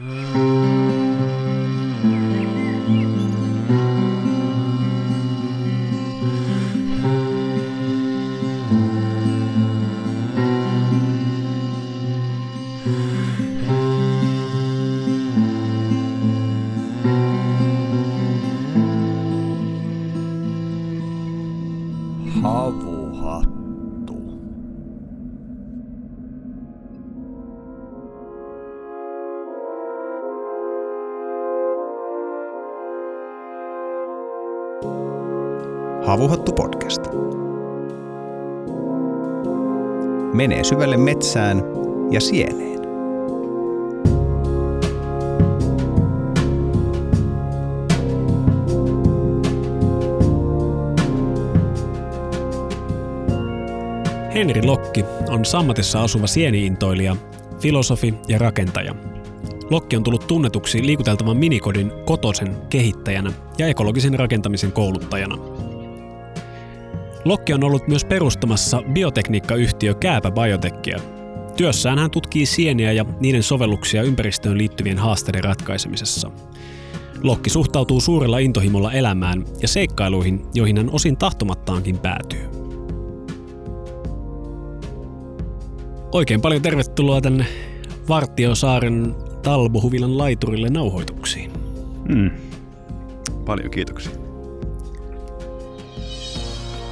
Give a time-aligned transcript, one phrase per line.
[0.00, 0.49] Mm.
[36.30, 37.02] Havuhattu podcast.
[40.32, 41.62] Menee syvälle metsään
[42.10, 42.80] ja sieneen.
[54.34, 57.16] Henri Lokki on sammatissa asuva sieniintoilija,
[57.60, 58.94] filosofi ja rakentaja.
[59.70, 65.49] Lokki on tullut tunnetuksi liikuteltavan minikodin Kotosen kehittäjänä ja ekologisen rakentamisen kouluttajana.
[67.24, 70.98] Lokki on ollut myös perustamassa biotekniikkayhtiö Kääpä Biotekia.
[71.56, 76.30] Työssään hän tutkii sieniä ja niiden sovelluksia ympäristöön liittyvien haasteiden ratkaisemisessa.
[77.22, 82.40] Lokki suhtautuu suurella intohimolla elämään ja seikkailuihin, joihin hän osin tahtomattaankin päätyy.
[86.12, 87.46] Oikein paljon tervetuloa tänne
[88.08, 91.50] Vartiosaaren Talbohuvilan laiturille nauhoituksiin.
[92.08, 92.30] Mm.
[93.44, 94.19] Paljon kiitoksia.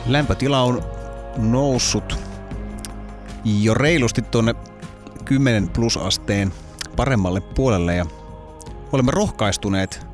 [0.08, 0.82] Lämpötila on
[1.36, 2.18] noussut
[3.44, 4.54] jo reilusti tuonne
[5.24, 6.52] 10 plus asteen
[6.96, 8.06] paremmalle puolelle ja
[8.92, 10.06] olemme rohkaistuneet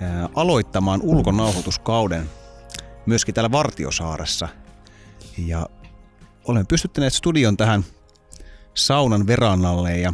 [0.00, 2.30] ää, aloittamaan ulkonauhoituskauden
[3.06, 4.48] myöskin täällä Vartiosaaressa.
[5.38, 5.66] Ja
[6.44, 7.84] olemme pystyttäneet studion tähän
[8.74, 10.12] saunan verannalle ja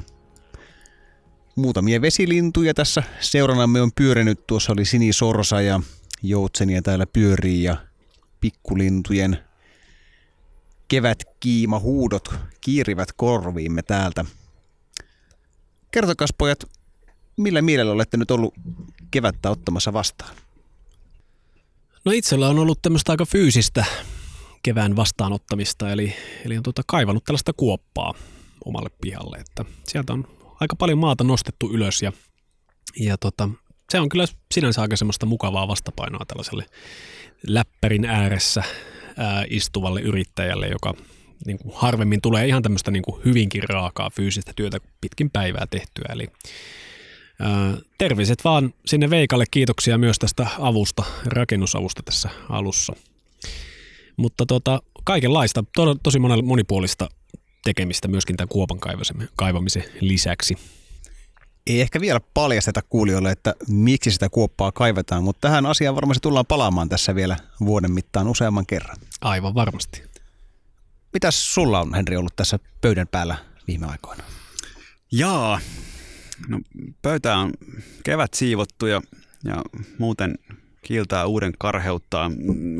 [1.56, 4.46] muutamia vesilintuja tässä seuranamme on pyörinyt.
[4.46, 5.80] Tuossa oli sinisorsa ja
[6.22, 7.76] joutsenia täällä pyörii ja
[8.42, 9.38] pikkulintujen
[10.88, 14.24] kevätkiima huudot kiirivät korviimme täältä.
[15.90, 16.64] Kertokas pojat,
[17.36, 18.54] millä mielellä olette nyt ollut
[19.10, 20.36] kevättä ottamassa vastaan?
[22.04, 23.84] No itsellä on ollut tämmöistä aika fyysistä
[24.62, 26.14] kevään vastaanottamista, eli,
[26.44, 28.14] eli on tuota kaivannut tällaista kuoppaa
[28.64, 30.24] omalle pihalle, että sieltä on
[30.60, 32.12] aika paljon maata nostettu ylös ja,
[33.00, 33.48] ja tota,
[33.90, 36.66] se on kyllä sinänsä aika semmoista mukavaa vastapainoa tällaiselle
[37.46, 38.62] läppärin ääressä
[39.16, 40.94] ää, istuvalle yrittäjälle, joka
[41.46, 46.04] niin kuin harvemmin tulee ihan tämmöistä niin kuin hyvinkin raakaa fyysistä työtä pitkin päivää tehtyä.
[46.12, 46.26] Eli
[47.40, 52.92] ää, terveiset vaan sinne Veikalle, kiitoksia myös tästä avusta, rakennusavusta tässä alussa.
[54.16, 57.08] Mutta tota, kaikenlaista, to, tosi monipuolista
[57.64, 58.78] tekemistä myöskin tämän kuopan
[59.36, 60.56] kaivamisen lisäksi.
[61.66, 66.46] Ei ehkä vielä paljasteta kuulijoille, että miksi sitä kuoppaa kaivetaan, mutta tähän asiaan varmasti tullaan
[66.46, 68.96] palaamaan tässä vielä vuoden mittaan useamman kerran.
[69.20, 70.02] Aivan varmasti.
[71.12, 73.36] Mitäs sulla on, Henri, ollut tässä pöydän päällä
[73.68, 74.24] viime aikoina?
[75.12, 75.60] Jaa,
[76.48, 76.60] no
[77.02, 77.52] pöytä on
[78.04, 79.02] kevät siivottu ja,
[79.44, 79.62] ja
[79.98, 80.38] muuten
[80.82, 82.30] kiiltää uuden karheuttaa.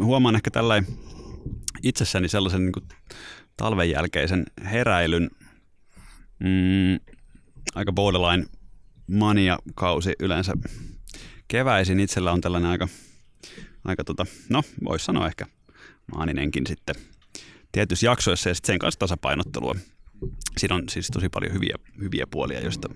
[0.03, 0.83] Huomaan ehkä tällä
[1.83, 2.89] itsessäni sellaisen niin kuin
[3.57, 5.31] talven jälkeisen heräilyn.
[6.39, 7.15] Mm,
[7.75, 8.47] aika borderline
[9.07, 10.53] mania-kausi yleensä
[11.49, 12.01] keväisin.
[12.01, 12.89] Itsellä on tällainen aika,
[13.85, 15.47] aika tota, no voisi sanoa ehkä
[16.15, 16.95] maaninenkin sitten
[17.73, 19.75] tietyissä jaksoissa ja sitten sen kanssa tasapainottelua.
[20.59, 22.89] Siinä on siis tosi paljon hyviä, hyviä puolia, joista,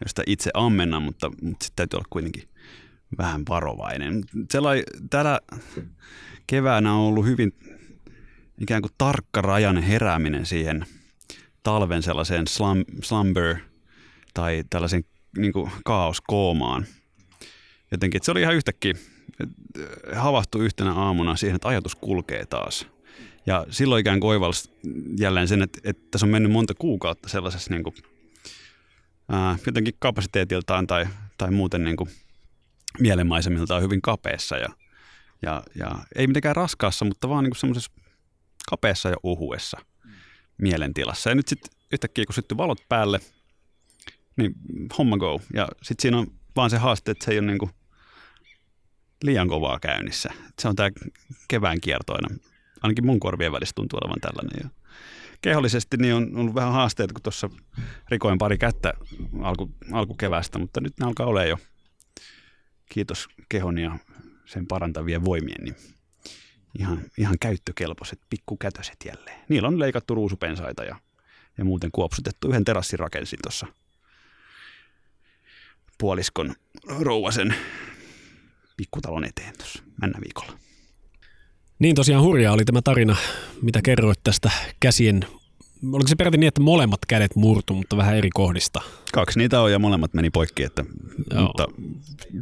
[0.00, 2.48] joista itse ammennan, mutta, mutta sitten täytyy olla kuitenkin
[3.18, 4.24] vähän varovainen.
[4.50, 5.40] Sellai, tällä
[6.46, 7.52] keväänä on ollut hyvin
[8.60, 10.86] ikään kuin tarkkarajainen herääminen siihen
[11.62, 13.56] talven sellaiseen slum, slumber
[14.34, 15.04] tai tällaisen
[15.36, 16.86] niin kuin kaoskoomaan.
[17.90, 18.94] Jotenkin, se oli ihan yhtäkkiä
[20.16, 22.86] havahtui yhtenä aamuna siihen, että ajatus kulkee taas.
[23.46, 24.70] Ja silloin ikään kuin oivalsi
[25.18, 27.94] jälleen sen, että, että tässä on mennyt monta kuukautta sellaisessa niin kuin,
[29.28, 31.06] ää, jotenkin kapasiteetiltaan tai,
[31.38, 32.10] tai muuten niin kuin
[32.98, 34.68] mielenmaisemiltaan hyvin kapeessa ja,
[35.42, 37.92] ja, ja ei mitenkään raskaassa, mutta vaan niin kuin semmoisessa
[38.68, 39.78] kapeassa ja uhuessa
[40.58, 41.30] mielentilassa.
[41.30, 43.20] Ja nyt sitten yhtäkkiä kun syttyi valot päälle,
[44.36, 44.54] niin
[44.98, 45.40] homma go.
[45.54, 47.70] Ja sitten siinä on vaan se haaste, että se ei ole niin kuin
[49.22, 50.30] liian kovaa käynnissä.
[50.58, 50.90] Se on tämä
[51.48, 52.28] kevään kiertoina.
[52.82, 54.60] Ainakin mun korvien välissä tuntuu olevan tällainen.
[54.62, 54.70] Ja
[55.42, 57.50] kehollisesti niin on ollut vähän haasteita, kun tuossa
[58.08, 58.92] rikoin pari kättä
[59.42, 61.58] alku, alkukevästä, mutta nyt ne alkaa olla jo.
[62.88, 63.98] Kiitos kehon ja
[64.44, 65.76] sen parantavien voimien, niin
[66.78, 69.44] ihan, ihan käyttökelpoiset pikkukätöset jälleen.
[69.48, 70.96] Niillä on leikattu ruusupensaita ja,
[71.58, 72.48] ja muuten kuopsutettu.
[72.48, 73.66] Yhden terassin rakensin tuossa
[75.98, 76.54] puoliskon
[77.00, 77.54] rouvasen
[78.76, 80.58] pikkutalon eteen tuossa mennä viikolla.
[81.78, 83.16] Niin tosiaan hurjaa oli tämä tarina,
[83.62, 84.50] mitä kerroit tästä
[84.80, 85.26] käsien
[85.92, 88.80] oliko se peräti niin, että molemmat kädet murtu, mutta vähän eri kohdista?
[89.12, 90.84] Kaksi niitä on ja molemmat meni poikki, että,
[91.40, 91.66] mutta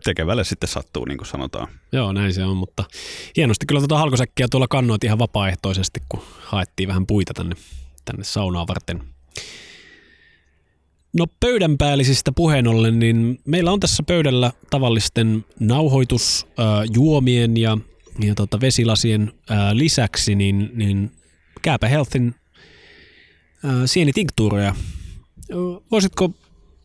[0.05, 1.69] tekevälle sitten sattuu, niin kuin sanotaan.
[1.93, 2.85] Joo, näin se on, mutta
[3.37, 7.57] hienosti kyllä tuota halkosäkkiä tuolla kannoit ihan vapaaehtoisesti, kun haettiin vähän puita tänne,
[8.05, 9.03] tänne saunaa varten.
[11.19, 17.79] No pöydänpäällisistä puheen ollen, niin meillä on tässä pöydällä tavallisten nauhoitusjuomien ja,
[18.21, 21.11] ja tota vesilasien ää, lisäksi niin, niin
[21.63, 22.35] Kääpä Healthin
[23.87, 24.75] sienitinktuureja.
[25.91, 26.31] Voisitko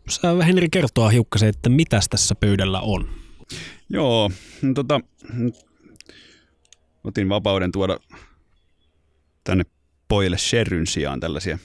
[0.09, 3.09] sä Henri kertoa hiukkasen, että mitä tässä pöydällä on?
[3.89, 4.31] Joo,
[4.61, 4.99] no tota,
[7.03, 7.99] otin vapauden tuoda
[9.43, 9.63] tänne
[10.07, 11.59] pojille sherryn sijaan tällaisia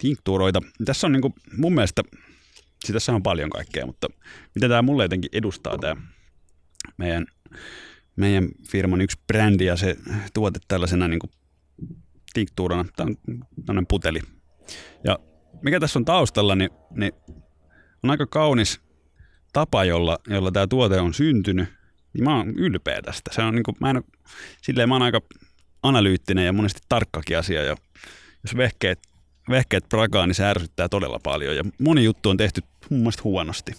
[0.00, 0.60] tinktuuroita.
[0.84, 2.02] Tässä on niinku mun mielestä,
[2.84, 4.08] siis tässä on paljon kaikkea, mutta
[4.54, 6.02] mitä tämä mulle jotenkin edustaa tämä
[6.96, 7.26] meidän,
[8.16, 9.96] meidän firman yksi brändi ja se
[10.34, 11.30] tuote tällaisena niinku
[12.32, 12.84] tinktuurana.
[12.96, 14.20] Tämä on puteli.
[15.04, 15.18] Ja
[15.62, 17.12] mikä tässä on taustalla, niin, niin
[18.02, 18.80] on aika kaunis
[19.52, 21.68] tapa, jolla, jolla tämä tuote on syntynyt.
[22.12, 23.30] Niin mä oon ylpeä tästä.
[23.34, 24.04] Se on niin kuin, mä, en,
[24.62, 25.20] silleen, mä oon aika
[25.82, 27.62] analyyttinen ja monesti tarkkakin asia.
[27.62, 27.76] Ja
[28.42, 29.09] jos vehkeet,
[29.48, 31.56] vehkeet prakaa, niin se ärsyttää todella paljon.
[31.56, 32.60] Ja moni juttu on tehty
[32.90, 33.72] mun mielestä huonosti.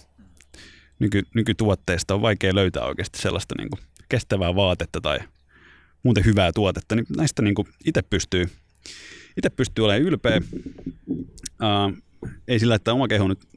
[0.98, 5.18] Nyky, nykytuotteista on vaikea löytää oikeasti sellaista niin kuin kestävää vaatetta tai
[6.02, 7.54] muuten hyvää tuotetta, niin näistä niin
[7.84, 8.50] itse pystyy,
[9.36, 10.40] itse pystyy olemaan ylpeä.
[11.08, 12.02] Uh,
[12.48, 13.48] ei sillä, että oma keho nyt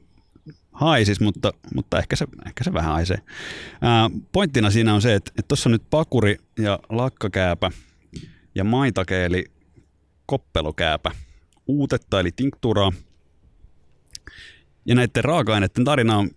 [0.72, 3.18] haisis, mutta, mutta ehkä, se, ehkä se vähän haisee.
[3.72, 7.70] Uh, pointtina siinä on se, että tuossa on nyt pakuri ja lakkakääpä
[8.54, 9.44] ja maitake eli
[10.26, 11.10] koppelokääpä,
[11.66, 12.92] uutetta eli tinkturaa.
[14.86, 16.30] Ja näiden raaka-aineiden tarina on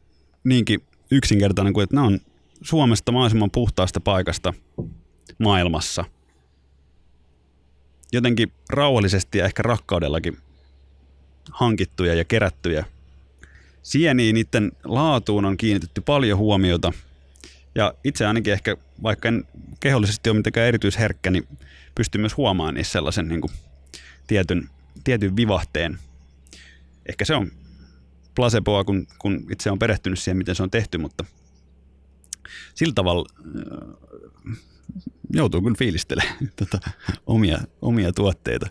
[0.44, 0.82] niinkin
[1.12, 2.20] yksinkertainen kuin, että ne on
[2.62, 4.54] Suomesta mahdollisimman puhtaasta paikasta
[5.40, 6.06] maailmassa.
[8.12, 10.38] Jotenkin rauhallisesti ja ehkä rakkaudellakin
[11.52, 12.86] hankittuja ja kerättyjä.
[13.82, 16.94] Sieniin niiden laatuun on kiinnitetty paljon huomiota.
[17.76, 19.44] Ja itse ainakin ehkä, vaikka en
[19.80, 21.48] kehollisesti ole mitenkään erityisherkkä, niin
[21.96, 23.54] pystyy myös huomaamaan niissä sellaisen niin kuin
[24.28, 24.70] tietyn,
[25.04, 26.00] tietyn vivahteen.
[27.10, 27.52] Ehkä se on
[28.36, 31.26] placeboa, kun, kun itse on perehtynyt siihen, miten se on tehty, mutta
[32.76, 33.30] sillä tavalla
[35.34, 36.80] joutuu kyllä fiilistelemään tota,
[37.28, 38.68] omia, omia tuotteita.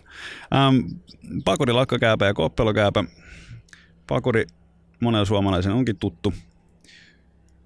[0.55, 0.77] Ähm,
[1.45, 3.03] pakuri, lakkakääpä ja koppelokääpä.
[4.07, 4.45] Pakuri
[4.99, 6.33] monella suomalaisen onkin tuttu.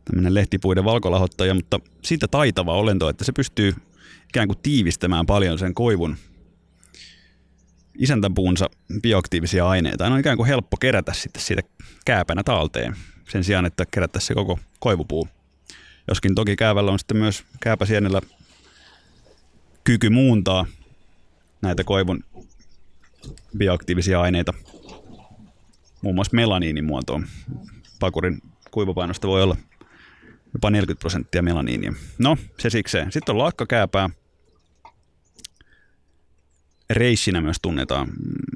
[0.05, 3.73] Tämmöinen lehtipuiden valkolahottaja, mutta siitä taitava olento, että se pystyy
[4.29, 6.17] ikään kuin tiivistämään paljon sen koivun
[7.97, 8.69] isäntäpuunsa
[9.01, 10.07] bioaktiivisia aineita.
[10.07, 11.61] Ne on ikään kuin helppo kerätä sitten siitä
[12.05, 12.95] kääpänä talteen
[13.29, 15.27] sen sijaan, että kerättäisiin se koko koivupuu.
[16.07, 18.21] Joskin toki käävällä on sitten myös kääpäsienellä
[19.83, 20.65] kyky muuntaa
[21.61, 22.23] näitä koivun
[23.57, 24.53] bioaktiivisia aineita
[26.01, 27.25] muun muassa melaniinin muotoon.
[27.99, 28.41] Pakurin
[28.71, 29.57] kuivapainosta voi olla
[30.53, 31.93] jopa 40 prosenttia melaniinia.
[32.17, 33.11] No, se sikseen.
[33.11, 34.09] Sitten on lakkakääpää.
[36.93, 38.07] Reissinä myös tunnetaan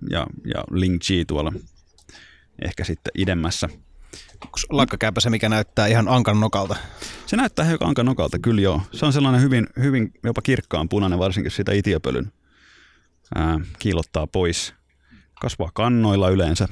[0.10, 1.54] ja, ja Ling Chi tuolla
[2.62, 3.70] ehkä sitten idemmässä–
[4.46, 6.76] Onko lakkakääpä se, mikä näyttää ihan ankan nokalta?
[7.26, 8.82] Se näyttää ihan ankan nokalta, kyllä joo.
[8.92, 12.32] Se on sellainen hyvin, hyvin jopa kirkkaan punainen, varsinkin sitä itiöpölyn
[13.36, 14.74] ää, kiilottaa pois.
[15.42, 16.68] Kasvaa kannoilla yleensä,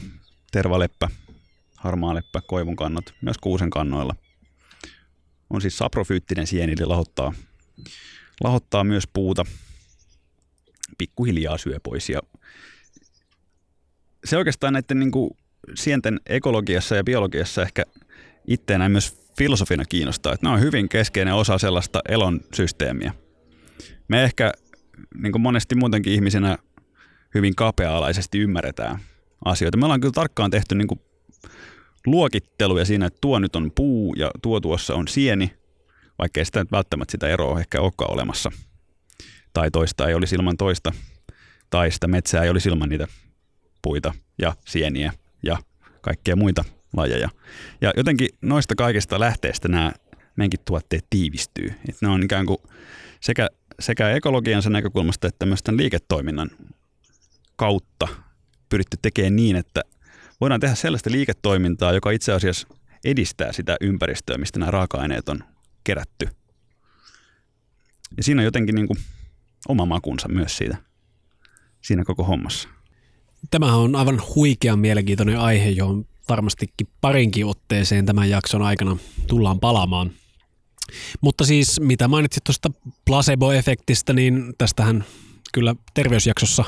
[0.52, 1.10] tervaleppä,
[1.76, 4.16] harmaaleppä, koivun kannot, myös kuusen kannoilla.
[5.50, 7.34] On siis saprofyyttinen sieni, eli lahottaa,
[8.44, 9.46] lahottaa myös puuta,
[10.98, 12.10] pikkuhiljaa syö pois.
[12.10, 12.20] Ja
[14.26, 15.38] se oikeastaan näiden niin kuin
[15.76, 17.84] sienten ekologiassa ja biologiassa ehkä
[18.48, 23.14] itteenä myös filosofina kiinnostaa, että ne on hyvin keskeinen osa sellaista elon systeemiä.
[24.08, 24.52] Me ehkä
[25.22, 26.58] niin kuin monesti muutenkin ihmisinä
[27.34, 29.00] hyvin kapea-alaisesti ymmärretään
[29.46, 29.78] asioita.
[29.78, 31.00] Me ollaan kyllä tarkkaan tehty niin kuin
[32.06, 35.54] luokitteluja siinä, että tuo nyt on puu ja tuo tuossa on sieni,
[36.20, 38.52] vaikka ei sitä nyt välttämättä sitä eroa ehkä olekaan olemassa.
[39.56, 40.92] Tai toista ei olisi ilman toista,
[41.70, 43.08] tai sitä metsää ei olisi ilman niitä
[43.82, 45.58] puita ja sieniä ja
[46.02, 46.66] kaikkea muita
[46.98, 47.30] lajeja.
[47.82, 49.92] Ja jotenkin noista kaikista lähteistä nämä
[50.36, 51.74] meidänkin tuotteet tiivistyy.
[51.90, 52.58] Et ne on ikään kuin
[53.20, 56.50] sekä, sekä ekologiansa näkökulmasta että myös tämän liiketoiminnan
[57.56, 58.08] kautta
[58.70, 59.82] pyritty tekemään niin, että
[60.42, 62.68] voidaan tehdä sellaista liiketoimintaa, joka itse asiassa
[63.06, 65.44] edistää sitä ympäristöä, mistä nämä raaka-aineet on
[65.84, 66.30] kerätty.
[68.18, 69.00] Ja siinä on jotenkin niin kuin
[69.68, 70.78] oma makunsa myös siitä,
[71.82, 72.70] siinä koko hommassa.
[73.52, 80.12] Tämähän on aivan huikean mielenkiintoinen aihe, johon varmastikin parinkin otteeseen tämän jakson aikana tullaan palaamaan.
[81.22, 82.70] Mutta siis mitä mainitsit tuosta
[83.06, 85.06] placebo-efektistä, niin tästähän
[85.54, 86.66] kyllä terveysjaksossa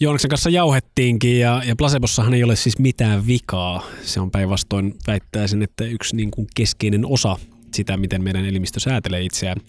[0.00, 3.86] Joonaksen kanssa jauhettiinkin ja, ja placebossahan ei ole siis mitään vikaa.
[4.02, 7.36] Se on päinvastoin väittäisin, että yksi niin kuin keskeinen osa
[7.74, 9.60] sitä, miten meidän elimistö säätelee itseään.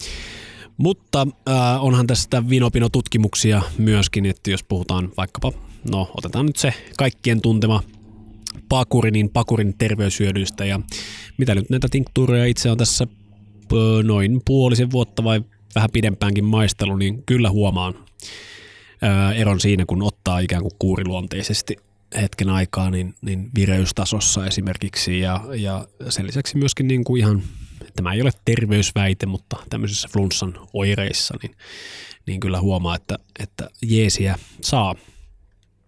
[0.79, 5.51] Mutta äh, onhan tästä vinopino-tutkimuksia myöskin, että jos puhutaan vaikkapa,
[5.91, 7.83] no otetaan nyt se kaikkien tuntema
[8.69, 10.65] pakuri, niin pakurin terveyshyödyistä.
[10.65, 10.79] Ja
[11.38, 13.07] mitä nyt näitä tinktuureja itse on tässä
[14.03, 15.41] noin puolisen vuotta vai
[15.75, 17.93] vähän pidempäänkin maistelu, niin kyllä huomaan
[19.01, 21.77] ää, eron siinä, kun ottaa ikään kuin kuuriluonteisesti
[22.15, 27.43] hetken aikaa, niin, niin vireystasossa esimerkiksi ja, ja sen lisäksi myöskin niin kuin ihan,
[27.95, 31.55] tämä ei ole terveysväite, mutta tämmöisissä flunssan oireissa, niin,
[32.25, 34.95] niin kyllä huomaa, että, että jeesiä saa.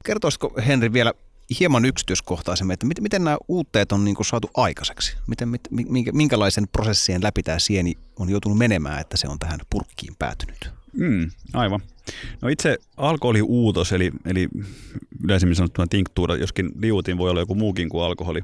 [0.05, 1.13] Kertoisiko Henri vielä
[1.59, 5.17] hieman yksityiskohtaisemmin, että miten, miten nämä uutteet on niin kuin saatu aikaiseksi?
[5.27, 9.59] Miten, mit, minkä, minkälaisen prosessien läpi tämä sieni on joutunut menemään, että se on tähän
[9.69, 10.80] purkkiin päätynyt?
[10.93, 11.79] Mm, aivan.
[12.41, 14.49] No itse alkoholiuutos, eli, eli
[15.23, 18.41] yleisemmin sanottuna tinktuura, joskin liuutin voi olla joku muukin kuin alkoholi,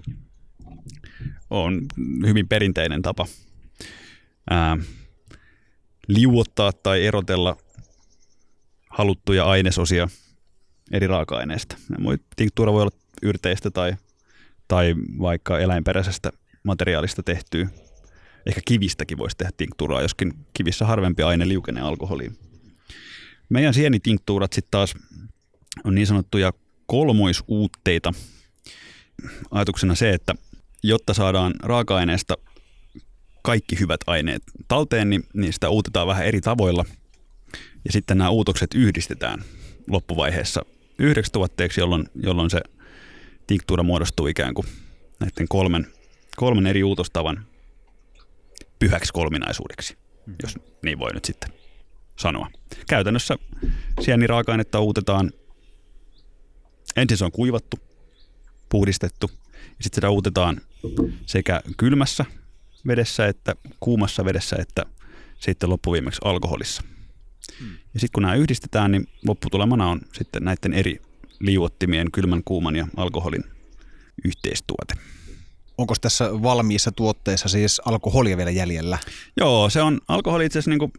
[1.49, 1.85] on
[2.27, 3.27] hyvin perinteinen tapa
[4.49, 4.77] ää,
[6.07, 7.57] liuottaa tai erotella
[8.89, 10.07] haluttuja ainesosia
[10.91, 11.77] eri raaka-aineista.
[12.35, 13.95] Tinktuura voi olla yrteistä tai,
[14.67, 16.31] tai vaikka eläinperäisestä
[16.63, 17.67] materiaalista tehtyä.
[18.47, 22.37] Ehkä kivistäkin voisi tehdä tinktuuraa, joskin kivissä harvempi aine liukenee alkoholiin.
[23.49, 24.95] Meidän sienitinktuurat sitten taas
[25.83, 26.53] on niin sanottuja
[26.85, 28.13] kolmoisuutteita.
[29.51, 30.35] Ajatuksena se, että
[30.83, 32.37] jotta saadaan raaka-aineesta
[33.43, 36.85] kaikki hyvät aineet talteen, niin, niin sitä uutetaan vähän eri tavoilla.
[37.85, 39.43] Ja sitten nämä uutokset yhdistetään
[39.87, 40.65] loppuvaiheessa
[40.99, 42.61] yhdeksi tuotteeksi, jolloin, jolloin se
[43.47, 44.67] tinktuura muodostuu ikään kuin
[45.19, 45.87] näiden kolmen,
[46.35, 47.45] kolmen eri uutostavan
[48.79, 50.35] pyhäksi kolminaisuudeksi, mm.
[50.43, 51.49] jos niin voi nyt sitten
[52.19, 52.49] sanoa.
[52.89, 53.37] Käytännössä
[54.01, 55.31] sieniraaka-ainetta uutetaan,
[56.95, 57.79] ensin se on kuivattu,
[58.69, 60.61] puhdistettu, ja sitten sitä uutetaan
[61.25, 62.25] sekä kylmässä
[62.87, 64.85] vedessä että kuumassa vedessä että
[65.39, 66.83] sitten loppuviimeksi alkoholissa.
[67.59, 67.69] Hmm.
[67.93, 71.01] Ja sitten kun nämä yhdistetään, niin lopputulemana on sitten näiden eri
[71.39, 73.43] liuottimien, kylmän, kuuman ja alkoholin
[74.25, 74.93] yhteistuote.
[75.77, 78.97] Onko tässä valmiissa tuotteessa siis alkoholia vielä jäljellä?
[79.37, 80.91] Joo, se on alkoholi itse asiassa niin, kuin,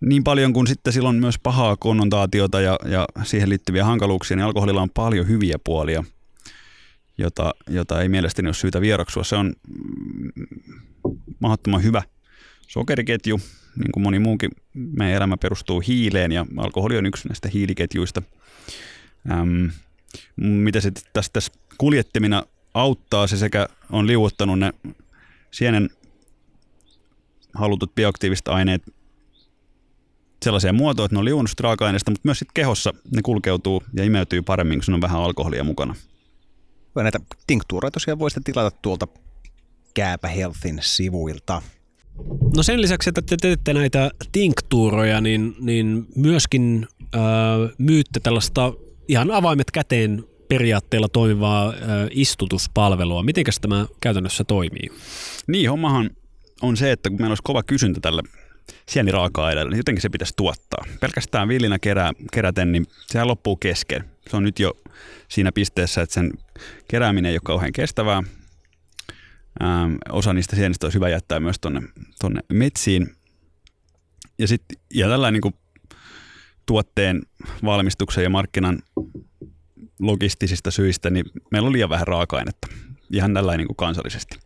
[0.00, 4.82] niin paljon kuin sitten silloin myös pahaa konnotaatiota ja, ja siihen liittyviä hankaluuksia, niin alkoholilla
[4.82, 6.04] on paljon hyviä puolia,
[7.18, 9.24] jota, jota ei mielestäni ole syytä vieraksua.
[9.24, 9.52] Se on
[11.40, 12.02] mahdottoman hyvä
[12.68, 13.40] sokeriketju,
[13.76, 18.22] niin kuin moni muukin meidän elämä perustuu hiileen ja alkoholi on yksi näistä hiiliketjuista.
[19.30, 19.66] Ähm,
[20.36, 21.40] mitä se tästä
[21.78, 22.42] kuljettimina
[22.74, 24.72] auttaa, se sekä on liuottanut ne
[25.50, 25.90] sienen
[27.54, 28.82] halutut bioaktiiviset aineet
[30.44, 34.42] sellaisia muotoja, että ne on liuunut raaka-aineista, mutta myös sitten kehossa ne kulkeutuu ja imeytyy
[34.42, 35.94] paremmin, kun on vähän alkoholia mukana.
[36.94, 39.06] Näitä tinktuureja tosiaan voisitte tilata tuolta
[39.94, 41.62] Kääpä Healthin sivuilta.
[42.56, 47.20] No sen lisäksi, että te teette näitä tinktuuroja, niin, niin myöskin äh,
[47.78, 48.72] myytte tällaista
[49.08, 51.74] ihan avaimet käteen periaatteella toimivaa
[52.10, 53.22] istutuspalvelua.
[53.22, 54.90] Mitenkäs tämä käytännössä toimii?
[55.46, 56.10] Niin, hommahan
[56.62, 58.22] on se, että kun meillä olisi kova kysyntä tälle
[58.88, 60.84] sieniraaka-aineelle, niin jotenkin se pitäisi tuottaa.
[61.00, 64.04] Pelkästään villinä kerää, keräten, niin sehän loppuu kesken.
[64.30, 64.72] Se on nyt jo
[65.28, 66.32] siinä pisteessä, että sen
[66.88, 68.22] kerääminen ei ole kauhean kestävää.
[69.62, 71.82] Ähm, osa niistä sienistä olisi hyvä jättää myös tuonne
[72.20, 73.14] tonne metsiin.
[74.38, 74.62] Ja, sit,
[74.94, 75.54] ja tällainen niin
[76.66, 77.22] tuotteen
[77.64, 78.78] valmistuksen ja markkinan
[80.00, 82.68] logistisista syistä, niin meillä on liian vähän raaka-ainetta.
[83.12, 84.38] Ihan tällainen niin kansallisesti.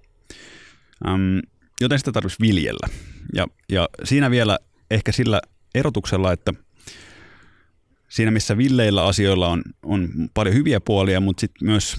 [1.09, 1.39] Ähm,
[1.81, 2.89] joten sitä tarvitsisi viljellä.
[3.35, 4.59] Ja, ja siinä vielä
[4.91, 5.41] ehkä sillä
[5.75, 6.53] erotuksella, että
[8.09, 11.97] siinä missä villeillä asioilla on, on paljon hyviä puolia, mutta sitten myös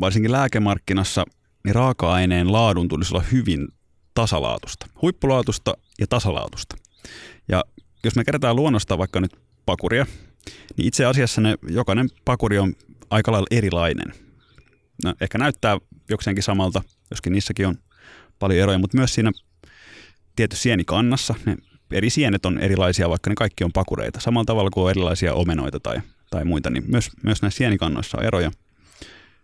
[0.00, 1.24] varsinkin lääkemarkkinassa
[1.64, 3.68] niin raaka-aineen laadun tulisi olla hyvin
[4.14, 4.86] tasalaatusta.
[5.02, 6.76] Huippulaatusta ja tasalaatusta.
[7.48, 7.64] Ja
[8.04, 9.36] jos me kerätään luonnosta vaikka nyt
[9.66, 10.06] pakuria,
[10.76, 12.74] niin itse asiassa ne, jokainen pakuri on
[13.10, 14.12] aika lailla erilainen.
[15.04, 15.78] No, ehkä näyttää
[16.10, 17.78] jokseenkin samalta, joskin niissäkin on
[18.38, 19.32] paljon eroja, mutta myös siinä
[20.36, 21.56] tietyssä sienikannassa ne
[21.90, 24.20] eri sienet on erilaisia, vaikka ne kaikki on pakureita.
[24.20, 26.00] Samalla tavalla kuin on erilaisia omenoita tai,
[26.30, 28.50] tai muita, niin myös, myös näissä sienikannoissa on eroja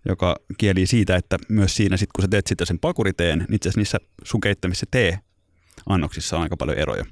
[0.08, 3.68] joka kieli siitä, että myös siinä, sit, kun sä teet sitä sen pakuriteen, niin itse
[3.68, 7.04] asiassa niissä sun keittämissä tee-annoksissa on aika paljon eroja.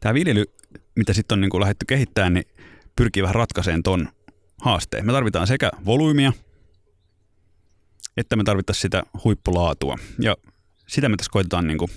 [0.00, 0.44] Tämä viljely,
[0.96, 2.46] mitä sitten on niin lähdetty kehittämään, niin
[2.96, 4.08] pyrkii vähän ratkaiseen ton
[4.60, 5.06] haasteen.
[5.06, 6.32] Me tarvitaan sekä volyymiä,
[8.16, 9.96] että me tarvittaisiin sitä huippulaatua.
[10.20, 10.36] Ja
[10.86, 11.90] sitä me tässä koitetaan niin kuin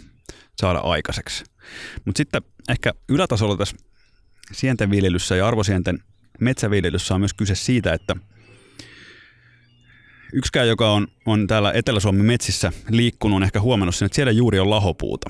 [0.56, 1.44] saada aikaiseksi.
[2.06, 3.76] Mutta sitten ehkä ylätasolla tässä
[4.52, 6.00] sienten viljelyssä ja arvosienten
[6.40, 8.16] metsäviljelyssä on myös kyse siitä, että
[10.34, 14.60] yksikään, joka on, on täällä Etelä-Suomen metsissä liikkunut, on ehkä huomannut sen, että siellä juuri
[14.60, 15.30] on lahopuuta.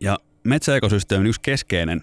[0.00, 2.02] Ja metsäekosysteemin yksi keskeinen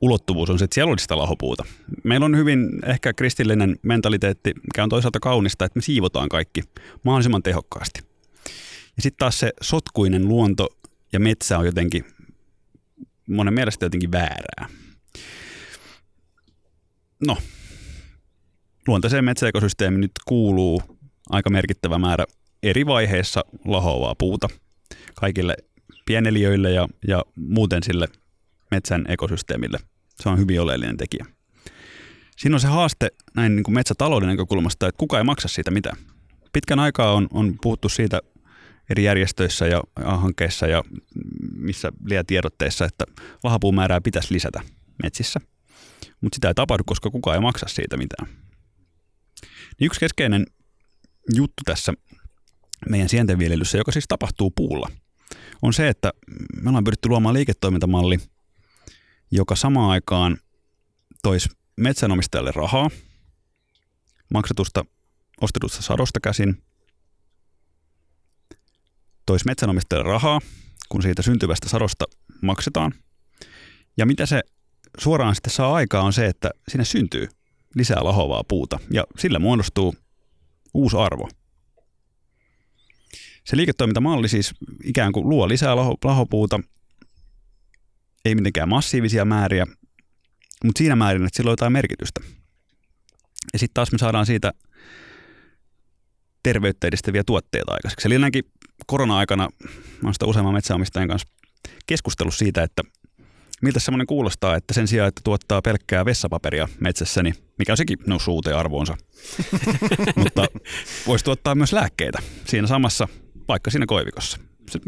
[0.00, 1.64] ulottuvuus on se, että siellä olisi sitä lahopuuta.
[2.04, 6.62] Meillä on hyvin ehkä kristillinen mentaliteetti, mikä on toisaalta kaunista, että me siivotaan kaikki
[7.04, 8.00] mahdollisimman tehokkaasti.
[8.96, 10.68] Ja sitten taas se sotkuinen luonto
[11.12, 12.04] ja metsä on jotenkin
[13.28, 14.68] monen mielestä jotenkin väärää.
[17.26, 17.36] No,
[18.86, 20.82] luontaiseen metsäekosysteemiin nyt kuuluu
[21.30, 22.24] aika merkittävä määrä
[22.62, 24.48] eri vaiheissa lahoavaa puuta
[25.14, 25.56] kaikille
[26.06, 28.08] pieneliöille ja, ja muuten sille
[28.70, 29.78] metsän ekosysteemille.
[30.20, 31.26] Se on hyvin oleellinen tekijä.
[32.36, 35.96] Siinä on se haaste näin niin kuin metsätalouden näkökulmasta, että kuka ei maksa siitä mitään.
[36.52, 38.20] Pitkän aikaa on, on puhuttu siitä
[38.90, 40.84] eri järjestöissä ja, hankkeissa ja
[41.56, 43.04] missä liian tiedotteissa, että
[43.44, 44.60] vahapuun määrää pitäisi lisätä
[45.02, 45.40] metsissä.
[46.20, 48.28] Mutta sitä ei tapahdu, koska kukaan ei maksa siitä mitään.
[49.80, 50.46] Niin yksi keskeinen
[51.34, 51.92] juttu tässä
[52.88, 54.90] meidän sientenviljelyssä, joka siis tapahtuu puulla,
[55.62, 56.12] on se, että
[56.62, 58.18] me ollaan pyritty luomaan liiketoimintamalli,
[59.30, 60.38] joka samaan aikaan
[61.22, 62.90] toisi metsänomistajalle rahaa
[64.34, 64.84] maksetusta
[65.40, 66.62] ostetusta sadosta käsin,
[69.26, 70.40] toisi metsänomistajalle rahaa,
[70.88, 72.04] kun siitä syntyvästä sadosta
[72.42, 72.94] maksetaan.
[73.96, 74.42] Ja mitä se
[74.98, 77.28] suoraan sitten saa aikaa on se, että sinne syntyy
[77.74, 79.94] lisää lahovaa puuta ja sillä muodostuu
[80.74, 81.28] uusi arvo.
[83.44, 84.54] Se liiketoimintamalli siis
[84.84, 86.60] ikään kuin luo lisää laho, lahopuuta,
[88.28, 89.66] ei mitenkään massiivisia määriä,
[90.64, 92.20] mutta siinä määrin, että sillä on jotain merkitystä.
[93.52, 94.52] Ja sitten taas me saadaan siitä
[96.42, 98.08] terveyttä edistäviä tuotteita aikaiseksi.
[98.08, 98.44] Eli ainakin
[98.86, 99.48] korona-aikana
[100.02, 101.28] olen sitä useamman metsäomistajan kanssa
[101.86, 102.82] keskustellut siitä, että
[103.62, 108.34] miltä semmoinen kuulostaa, että sen sijaan, että tuottaa pelkkää vessapaperia metsässäni, mikä on sekin noussut
[108.34, 108.96] uuteen arvoonsa,
[110.16, 110.46] mutta
[111.06, 113.08] voisi tuottaa myös lääkkeitä siinä samassa,
[113.48, 114.38] vaikka siinä koivikossa.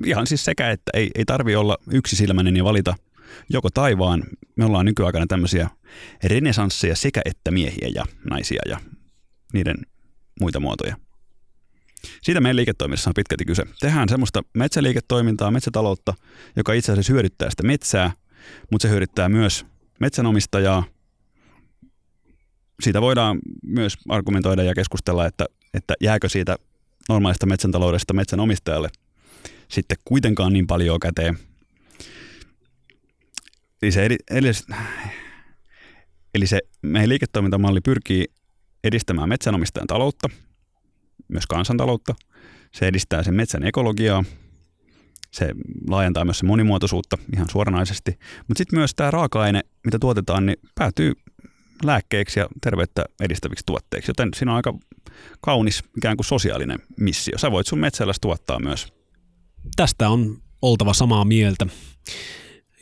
[0.04, 2.94] Ihan siis sekä, että ei, ei tarvi olla yksisilmäinen ja valita
[3.48, 4.24] joko taivaan.
[4.56, 5.70] Me ollaan nykyaikana tämmöisiä
[6.24, 8.80] renesansseja sekä että miehiä ja naisia ja
[9.52, 9.76] niiden
[10.40, 10.96] muita muotoja.
[12.22, 13.64] Siitä meidän liiketoiminnassa on pitkälti kyse.
[13.80, 16.14] Tehdään semmoista metsäliiketoimintaa, metsätaloutta,
[16.56, 18.12] joka itse asiassa hyödyttää sitä metsää,
[18.70, 19.66] mutta se hyödyttää myös
[20.00, 20.84] metsänomistajaa.
[22.82, 26.56] Siitä voidaan myös argumentoida ja keskustella, että, että jääkö siitä
[27.08, 28.88] normaalista metsätaloudesta metsänomistajalle
[29.68, 31.38] sitten kuitenkaan niin paljon käteen.
[33.82, 34.50] Eli se, eli,
[36.34, 38.24] eli se meidän liiketoimintamalli pyrkii
[38.84, 40.28] edistämään metsänomistajan taloutta–
[41.30, 42.14] myös kansantaloutta.
[42.72, 44.24] Se edistää sen metsän ekologiaa.
[45.30, 45.48] Se
[45.88, 48.18] laajentaa myös se monimuotoisuutta ihan suoranaisesti.
[48.48, 51.12] Mutta sitten myös tämä raaka-aine, mitä tuotetaan, niin päätyy
[51.84, 54.10] lääkkeeksi ja terveyttä edistäviksi tuotteiksi.
[54.10, 54.74] Joten siinä on aika
[55.40, 57.38] kaunis ikään kuin sosiaalinen missio.
[57.38, 58.92] Sä voit sun metsällä tuottaa myös.
[59.76, 61.66] Tästä on oltava samaa mieltä.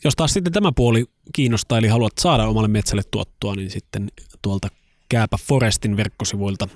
[0.04, 4.08] Jos taas sitten tämä puoli kiinnostaa, eli haluat saada omalle metsälle tuottua, niin sitten
[4.42, 4.68] tuolta
[5.08, 6.68] Kääpä Forestin verkkosivuilta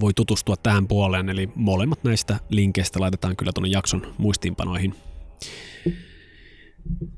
[0.00, 4.94] voi tutustua tähän puoleen, eli molemmat näistä linkeistä laitetaan kyllä tuonne jakson muistiinpanoihin.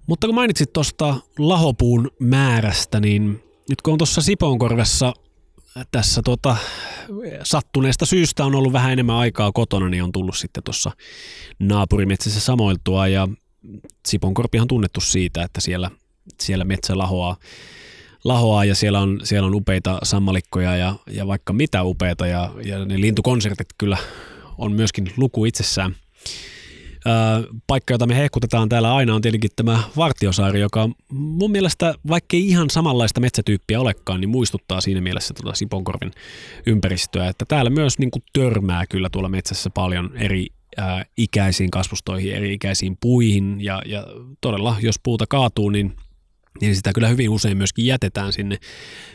[0.06, 5.12] Mutta kun mainitsit tuosta lahopuun määrästä, niin nyt kun on tuossa Sipoonkorvessa
[5.90, 6.56] tässä tuota,
[7.42, 10.90] sattuneesta syystä on ollut vähän enemmän aikaa kotona, niin on tullut sitten tuossa
[11.58, 13.28] naapurimetsässä samoiltua ja
[14.06, 15.90] Sipoonkorpi on tunnettu siitä, että siellä,
[16.40, 17.36] siellä metsä lahoaa
[18.26, 22.84] lahoaa ja siellä on, siellä on upeita sammalikkoja ja, ja vaikka mitä upeita ja, ja
[22.84, 23.96] ne lintukonsertit kyllä
[24.58, 25.96] on myöskin luku itsessään.
[27.66, 32.70] Paikka, jota me hehkutetaan täällä aina on tietenkin tämä Vartiosaari, joka mun mielestä, vaikkei ihan
[32.70, 36.10] samanlaista metsätyyppiä olekaan, niin muistuttaa siinä mielessä tuota Siponkorven
[36.66, 40.46] ympäristöä, että täällä myös niin kuin törmää kyllä tuolla metsässä paljon eri
[40.76, 44.06] ää, ikäisiin kasvustoihin, eri ikäisiin puihin ja, ja
[44.40, 45.96] todella, jos puuta kaatuu, niin
[46.60, 48.58] niin sitä kyllä hyvin usein myöskin jätetään sinne,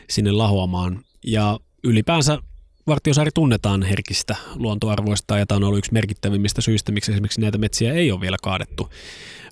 [0.09, 1.01] sinne lahoamaan.
[1.25, 2.39] Ja ylipäänsä
[2.87, 7.93] Vartiosaari tunnetaan herkistä luontoarvoista ja tämä on ollut yksi merkittävimmistä syistä, miksi esimerkiksi näitä metsiä
[7.93, 8.89] ei ole vielä kaadettu.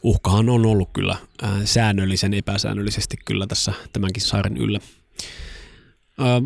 [0.04, 1.18] Uhkahan on ollut kyllä
[1.66, 4.80] säännöllisen epäsäännöllisesti kyllä tässä tämänkin saaren yllä.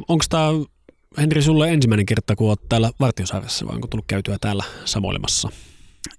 [0.08, 0.48] Onko tämä
[1.18, 5.50] Henri sulle ensimmäinen kerta, kun olet täällä Vartiosaaressa vai onko tullut käytyä täällä samoilemassa?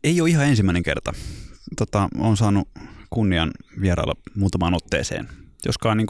[0.04, 1.12] Ei ole ihan ensimmäinen kerta.
[1.76, 2.68] Tota, olen saanut
[3.11, 5.28] kunnian vierailla muutamaan otteeseen.
[5.66, 6.07] Joskaan niin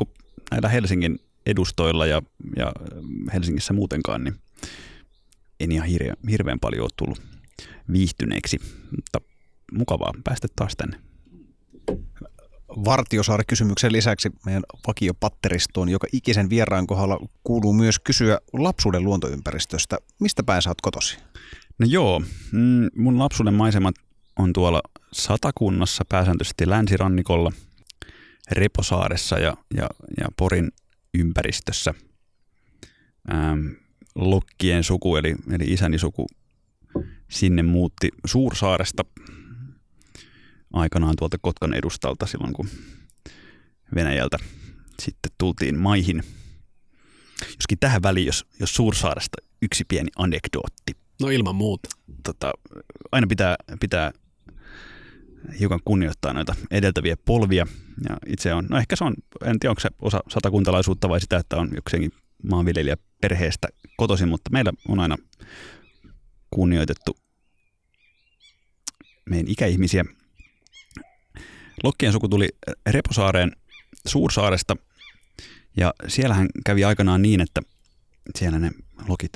[0.51, 2.23] näillä Helsingin edustoilla ja,
[2.57, 2.73] ja
[3.33, 4.35] Helsingissä muutenkaan, niin
[5.61, 7.23] en ihan hirveän, hirveän paljon ole tullut
[7.92, 8.59] viihtyneeksi,
[8.97, 9.20] mutta
[9.73, 10.99] mukavaa päästä taas tänne.
[12.84, 19.98] Vartiosaari-kysymyksen lisäksi meidän vakiopatteristoon, joka ikisen vieraan kohdalla kuuluu myös kysyä lapsuuden luontoympäristöstä.
[20.20, 21.18] Mistä päin sä oot kotosi?
[21.78, 23.94] No joo, mm, mun lapsuuden maisemat
[24.38, 24.82] on tuolla
[25.12, 27.52] Satakunnassa, pääsääntöisesti länsirannikolla,
[28.50, 29.88] Reposaaressa ja, ja,
[30.20, 30.70] ja Porin
[31.14, 31.94] ympäristössä.
[33.32, 33.66] Ähm,
[34.14, 36.26] Lokkien suku, eli, eli isäni suku,
[37.30, 39.04] sinne muutti Suursaaresta
[40.74, 42.68] aikanaan tuolta Kotkan edustalta silloin, kun
[43.94, 44.38] Venäjältä
[45.02, 46.22] sitten tultiin maihin.
[47.40, 50.96] Joskin tähän väliin, jos, jos Suursaaresta yksi pieni anekdootti.
[51.20, 51.88] No ilman muuta.
[52.24, 52.52] Tota,
[53.12, 54.12] aina pitää, pitää
[55.60, 57.66] hiukan kunnioittaa noita edeltäviä polvia.
[58.08, 61.37] Ja itse on, no ehkä se on, en tiedä onko se osa satakuntalaisuutta vai sitä,
[61.37, 62.12] että on jokseenkin
[62.50, 65.16] maanviljelijä perheestä kotoisin, mutta meillä on aina
[66.50, 67.16] kunnioitettu
[69.30, 70.04] meidän ikäihmisiä.
[71.85, 72.49] Lokkien suku tuli
[72.90, 73.53] Reposaareen
[74.07, 74.77] Suursaaresta
[75.77, 77.62] ja siellähän kävi aikanaan niin, että
[78.37, 78.70] siellä ne
[79.09, 79.33] lokit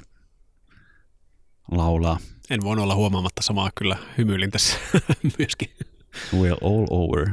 [1.70, 2.18] laulaa.
[2.50, 4.76] En voinut olla huomaamatta samaa, kyllä hymyilin tässä
[5.38, 5.68] myöskin.
[6.34, 7.28] We're all over.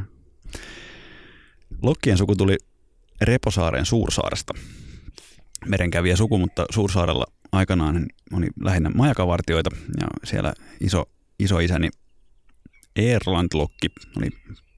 [1.82, 2.58] Lokkien suku tuli
[3.22, 4.54] Reposaareen Suursaaresta.
[5.66, 9.70] Merenkävijä suku, mutta Suursaarella aikanaan oli lähinnä majakavartioita
[10.02, 11.06] ja siellä iso,
[11.40, 11.90] iso isäni
[12.96, 14.30] Erland Lokki oli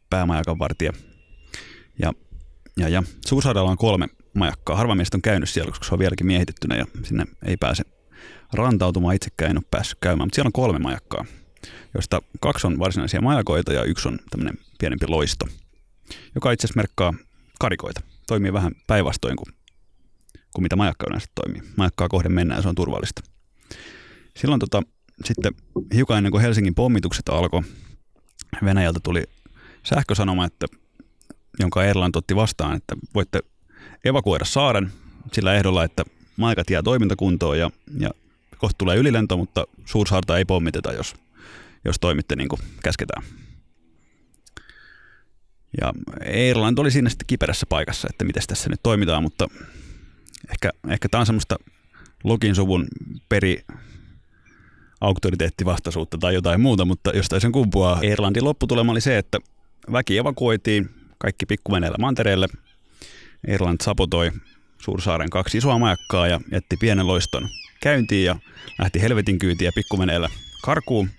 [0.09, 0.93] päämajakavartija.
[1.99, 2.13] Ja,
[2.77, 4.75] ja, ja Suursaarella on kolme majakkaa.
[4.75, 7.83] Harva meistä on käynyt siellä, koska se on vieläkin miehitettynä ja sinne ei pääse
[8.53, 9.15] rantautumaan.
[9.15, 11.25] Itsekään en ole päässyt käymään, mutta siellä on kolme majakkaa,
[11.93, 15.45] joista kaksi on varsinaisia majakoita ja yksi on tämmöinen pienempi loisto,
[16.35, 17.13] joka itse asiassa merkkaa
[17.59, 18.01] karikoita.
[18.27, 19.55] Toimii vähän päinvastoin kuin,
[20.53, 21.61] kuin mitä majakka yleensä toimii.
[21.75, 23.21] Majakkaa kohden mennään, se on turvallista.
[24.37, 24.81] Silloin tota,
[25.25, 25.53] sitten
[25.93, 27.61] hiukan ennen kuin Helsingin pommitukset alkoi,
[28.65, 29.23] Venäjältä tuli
[29.89, 30.67] sähkösanoma, että,
[31.59, 33.39] jonka Erland otti vastaan, että voitte
[34.05, 34.91] evakuoida saaren
[35.33, 36.03] sillä ehdolla, että
[36.37, 38.09] maikat jää toimintakuntoon ja, ja
[38.57, 41.15] kohta tulee ylilento, mutta Suursaarta ei pommiteta, jos,
[41.85, 43.23] jos toimitte niin kuin käsketään.
[45.81, 45.93] Ja
[46.33, 49.47] Irland oli siinä sitten kiperässä paikassa, että miten tässä nyt toimitaan, mutta
[50.51, 51.55] ehkä, ehkä tämä on semmoista
[52.23, 52.87] Lokin suvun
[53.29, 53.65] peri
[55.01, 57.99] auktoriteettivastaisuutta tai jotain muuta, mutta jostain sen kumpuaa.
[58.03, 59.39] Irlandin lopputulema oli se, että
[59.91, 62.47] väki evakuoitiin kaikki pikkuveneellä mantereelle.
[63.47, 64.31] Irland sapotoi
[64.77, 67.49] Suursaaren kaksi isoa majakkaa ja jätti pienen loiston
[67.81, 68.35] käyntiin ja
[68.79, 70.29] lähti helvetin kyytiä pikkuveneellä
[70.63, 71.09] karkuun,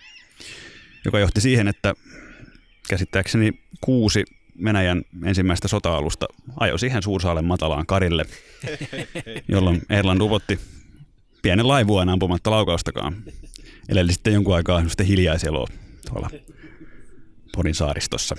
[1.05, 1.95] joka johti siihen, että
[2.89, 4.25] käsittääkseni kuusi
[4.65, 6.27] Venäjän ensimmäistä sota-alusta
[6.61, 8.25] ajoi siihen Suursaalen matalaan karille,
[9.53, 10.61] jolloin Erland upotti
[11.43, 13.17] pienen laivuan ampumatta laukaustakaan.
[13.89, 15.67] Eli sitten jonkun aikaa sitten hiljaiseloa
[16.09, 16.31] tuolla
[17.59, 18.37] Porin saaristossa.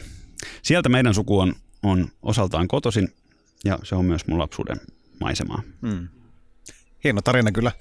[0.62, 3.14] Sieltä meidän suku on, on osaltaan kotosin
[3.66, 4.78] ja se on myös mun lapsuuden
[5.20, 5.62] maisemaa.
[5.82, 6.08] Hmm.
[7.04, 7.72] Hieno tarina kyllä.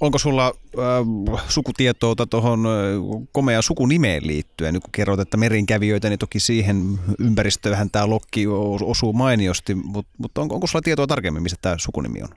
[0.00, 4.74] Onko sulla äh, sukutietoa tuohon äh, komean sukunimeen liittyen?
[4.74, 8.46] Nyt kun kerroit, että merinkävijöitä, niin toki siihen ympäristöön tämä lokki
[8.82, 12.28] osuu mainiosti, mutta, mutta onko, onko sulla tietoa tarkemmin, mistä tämä sukunimi on?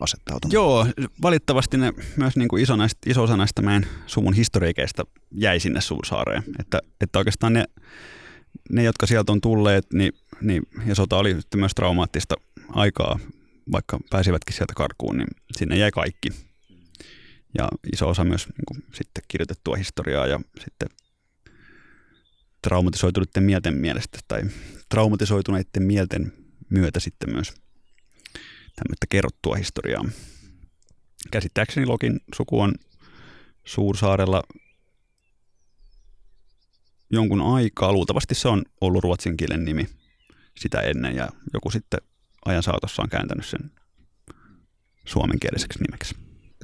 [0.00, 0.52] Asettautunut.
[0.52, 0.86] Joo,
[1.22, 5.80] valitettavasti ne, myös niin kuin iso, näistä, iso osa näistä meidän suvun historiikeista jäi sinne
[5.80, 6.42] Suursaareen.
[6.58, 7.64] Että, että oikeastaan ne,
[8.70, 12.34] ne, jotka sieltä on tulleet, niin, niin, ja sota oli myös traumaattista
[12.68, 13.18] aikaa
[13.72, 16.28] vaikka pääsivätkin sieltä karkuun, niin sinne jäi kaikki.
[17.58, 20.88] Ja iso osa myös niin kuin, sitten kirjoitettua historiaa ja sitten
[22.62, 24.42] traumatisoituneiden mielten mielestä tai
[24.88, 26.32] traumatisoituneiden mielten
[26.70, 27.54] myötä sitten myös
[28.76, 30.04] tämmöistä kerrottua historiaa.
[31.30, 32.74] Käsittääkseni Lokin suku on
[33.64, 34.42] Suursaarella
[37.10, 37.92] jonkun aikaa.
[37.92, 39.86] Luultavasti se on ollut ruotsin kielen nimi
[40.58, 42.00] sitä ennen ja joku sitten
[42.44, 43.70] ajan saatossa on kääntänyt sen
[45.04, 46.14] suomenkieliseksi nimeksi.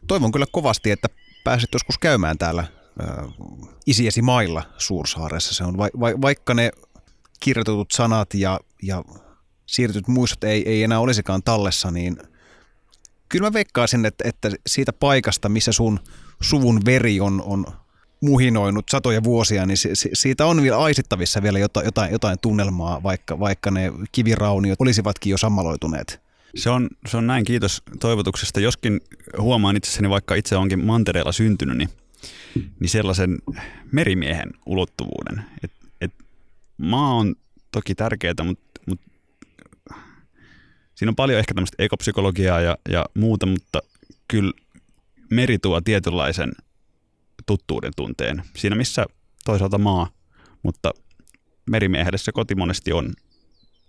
[0.07, 1.09] Toivon kyllä kovasti, että
[1.45, 3.25] pääset joskus käymään täällä äh,
[3.87, 5.55] isiesi mailla Suursaaressa.
[5.55, 6.71] Se on va- va- vaikka ne
[7.41, 9.05] kirjoitetut sanat ja, ja
[9.71, 12.17] siirtyt muistot ei, ei enää olisikaan tallessa, niin
[13.29, 16.01] kyllä mä veikkaisin, että, että siitä paikasta, missä sun
[16.41, 17.67] suvun veri on, on
[18.21, 19.77] muhinoinut satoja vuosia, niin
[20.13, 26.21] siitä on vielä aistittavissa vielä jotain, jotain, tunnelmaa, vaikka, vaikka ne kivirauniot olisivatkin jo sammaloituneet.
[26.55, 28.61] Se on, se on näin, kiitos toivotuksesta.
[28.61, 29.01] Joskin
[29.39, 31.89] huomaan itsessäni, vaikka itse onkin mantereella syntynyt, niin,
[32.81, 33.39] niin sellaisen
[33.93, 35.45] merimiehen ulottuvuuden.
[35.65, 36.13] Et, et
[36.79, 37.35] maa on
[37.73, 39.10] toki tärkeää, mutta, mutta
[41.01, 43.81] siinä on paljon ehkä tämmöistä ekopsykologiaa ja, ja muuta, mutta
[44.29, 44.53] kyllä
[45.31, 46.53] meri tuo tietynlaisen
[47.47, 48.43] tuttuuden tunteen.
[48.57, 49.07] Siinä missä
[49.45, 50.11] toisaalta maa,
[50.63, 50.91] mutta
[51.71, 53.13] merimiehelle se koti monesti on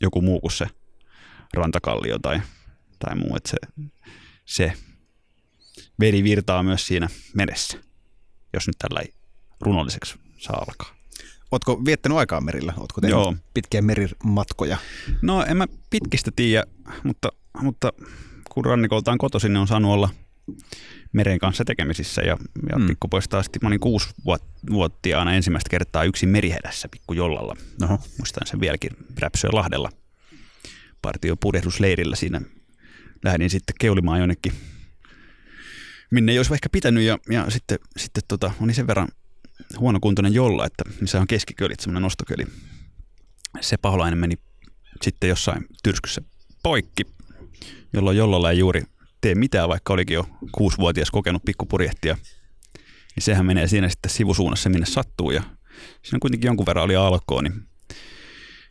[0.02, 0.68] joku muu kuin se
[1.54, 2.42] rantakallio tai,
[3.00, 3.36] tai muu.
[3.36, 3.58] Että se,
[4.46, 4.74] se
[6.00, 7.78] veri virtaa myös siinä meressä,
[8.54, 9.02] jos nyt tällä
[9.62, 11.01] runolliseksi saa alkaa.
[11.52, 12.74] Oletko viettänyt aikaa merillä?
[12.78, 13.36] Oletko tehnyt Joo.
[13.54, 14.78] pitkiä merimatkoja?
[15.22, 16.64] No en mä pitkistä tiedä,
[17.04, 17.30] mutta,
[17.62, 17.94] mutta
[18.50, 20.10] kun rannikoltaan kotoisin, niin on saanut olla
[21.14, 22.38] meren kanssa tekemisissä ja,
[22.70, 22.88] ja Mm.
[22.88, 23.60] pikkupoista asti.
[23.62, 27.56] Mä olin kuusi vuot- vuotiaana ensimmäistä kertaa yksin merihädässä pikkujollalla.
[27.84, 28.00] Oho.
[28.18, 29.90] Muistan sen vieläkin Räpsöön Lahdella
[31.02, 32.42] partion purjehdusleirillä siinä.
[33.24, 34.54] Lähdin sitten keulimaan jonnekin,
[36.12, 39.08] minne ei olisi ehkä pitänyt ja, ja sitten, sitten tota, oli sen verran
[39.80, 42.48] huonokuntoinen jolla, että missä on keskikölit, semmoinen nostoköli.
[43.62, 44.36] Se paholainen meni
[45.02, 46.22] sitten jossain tyrskyssä
[46.64, 47.04] poikki,
[47.94, 48.84] jolloin jollalla ei juuri
[49.22, 52.18] tee mitään, vaikka olikin jo kuusivuotias kokenut pikkupurjehtia.
[53.16, 55.32] Niin sehän menee siinä sitten sivusuunnassa, minne sattuu.
[55.32, 55.44] Ja
[56.04, 57.54] siinä kuitenkin jonkun verran oli alkoa, niin,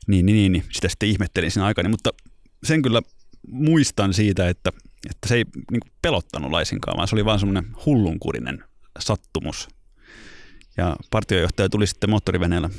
[0.07, 1.89] niin, niin, niin, niin sitä sitten ihmettelin siinä aikana.
[1.89, 2.11] Mutta
[2.65, 3.03] sen kyllä
[3.49, 4.71] muistan siitä, että,
[5.11, 8.65] että se ei niin pelottanut laisinkaan, vaan se oli vaan semmoinen hullunkurinen
[8.99, 9.69] sattumus.
[10.81, 12.71] Ja partiojohtaja tuli sitten moottoriveneellä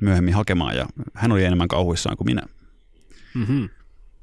[0.00, 2.42] myöhemmin hakemaan ja hän oli enemmän kauhuissaan kuin minä.
[3.34, 3.68] Mm-hmm.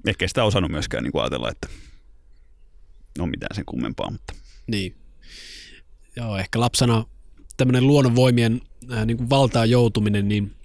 [0.08, 1.68] Ehkä sitä osannut myöskään niin kuin ajatella, että
[3.20, 4.34] on mitään sen kummempaa, mutta
[4.68, 4.96] Niin.
[6.16, 7.06] Joo, ehkä lapsena
[7.58, 10.56] tämmöinen luonnonvoimien äh, niin kuin valtaan joutuminen, niin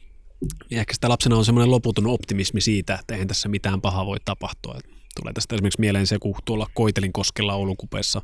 [0.70, 4.76] ehkä sitä lapsena on semmoinen loputon optimismi siitä, että eihän tässä mitään pahaa voi tapahtua.
[4.78, 8.22] Et tulee tästä esimerkiksi mieleen se, kun tuolla Koitelin koskella Oulun kupeessa,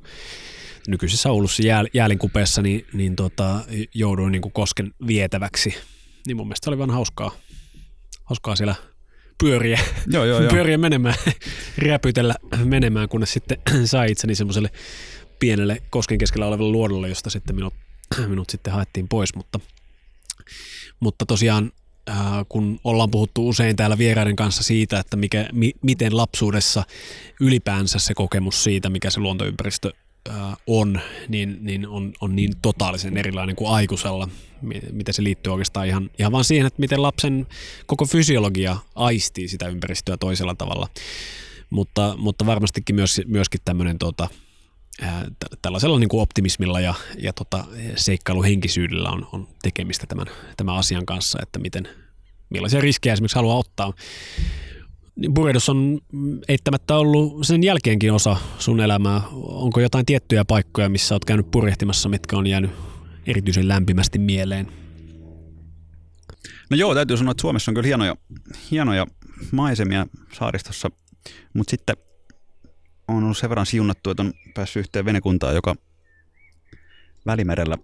[0.89, 3.61] nykyisessä Oulussa jääl, Jäälinkupeessa, niin, niin tota,
[3.95, 5.75] jouduin niin kuin kosken vietäväksi.
[6.27, 7.31] Niin mun mielestä se oli vaan hauskaa,
[8.25, 8.75] hauskaa siellä
[9.39, 10.51] pyöriä, joo, joo, joo.
[10.51, 11.15] pyöriä menemään,
[11.89, 14.71] räpytellä menemään, kunnes sitten sai itseni semmoiselle
[15.39, 17.75] pienelle kosken keskellä olevalle luodolle, josta sitten minut,
[18.29, 19.61] minut sitten haettiin pois, mutta,
[21.01, 21.73] mutta tosiaan
[22.49, 26.85] kun ollaan puhuttu usein täällä vieraiden kanssa siitä, että mikä, mi, miten lapsuudessa
[27.41, 29.91] ylipäänsä se kokemus siitä, mikä se luontoympäristö
[30.31, 30.37] äh,
[30.67, 34.29] on, niin, niin on, on niin totaalisen erilainen kuin aikuisella,
[34.63, 37.47] mi- miten se liittyy oikeastaan ihan, ihan vaan siihen, että miten lapsen
[37.87, 40.89] koko fysiologia aistii sitä ympäristöä toisella tavalla.
[41.71, 44.29] Mutta, mutta varmastikin myös, myöskin tämmöinen tota,
[45.63, 47.65] tällaisella niin kuin optimismilla ja, ja tota,
[47.97, 50.27] seikkailuhenkisyydellä on, on tekemistä tämän,
[50.57, 51.89] tämän asian kanssa, että miten,
[52.51, 53.93] millaisia riskejä esimerkiksi haluaa ottaa.
[55.35, 56.01] Purjehdus on
[56.49, 59.21] eittämättä ollut sen jälkeenkin osa sun elämää.
[59.43, 62.71] Onko jotain tiettyjä paikkoja, missä olet käynyt purjehtimassa, mitkä on jäänyt
[63.27, 64.73] erityisen lämpimästi mieleen?
[66.71, 68.17] No joo, täytyy sanoa, että Suomessa on kyllä hienoja,
[68.71, 69.07] hienoja
[69.51, 70.91] maisemia saaristossa,
[71.55, 71.97] mutta sitten
[73.09, 75.75] on ollut sen verran siunattu, että on päässyt yhteen venekuntaan, joka
[77.27, 77.79] Välimerellä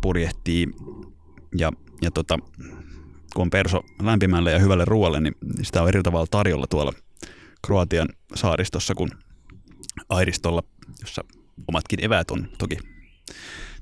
[0.00, 0.66] purjehtii
[1.58, 1.72] ja,
[2.02, 2.38] ja tota,
[3.34, 6.92] kun on perso lämpimälle ja hyvälle ruoalle, niin sitä on eri tavalla tarjolla tuolla
[7.66, 9.10] Kroatian saaristossa kuin
[10.08, 10.62] Airistolla,
[11.00, 11.24] jossa
[11.68, 12.78] omatkin eväät on toki,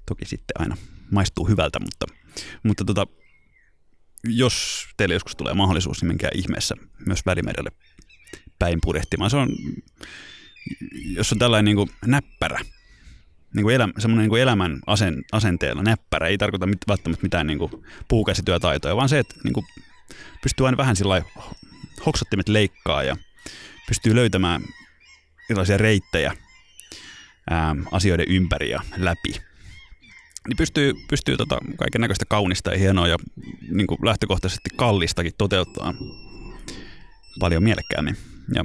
[0.07, 0.77] toki sitten aina
[1.11, 2.07] maistuu hyvältä, mutta,
[2.63, 3.07] mutta tota,
[4.25, 6.75] jos teille joskus tulee mahdollisuus, niin menkää ihmeessä
[7.07, 7.71] myös Välimerelle
[8.59, 9.31] päin purjehtimaan.
[9.31, 9.49] Se on,
[11.17, 12.61] jos on tällainen niin kuin näppärä,
[13.55, 17.47] niin kuin elä, semmoinen niin kuin elämän asen, asenteella näppärä, ei tarkoita mit, välttämättä mitään
[17.47, 17.73] niin kuin
[18.09, 19.67] puukäsityötaitoja, vaan se, että niin kuin
[20.43, 21.23] pystyy aina vähän sillä
[22.07, 23.17] hoksottimet leikkaa ja
[23.89, 24.63] pystyy löytämään
[25.51, 26.35] erilaisia reittejä
[27.51, 29.49] ää, asioiden ympäri ja läpi
[30.49, 33.17] niin pystyy, pystyy tota kaiken näköistä kaunista ja hienoa ja
[33.71, 35.95] niin kuin lähtökohtaisesti kallistakin toteuttaa
[37.41, 38.17] paljon mielekkäämmin.
[38.55, 38.65] Ja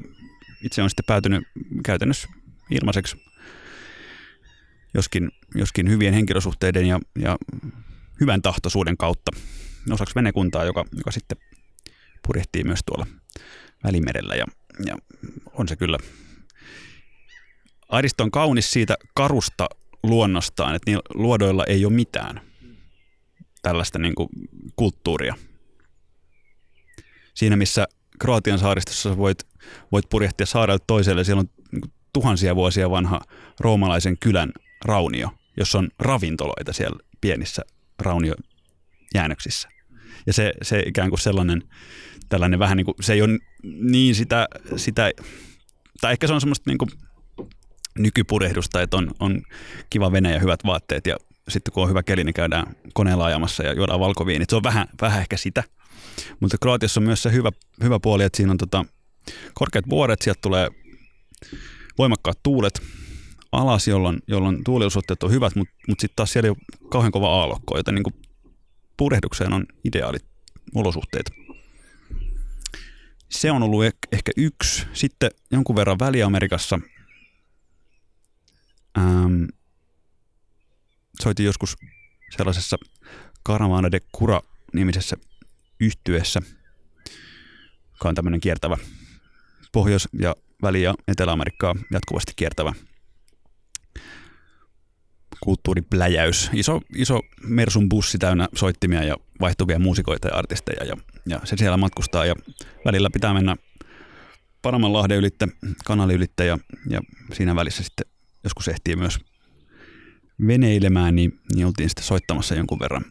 [0.64, 1.44] itse on sitten päätynyt
[1.86, 2.28] käytännössä
[2.72, 3.18] ilmaiseksi,
[4.94, 7.38] joskin, joskin hyvien henkilösuhteiden ja, ja
[8.20, 9.32] hyvän tahtoisuuden kautta
[9.92, 11.38] osaksi venekuntaa, joka, joka sitten
[12.28, 13.08] purjehtii myös tuolla
[13.84, 14.36] Välimerellä.
[14.36, 14.46] Ja,
[14.86, 14.98] ja
[15.54, 15.98] on se kyllä
[17.90, 19.70] Airisto on kaunis siitä karusta
[20.04, 22.42] luonnostaan, että niillä luodoilla ei ole mitään
[23.62, 24.30] tällaista niin kuin
[24.76, 25.36] kulttuuria.
[27.34, 27.88] Siinä missä
[28.24, 29.38] Kroatian saaristossa voit,
[29.92, 33.22] voit purjehtia saarelta toiselle, siellä on niin kuin tuhansia vuosia vanha
[33.60, 34.52] roomalaisen kylän
[34.86, 37.62] raunio, jossa on ravintoloita siellä pienissä
[38.00, 39.70] rauniojäännöksissä.
[40.28, 41.64] Ja se, se ikään kuin sellainen,
[42.30, 45.12] tällainen vähän niin kuin, se ei ole niin sitä, sitä
[46.02, 46.90] tai ehkä se on semmoista niin kuin
[48.00, 49.42] nykypurehdusta, että on, on
[49.90, 51.18] kiva vene ja hyvät vaatteet ja
[51.50, 54.50] sitten kun on hyvä keli, niin käydään koneella ajamassa ja juodaan valkoviinit.
[54.50, 55.64] Se on vähän, vähän ehkä sitä.
[56.40, 57.52] Mutta Kroatiassa on myös se hyvä,
[57.84, 58.86] hyvä puoli, että siinä on tota,
[59.54, 60.70] korkeat vuoret, sieltä tulee
[61.98, 62.82] voimakkaat tuulet,
[63.52, 67.40] alas, jolloin, jolloin tuuliolosuhteet on hyvät, mutta mut sitten taas siellä ei ole kauhean kova
[67.40, 68.24] aallokko, joten niin
[68.98, 70.26] purehdukseen on ideaalit
[70.76, 71.32] olosuhteet.
[73.30, 74.86] Se on ollut ehkä yksi.
[74.94, 76.80] Sitten jonkun verran Väli-Amerikassa.
[78.98, 79.44] Ähm,
[81.22, 81.76] soitin joskus
[82.38, 82.78] sellaisessa
[83.48, 85.18] Caravana de Cura-nimisessä
[85.86, 86.40] yhtyessä,
[87.92, 88.78] joka on tämmöinen kiertävä
[89.72, 92.74] Pohjois- ja Väli- ja Etelä-Amerikkaa jatkuvasti kiertävä
[95.40, 96.50] kulttuuripläjäys.
[96.54, 101.78] Iso, iso Mersun bussi täynnä soittimia ja vaihtuvia muusikoita ja artisteja ja, ja se siellä
[101.78, 102.36] matkustaa ja
[102.86, 103.56] välillä pitää mennä
[104.62, 105.48] Paramanlahden ylitte,
[105.86, 106.58] kanali ylitte ja,
[106.90, 107.02] ja
[107.34, 108.06] siinä välissä sitten
[108.44, 109.20] joskus ehtii myös
[110.48, 113.06] veneilemään, niin, niin oltiin sitten soittamassa jonkun verran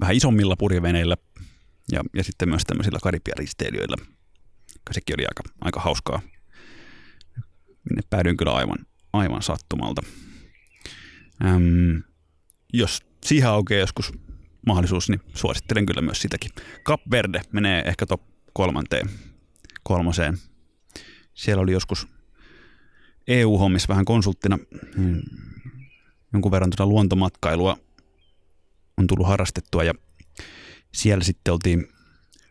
[0.00, 1.16] vähän isommilla purjeveneillä
[1.92, 3.96] ja, ja sitten myös tämmöisillä karipiaristeilijöillä.
[4.90, 6.20] Sekin oli aika, aika hauskaa.
[7.90, 8.78] Minne päädyin kyllä aivan,
[9.12, 10.02] aivan sattumalta.
[11.44, 12.02] Äm,
[12.72, 14.12] jos siihen aukeaa joskus
[14.66, 16.50] mahdollisuus, niin suosittelen kyllä myös sitäkin.
[16.84, 18.22] Cap Verde menee ehkä top
[18.52, 19.10] kolmanteen,
[19.82, 20.38] kolmoseen.
[21.34, 22.08] Siellä oli joskus
[23.26, 24.58] EU-hommissa vähän konsulttina
[24.96, 25.20] hmm,
[26.32, 27.76] jonkun verran tuota luontomatkailua
[28.96, 29.94] on tullut harrastettua ja
[30.92, 31.88] siellä sitten oltiin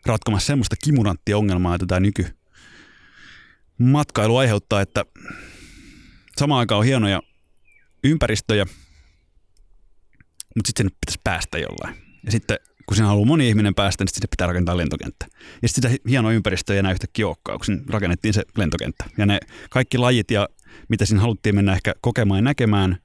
[0.06, 2.26] ratkomassa semmoista kimuranttia ongelmaa, että tämä nyky
[3.78, 5.04] matkailu aiheuttaa, että
[6.38, 7.22] samaan aikaan on hienoja
[8.04, 8.64] ympäristöjä,
[10.56, 11.96] mutta sitten sinne pitäisi päästä jollain.
[12.24, 15.26] Ja sitten kun siinä haluaa moni ihminen päästä, niin sitten pitää rakentaa lentokenttä.
[15.62, 19.04] Ja sitten sitä hienoa ympäristöä ei enää yhtäkkiä olekaan, kun rakennettiin se lentokenttä.
[19.18, 20.48] Ja ne kaikki lajit ja
[20.88, 22.98] mitä siinä haluttiin mennä ehkä kokemaan ja näkemään,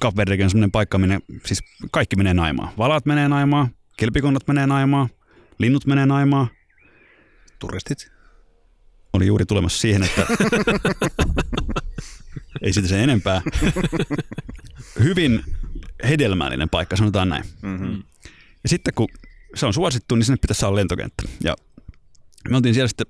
[0.00, 2.72] Kapverdekin on sellainen paikka, minne siis kaikki menee naimaan.
[2.78, 5.08] Valat menee naimaan, kilpikonnat menee naimaan,
[5.58, 6.48] linnut menee naimaan.
[7.58, 8.12] Turistit?
[9.12, 10.26] Oli juuri tulemassa siihen, että
[12.62, 13.42] ei siitä sen enempää.
[14.98, 15.44] Hyvin
[16.08, 17.44] hedelmällinen paikka, sanotaan näin.
[17.62, 18.02] Mm-hmm.
[18.62, 19.08] Ja sitten kun
[19.54, 21.22] se on suosittu, niin sinne pitäisi saada lentokenttä.
[21.44, 21.56] Ja
[22.48, 23.06] me oltiin siellä sitten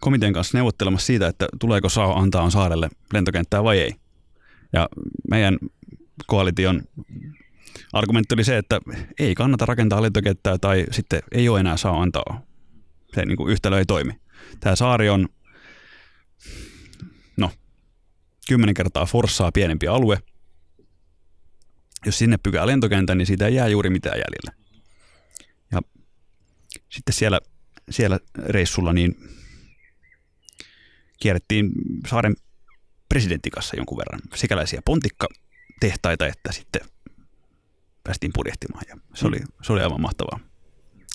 [0.00, 3.94] komitean kanssa neuvottelemassa siitä, että tuleeko saa antaa on saarelle lentokenttää vai ei.
[4.72, 4.88] Ja
[5.30, 5.58] meidän
[6.26, 6.82] koalition
[7.92, 8.80] argumentti oli se, että
[9.18, 12.42] ei kannata rakentaa lentokenttää tai sitten ei ole enää saa antaa.
[13.14, 14.12] Se niin kuin yhtälö ei toimi.
[14.60, 15.28] Tämä saari on
[17.36, 17.50] no,
[18.48, 20.18] kymmenen kertaa Forssaa pienempi alue.
[22.06, 24.52] Jos sinne pykää lentokentän, niin siitä ei jää juuri mitään jäljellä.
[25.72, 25.80] Ja
[26.88, 27.40] sitten siellä,
[27.90, 29.14] siellä reissulla niin
[31.20, 31.70] kierrettiin
[32.08, 32.36] saaren
[33.08, 36.80] presidenttikassa jonkun verran sikäläisiä pontikkatehtaita, että sitten
[38.10, 40.40] päästiin purjehtimaan ja se oli, se oli aivan mahtavaa.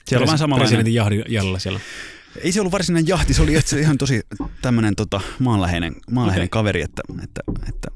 [0.06, 0.68] Siellä on vähän samanlainen...
[0.68, 1.80] Presidentin jahdi siellä.
[2.42, 4.22] Ei se ollut varsinainen jahti, se oli se ihan tosi
[4.62, 6.60] tämmöinen tota, maanläheinen, maanläheinen okay.
[6.60, 7.88] kaveri, että, että, että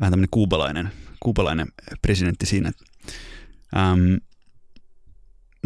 [0.00, 1.66] vähän tämmöinen kuubalainen, kuubalainen
[2.02, 2.72] presidentti siinä.
[3.76, 4.14] Ähm,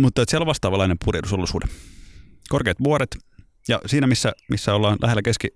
[0.01, 1.67] mutta että siellä on vastaavanlainen purjehdusolosuhde.
[2.49, 3.17] Korkeat vuoret
[3.69, 5.49] ja siinä missä, missä ollaan lähellä keski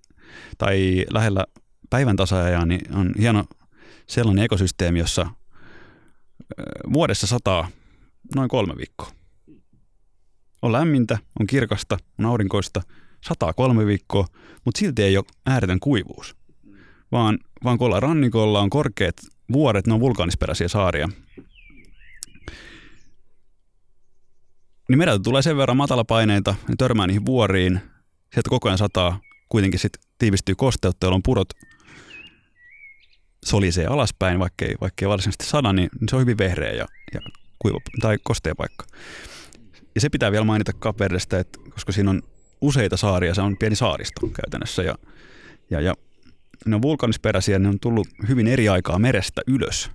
[0.59, 1.45] tai lähellä
[1.91, 3.45] päivän tasaajaa, niin on hieno
[4.07, 5.27] sellainen ekosysteemi, jossa
[6.93, 7.69] vuodessa sataa
[8.35, 9.11] noin kolme viikkoa.
[10.63, 12.83] On lämmintä, on kirkasta, on aurinkoista,
[13.25, 14.27] sataa kolme viikkoa,
[14.65, 16.37] mutta silti ei ole ääretön kuivuus.
[17.13, 19.17] Vaan, vaan kun ollaan rannikolla, on korkeat
[19.53, 21.09] vuoret, ne on vulkaanisperäisiä saaria.
[24.89, 27.81] Niin mereltä tulee sen verran matalapaineita, ne törmää niihin vuoriin,
[28.35, 31.49] sieltä koko ajan sataa, kuitenkin sitten tiivistyy kosteutta, jolloin purot
[33.47, 37.21] solisee alaspäin, vaikkei, vaikkei varsinaisesti sada, niin se on hyvin vehreä ja, ja
[37.59, 38.87] kuiva, tai kostea paikka.
[39.95, 42.23] Ja se pitää vielä mainita Kapverdestä, että koska siinä on
[42.61, 44.95] useita saaria, se on pieni saaristo käytännössä ja,
[45.71, 45.95] ja, ja
[46.67, 49.91] ne on vulkanisperäisiä, ne on tullut hyvin eri aikaa merestä ylös,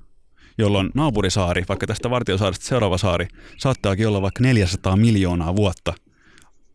[0.57, 5.93] jolloin naapurisaari, vaikka tästä Vartiosaaresta seuraava saari, saattaakin olla vaikka 400 miljoonaa vuotta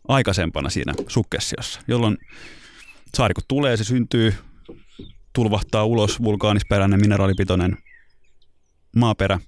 [0.09, 2.19] aikaisempana siinä sukkessiossa, jolloin
[3.15, 4.35] saari kun tulee, se syntyy,
[5.37, 7.77] tulvahtaa ulos vulkaanisperäinen mineraalipitoinen
[8.97, 9.39] maaperä,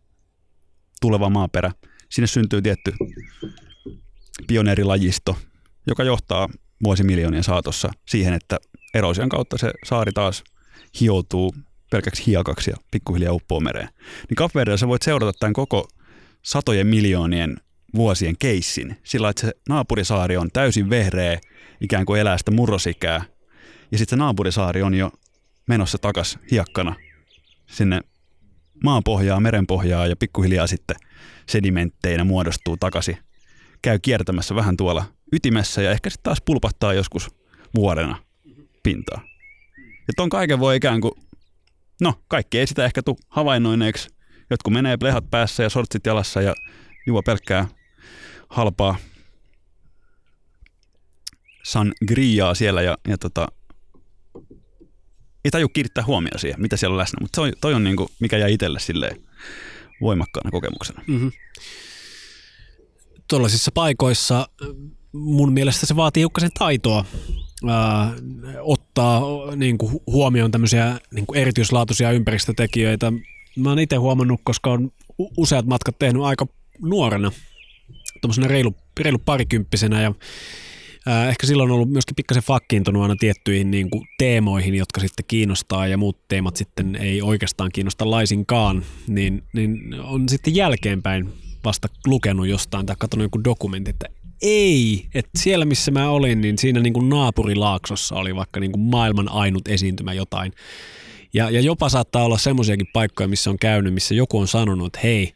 [1.01, 1.73] tuleva maaperä.
[2.11, 2.93] Sinne syntyy tietty
[4.47, 5.37] pioneerilajisto,
[5.87, 6.49] joka johtaa
[6.85, 8.59] vuosimiljoonien saatossa siihen, että
[8.95, 10.45] erosion kautta se saari taas
[11.01, 11.55] hioutuu
[11.91, 13.89] pelkäksi hiekaksi ja pikkuhiljaa uppoo mereen.
[14.29, 15.89] Niin Kapverdellä sä voit seurata tämän koko
[16.43, 17.57] satojen miljoonien
[17.95, 21.39] vuosien keissin sillä, että se naapurisaari on täysin vehreä,
[21.81, 23.25] ikään kuin elää sitä murrosikää.
[23.93, 25.11] Ja sitten se naapurisaari on jo
[25.69, 26.95] menossa takas hiekkana
[27.67, 28.01] sinne
[28.85, 30.97] maanpohjaa, merenpohjaa ja pikkuhiljaa sitten
[31.49, 33.19] sedimentteinä muodostuu takaisin.
[33.83, 37.31] Käy kiertämässä vähän tuolla ytimessä ja ehkä sitten taas pulpahtaa joskus
[37.75, 38.23] vuorena
[38.83, 39.21] pintaa.
[39.79, 41.13] Ja ton kaiken voi ikään kuin
[42.01, 44.09] No, kaikki ei sitä ehkä tule havainnoineeksi.
[44.51, 46.55] Jotkut menee plehat päässä ja sortsit jalassa ja
[47.07, 47.69] juo pelkkää
[48.49, 48.97] halpaa
[51.65, 53.49] sangriaa siellä ja, ja tota,
[55.45, 57.19] ei taju kiinnittää huomioon siihen, mitä siellä on läsnä.
[57.21, 59.21] Mutta toi, toi on niinku, mikä jäi itselle silleen
[60.01, 61.03] voimakkaana kokemuksena.
[61.07, 61.33] Mm-hmm.
[63.29, 64.49] Tuollaisissa paikoissa
[65.13, 67.05] mun mielestä se vaatii hiukkasen taitoa
[67.69, 68.13] ää,
[68.61, 69.23] ottaa
[69.57, 73.13] niin kuin, huomioon tämmöisiä niin kuin erityislaatuisia ympäristötekijöitä.
[73.57, 74.93] Mä oon itse huomannut, koska on
[75.37, 76.47] useat matkat tehnyt aika
[76.83, 77.33] nuorena,
[78.21, 80.15] tuommoisena reilu, reilu parikymppisenä ja
[81.29, 85.87] ehkä silloin on ollut myöskin pikkasen fakkiintunut aina tiettyihin niin kuin, teemoihin, jotka sitten kiinnostaa
[85.87, 91.29] ja muut teemat sitten ei oikeastaan kiinnosta laisinkaan, niin, niin on sitten jälkeenpäin
[91.65, 94.07] vasta lukenut jostain tai katsonut joku dokumentti, että
[94.43, 98.83] ei, että siellä missä mä olin, niin siinä niin kuin naapurilaaksossa oli vaikka niin kuin
[98.83, 100.53] maailman ainut esiintymä jotain.
[101.35, 105.01] Ja, ja jopa saattaa olla semmoisiakin paikkoja, missä on käynyt, missä joku on sanonut, että
[105.03, 105.33] hei,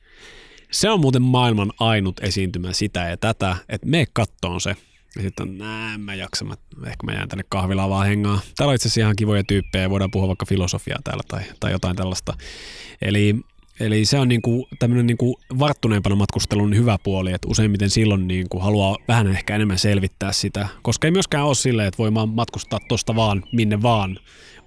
[0.71, 4.77] se on muuten maailman ainut esiintymä sitä ja tätä, että me kattoon se.
[5.17, 6.55] Ja sitten on, nää, mä jaksa, mä,
[6.87, 8.41] ehkä mä jään tänne kahvilaan vaan hengaa.
[8.57, 11.97] Täällä on itse asiassa ihan kivoja tyyppejä voidaan puhua vaikka filosofiaa täällä tai, tai jotain
[11.97, 12.35] tällaista.
[13.03, 13.37] Eli
[13.81, 18.97] Eli se on niinku tämmöinen niinku varttuneempana matkustelun hyvä puoli, että useimmiten silloin niinku haluaa
[19.09, 23.43] vähän ehkä enemmän selvittää sitä, koska ei myöskään ole silleen, että voi matkustaa tuosta vaan
[23.53, 24.19] minne vaan,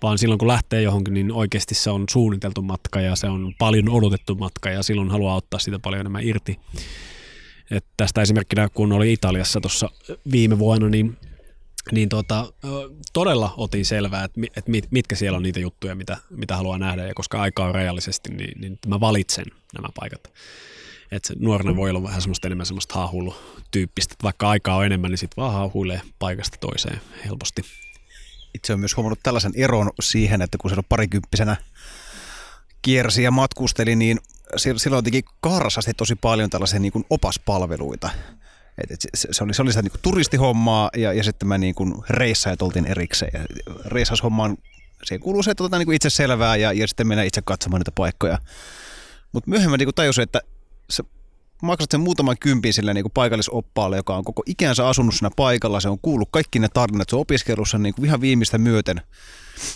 [0.04, 3.90] vaan silloin kun lähtee johonkin, niin oikeasti se on suunniteltu matka ja se on paljon
[3.90, 6.60] odotettu matka ja silloin haluaa ottaa sitä paljon enemmän irti.
[7.72, 9.90] Et tästä esimerkkinä, kun oli Italiassa tuossa
[10.32, 11.18] viime vuonna, niin
[11.92, 12.54] niin tota,
[13.14, 17.14] todella otin selvää, että, että mitkä siellä on niitä juttuja, mitä, mitä haluaa nähdä, ja
[17.14, 20.34] koska aika on rajallisesti, niin, niin mä valitsen nämä paikat.
[21.12, 23.36] Että nuorena voi olla vähän semmoista enemmän semmoista haahuilu
[23.72, 27.62] tyyppistä, että vaikka aikaa on enemmän, niin sitten vaan haahuilee paikasta toiseen helposti.
[28.54, 31.56] Itse olen myös huomannut tällaisen eron siihen, että kun se on parikymppisenä
[32.82, 34.20] kiersi ja matkusteli, niin
[34.58, 38.10] silloin jotenkin karsasti tosi paljon tällaisia niin kuin opaspalveluita.
[38.84, 41.76] Et, et se, se, oli, se oli sitä niin turistihommaa ja, ja sitten mä niin
[42.10, 43.32] reissajat oltiin erikseen.
[43.34, 43.46] Ja
[43.86, 44.58] reissaushommaan
[45.04, 47.92] siihen kuuluu se, että otetaan niin itse selvää ja, ja sitten mennään itse katsomaan niitä
[47.92, 48.38] paikkoja.
[49.32, 50.42] Mutta myöhemmin niin tajusin, että
[50.90, 51.04] se
[51.62, 55.80] maksat sen muutaman kympin sille niin paikallisoppaalle, joka on koko ikänsä asunut siinä paikalla.
[55.80, 59.02] Se on kuullut kaikki ne tarinat, se on opiskellut sen niin ihan viimeistä myöten.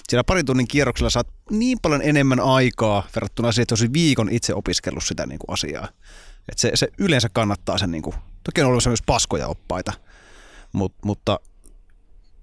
[0.09, 4.53] Siellä parin tunnin kierroksella saat niin paljon enemmän aikaa verrattuna siihen, että olisi viikon itse
[4.53, 5.87] opiskellut sitä niin kuin asiaa.
[6.51, 9.93] Et se, se yleensä kannattaa sen niin kuin Toki on olemassa myös paskoja oppaita,
[10.73, 11.39] Mut, mutta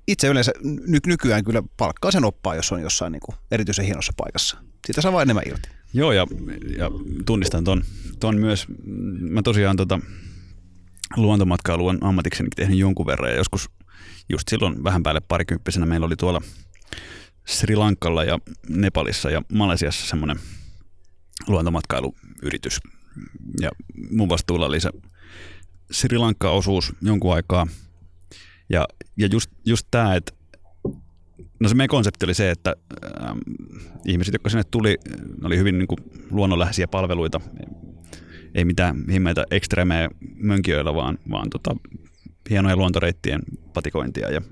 [0.09, 4.13] itse yleensä ny- nykyään kyllä palkkaa sen oppaa, jos on jossain niin kuin erityisen hienossa
[4.17, 4.59] paikassa.
[4.87, 5.69] Siitä saa vain enemmän irti.
[5.93, 6.27] Joo, ja,
[6.79, 6.91] ja
[7.27, 7.85] tunnistan ton,
[8.21, 8.67] ton myös.
[9.21, 10.01] Mä tosiaan tota,
[11.17, 13.71] luontomatkailu on ammatikseni tehnyt jonkun verran, ja joskus
[14.29, 16.41] just silloin vähän päälle parikymppisenä meillä oli tuolla
[17.47, 18.39] Sri Lankalla ja
[18.69, 20.37] Nepalissa ja Malesiassa semmoinen
[21.49, 22.81] luontomatkailuyritys.
[23.61, 23.71] Ja
[24.11, 24.91] mun vastuulla oli se
[25.91, 27.67] Sri Lanka-osuus jonkun aikaa.
[28.71, 28.87] Ja,
[29.17, 30.33] ja just, just tämä, että
[31.61, 32.77] no se meidän konsepti oli se, että
[33.21, 33.39] ähm,
[34.05, 34.97] ihmiset, jotka sinne tuli,
[35.45, 35.99] oli hyvin niin kuin,
[36.31, 37.41] luonnonläheisiä palveluita.
[38.55, 41.77] Ei mitään himmeitä ekstremejä mönkijöillä, vaan, vaan tota,
[42.51, 43.43] hienoja luontoreittien
[43.75, 44.43] patikointia ja,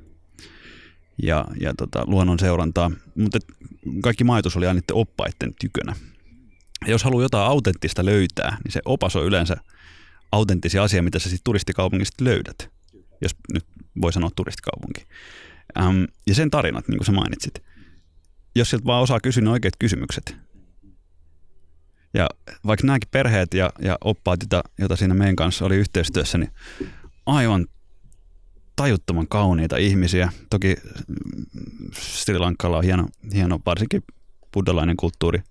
[1.22, 2.90] ja, ja tota, luonnon seurantaa.
[3.14, 3.38] Mutta
[4.02, 5.96] kaikki majoitus oli aina oppaiden tykönä.
[6.84, 9.56] Ja jos haluaa jotain autenttista löytää, niin se opas on yleensä–
[10.34, 12.70] autenttisia asia, mitä sä sitten turistikaupungista löydät,
[13.20, 13.64] jos nyt
[14.00, 15.06] voi sanoa turistikaupunki.
[15.78, 17.62] Ähm, ja sen tarinat, niin kuin sä mainitsit.
[18.56, 20.36] Jos sieltä vaan osaa kysyä ne oikeat kysymykset.
[22.14, 22.26] Ja
[22.66, 26.50] vaikka nämäkin perheet ja, ja oppaat, joita, joita siinä meidän kanssa oli yhteistyössä, niin
[27.26, 27.66] aivan
[28.77, 30.33] tajuttoman kauniita ihmisiä.
[30.51, 30.77] Toki
[31.93, 34.03] Sri Lankalla on hieno, hieno varsinkin
[34.55, 35.43] buddhalainen kulttuuri,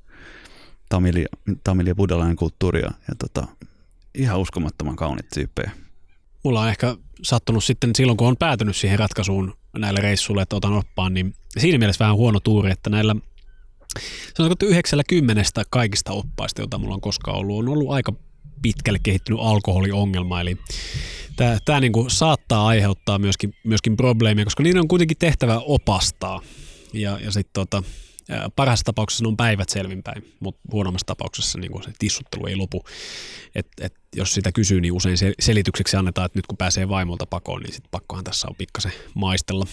[0.89, 1.25] tamili,
[1.63, 3.47] tamili ja buddhalainen kulttuuri ja, ja tota,
[4.15, 5.71] ihan uskomattoman kaunit tyyppejä.
[6.43, 10.73] Mulla on ehkä sattunut sitten silloin, kun on päätynyt siihen ratkaisuun näille reissuille, että otan
[10.73, 13.15] oppaan, niin siinä mielessä vähän huono tuuri, että näillä
[14.37, 18.13] sanotaanko, että kymmenestä kaikista oppaista, joita mulla on koskaan ollut, on ollut aika
[18.63, 20.57] pitkälle kehittynyt alkoholiongelma, eli
[21.35, 26.41] tämä, tämä niin kuin saattaa aiheuttaa myöskin, myöskin probleemia, koska niiden on kuitenkin tehtävä opastaa.
[26.93, 27.83] Ja, ja sitten tota,
[28.55, 32.83] parhaassa tapauksessa ne on päivät selvinpäin, mutta huonommassa tapauksessa niin se tissuttelu ei lopu.
[33.55, 37.61] Et, et, jos sitä kysyy, niin usein selitykseksi annetaan, että nyt kun pääsee vaimolta pakoon,
[37.61, 39.65] niin sitten pakkohan tässä on pikkasen maistella.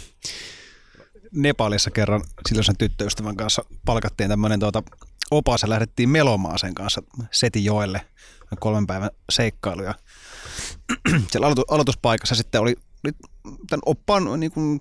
[1.32, 4.82] Nepalissa kerran silloisen tyttöystävän kanssa palkattiin tämmöinen tuota,
[5.30, 8.00] opas ja lähdettiin melomaan sen kanssa Setijoelle
[8.58, 9.82] kolmen päivän seikkailu.
[9.82, 9.94] Ja
[11.30, 13.12] siellä aloituspaikassa sitten oli, oli
[13.68, 14.80] tämän oppaan niin kuin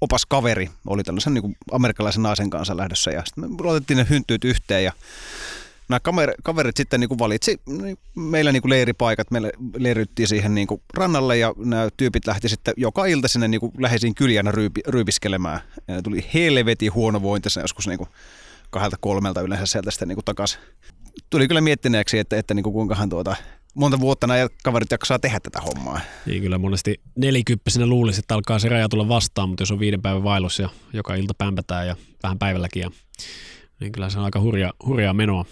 [0.00, 4.06] opas kaveri oli tällaisen niin kuin amerikkalaisen naisen kanssa lähdössä ja sitten me otettiin ne
[4.10, 4.92] hynttyyt yhteen ja
[5.88, 9.40] nämä kamer- kaverit sitten niin kuin valitsi niin meillä niin kuin leiripaikat, me
[9.76, 13.72] leiryttiin siihen niin kuin rannalle ja nämä tyypit lähti sitten joka ilta sinne niin kuin
[13.78, 15.60] läheisiin kyljänä ryypi, ryypiskelemään.
[15.88, 18.08] Ja tuli helvetin huonovointisena joskus niin kuin
[18.70, 20.60] kahdelta kolmelta yleensä sieltä sitten niin takaisin.
[21.30, 23.36] Tuli kyllä miettineeksi, että, että niin kuin kuinkahan tuota,
[23.74, 26.00] monta vuotta nämä kaverit jaksaa tehdä tätä hommaa.
[26.26, 30.02] Niin kyllä monesti nelikymppisenä luulisi, että alkaa se raja tulla vastaan, mutta jos on viiden
[30.02, 32.90] päivän vaellus ja joka ilta pämpätään ja vähän päivälläkin, ja,
[33.80, 35.44] niin kyllä se on aika hurja, hurjaa menoa.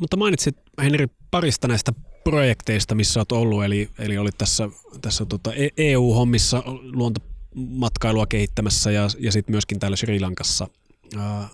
[0.00, 1.92] Mutta mainitsit Henri parista näistä
[2.24, 4.68] projekteista, missä olet ollut, eli, eli olit tässä,
[5.02, 10.68] tässä tota EU-hommissa luontomatkailua kehittämässä ja, ja sitten myöskin täällä Sri Lankassa.
[11.16, 11.48] Ää,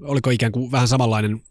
[0.00, 1.42] oliko ikään kuin vähän samanlainen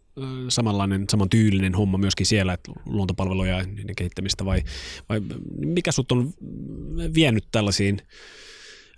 [0.48, 4.62] samanlainen, saman tyylinen homma myöskin siellä, että luontopalveluja ja niiden kehittämistä, vai,
[5.08, 5.20] vai
[5.58, 6.32] mikä sut on
[7.14, 7.98] vienyt tällaisiin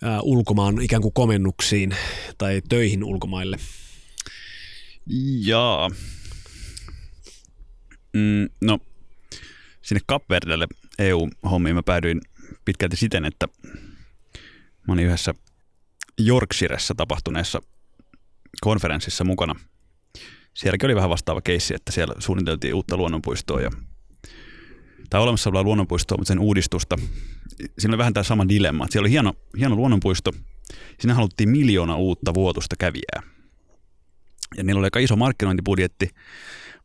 [0.03, 1.97] ää, ulkomaan ikään kuin komennuksiin
[2.39, 3.57] tai töihin ulkomaille?
[5.41, 5.91] Jaa.
[8.13, 8.79] Mm, no,
[9.83, 10.67] sinne Kapverdelle
[10.99, 12.21] EU-hommiin mä päädyin
[12.65, 13.49] pitkälti siten, että
[14.89, 15.35] mä olin yhdessä
[16.27, 17.63] Yorkshiressa tapahtuneessa
[18.61, 19.55] konferenssissa mukana–
[20.57, 23.71] sielläkin oli vähän vastaava keissi, että siellä suunniteltiin uutta luonnonpuistoa ja
[25.11, 26.97] tai olemassa olevaa luonnonpuistoa, mutta sen uudistusta.
[27.79, 28.85] Siinä oli vähän tämä sama dilemma.
[28.85, 30.33] Että siellä oli hieno, hieno luonnonpuisto.
[31.01, 33.23] Siinä haluttiin miljoona uutta vuotusta kävijää.
[34.57, 36.11] Ja niillä oli aika iso markkinointibudjetti,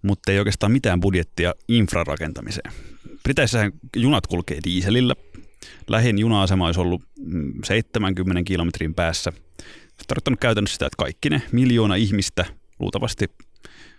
[0.02, 2.74] mutta ei oikeastaan mitään budjettia infrarakentamiseen.
[3.24, 5.16] Briteissähän junat kulkee diiselillä.
[5.88, 7.02] Lähin juna-asema olisi ollut
[7.64, 9.34] 70 mm, kilometrin päässä.
[10.08, 12.46] Tarkoittanut käytännössä sitä, että kaikki ne miljoona ihmistä,
[12.80, 13.32] luultavasti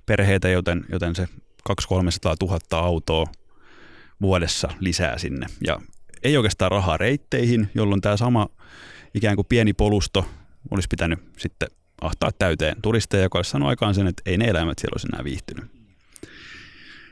[0.07, 1.29] perheitä, joten, joten se
[1.65, 3.27] 200 000 autoa
[4.21, 5.47] vuodessa lisää sinne.
[5.67, 5.81] Ja
[6.23, 8.49] ei oikeastaan rahaa reitteihin, jolloin tämä sama
[9.15, 10.27] ikään kuin pieni polusto
[10.71, 11.69] olisi pitänyt sitten
[12.01, 15.25] ahtaa täyteen turisteja, joka olisi sanonut aikaan sen, että ei ne eläimet siellä olisi enää
[15.25, 15.65] viihtynyt.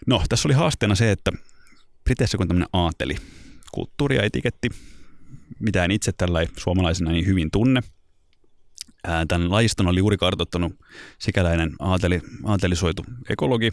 [0.07, 1.33] No, tässä oli haasteena se, että
[2.05, 3.17] Briteissä kun tämmöinen aateli,
[3.73, 4.69] kulttuuri ja etiketti,
[5.59, 7.81] mitä en itse tällä suomalaisena niin hyvin tunne–
[9.29, 10.73] Tämän lajiston oli juuri kartoittanut
[11.19, 13.71] sikäläinen aateli, aatelisoitu ekologi,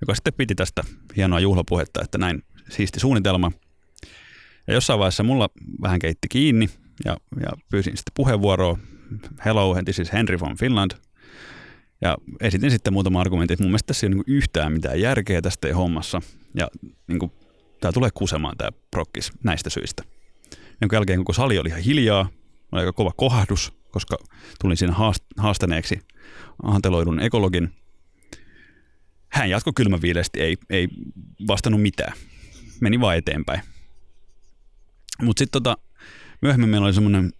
[0.00, 0.82] joka sitten piti tästä
[1.16, 3.52] hienoa juhlapuhetta, että näin siisti suunnitelma.
[4.66, 5.48] Ja jossain vaiheessa mulla
[5.82, 6.68] vähän keitti kiinni
[7.04, 8.78] ja, ja pyysin sitten puheenvuoroa.
[9.44, 10.90] Hello, this is Henry from Finland.
[12.00, 15.42] Ja esitin sitten muutama argumentti, että mun mielestä tässä ei ole niin yhtään mitään järkeä
[15.42, 16.22] tästä hommassa.
[16.54, 16.68] Ja
[17.06, 17.32] niin kuin,
[17.80, 20.02] tämä tulee kusemaan tämä prokkis näistä syistä.
[20.80, 22.28] Jonka jälkeen koko sali oli ihan hiljaa,
[22.72, 24.16] oli aika kova kohdus, koska
[24.60, 24.94] tulin siinä
[25.36, 26.00] haastaneeksi
[26.62, 27.72] anteloidun ekologin.
[29.28, 30.88] Hän jatkoi kylmäviileesti, ei, ei
[31.48, 32.12] vastannut mitään.
[32.80, 33.60] Meni vaan eteenpäin.
[35.22, 35.76] Mutta sitten tota,
[36.42, 37.32] myöhemmin meillä oli semmoinen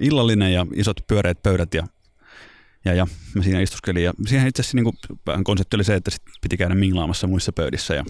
[0.00, 1.86] illallinen ja isot pyöreät pöydät ja,
[2.84, 4.04] ja, ja mä siinä istuskelin.
[4.04, 7.52] Ja siihen itse asiassa niin vähän konsepti oli se, että sit piti käydä minglaamassa muissa
[7.52, 8.04] pöydissä ja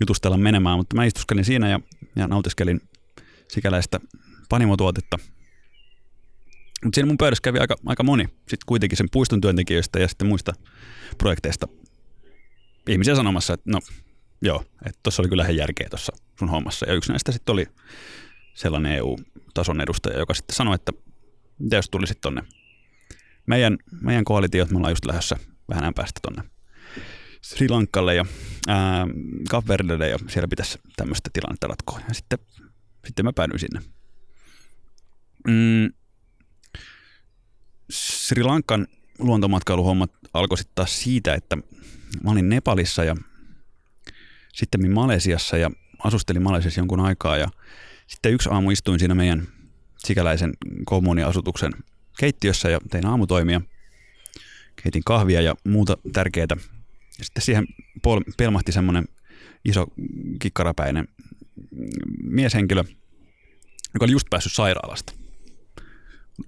[0.00, 0.78] jutustella menemään.
[0.78, 1.80] Mutta mä istuskelin siinä ja,
[2.16, 2.80] ja nautiskelin
[3.48, 4.00] sikäläistä
[4.48, 5.18] panimotuotetta–
[6.84, 10.28] mutta siinä mun pöydässä kävi aika, aika moni sitten kuitenkin sen puiston työntekijöistä ja sitten
[10.28, 10.52] muista
[11.18, 11.68] projekteista
[12.88, 13.80] ihmisiä sanomassa, että no
[14.42, 16.86] joo, että tuossa oli kyllä ihan järkeä tuossa sun hommassa.
[16.86, 17.66] Ja yksi näistä sitten oli
[18.54, 20.92] sellainen EU-tason edustaja, joka sitten sanoi, että
[21.58, 22.42] mitä jos tulisit tonne
[23.46, 25.36] meidän, meidän koalitiot, me ollaan just lähdössä
[25.68, 26.42] vähän päästä tonne
[27.42, 28.26] Sri Lankalle ja
[29.50, 32.00] Kapverdelle ja siellä pitäisi tämmöistä tilannetta ratkoa.
[32.08, 32.38] Ja sitten,
[33.06, 33.80] sitten mä päädyin sinne.
[35.46, 35.92] Mm,
[37.90, 38.86] Sri Lankan
[39.18, 41.56] luontomatkailuhommat alkoi sitten taas siitä, että
[42.22, 43.16] mä olin Nepalissa ja
[44.54, 45.70] sitten Malesiassa ja
[46.04, 47.48] asustelin Malesiassa jonkun aikaa ja
[48.06, 49.48] sitten yksi aamu istuin siinä meidän
[49.98, 50.52] sikäläisen
[50.84, 51.72] kommuniasutuksen
[52.18, 53.60] keittiössä ja tein aamutoimia.
[54.82, 56.46] Keitin kahvia ja muuta tärkeää.
[57.18, 57.66] Ja sitten siihen
[58.36, 59.04] pelmahti semmoinen
[59.64, 59.86] iso
[60.38, 61.08] kikkarapäinen
[62.22, 62.84] mieshenkilö,
[63.94, 65.12] joka oli just päässyt sairaalasta–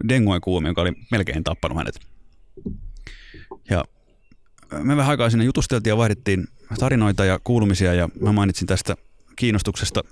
[0.08, 2.00] dengue kuumi, joka oli melkein tappanut hänet.
[3.70, 3.84] Ja
[4.82, 6.46] me vähän aikaa sinne jutusteltiin ja vaihdettiin
[6.78, 8.96] tarinoita ja kuulumisia ja mä mainitsin tästä
[9.36, 10.04] kiinnostuksesta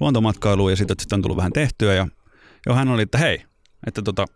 [0.00, 2.08] luontomatkailuun ja siitä, että sitä on tullut vähän tehtyä ja
[2.66, 3.44] jo hän oli, että hei,
[3.86, 4.26] että tota,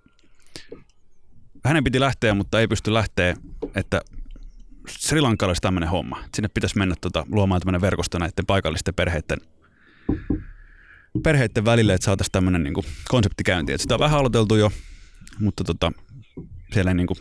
[1.64, 3.37] hänen piti lähteä, mutta ei pysty lähteä,
[3.74, 4.01] että
[4.89, 6.24] Sri Lankalla olisi tämmöinen homma.
[6.35, 9.39] Sinne pitäisi mennä tota, luomaan tämmöinen verkosto näiden paikallisten perheiden
[11.22, 12.74] perheiden välille, että saataisiin tämmöinen niin
[13.08, 13.78] konsepti käyntiin.
[13.78, 14.72] Sitä on vähän aloiteltu jo,
[15.38, 15.92] mutta tota,
[16.74, 17.18] siellä niin kuin,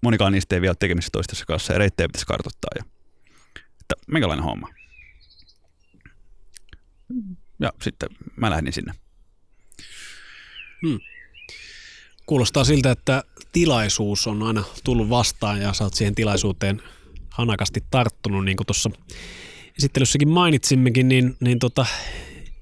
[0.00, 2.70] monikaan niistä ei vielä tekemisissä toistensa kanssa ja reittejä pitäisi kartoittaa.
[2.76, 2.84] Ja,
[3.80, 4.68] että minkälainen homma.
[7.60, 8.92] Ja sitten mä lähdin sinne.
[10.86, 11.00] Hmm.
[12.26, 16.82] Kuulostaa siltä, että tilaisuus on aina tullut vastaan ja sä oot siihen tilaisuuteen
[17.30, 18.90] hanakasti tarttunut, niin kuin tuossa
[19.78, 21.86] esittelyssäkin mainitsimmekin, niin, niin tota,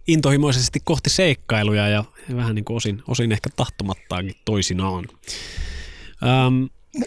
[0.06, 2.04] intohimoisesti kohti seikkailuja ja
[2.36, 5.04] vähän niin kuin osin, osin ehkä tahtomattaankin toisinaan.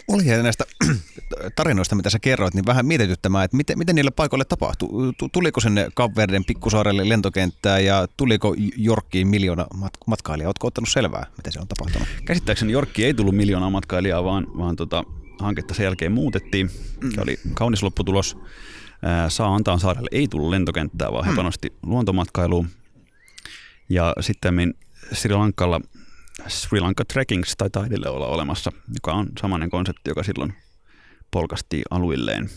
[0.08, 0.64] Mulla oli näistä
[1.56, 5.12] tarinoista, mitä sä kerroit, niin vähän mietityttämään, että miten, miten niille paikoille tapahtui.
[5.32, 9.66] Tuliko sinne Kapverden pikkusaarelle lentokenttään ja tuliko Jorkkiin miljoona
[10.06, 10.48] matkailijaa?
[10.48, 12.08] Oletko ottanut selvää, miten se on tapahtunut?
[12.24, 15.04] Käsittääkseni Jorkki ei tullut miljoonaa matkailijaa, vaan, vaan tota,
[15.40, 16.70] hanketta sen jälkeen muutettiin.
[17.00, 17.10] Mm.
[17.14, 18.38] Se oli kaunis lopputulos.
[19.28, 21.36] Saa antaa saarelle ei tullut lentokenttää, vaan he mm.
[21.36, 22.68] panosti luontomatkailuun.
[23.88, 24.74] Ja sitten
[25.12, 25.80] Sri Lankalla
[26.48, 30.54] Sri Lanka Trekkings tai taidille olla olemassa, joka on samainen konsepti, joka silloin
[31.30, 32.50] polkastiin aluilleen.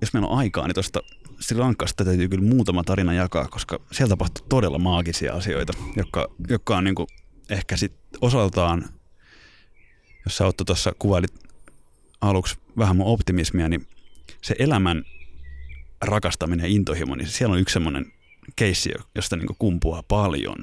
[0.00, 1.00] Jos meillä on aikaa, niin tuosta
[1.40, 6.76] Sri Lankasta täytyy kyllä muutama tarina jakaa, koska siellä tapahtui todella maagisia asioita, jotka, jotka
[6.76, 7.06] on niin kuin
[7.50, 8.84] ehkä sit osaltaan,
[10.24, 11.34] jos sä Otto tuossa kuvailit
[12.20, 13.86] aluksi vähän mun optimismia, niin
[14.42, 15.04] se elämän
[16.00, 18.12] rakastaminen ja intohimo, niin siellä on yksi semmoinen
[18.56, 20.56] keissi, josta niin kumpuaa paljon.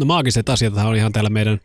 [0.00, 1.60] No maagiset asiat on ihan täällä meidän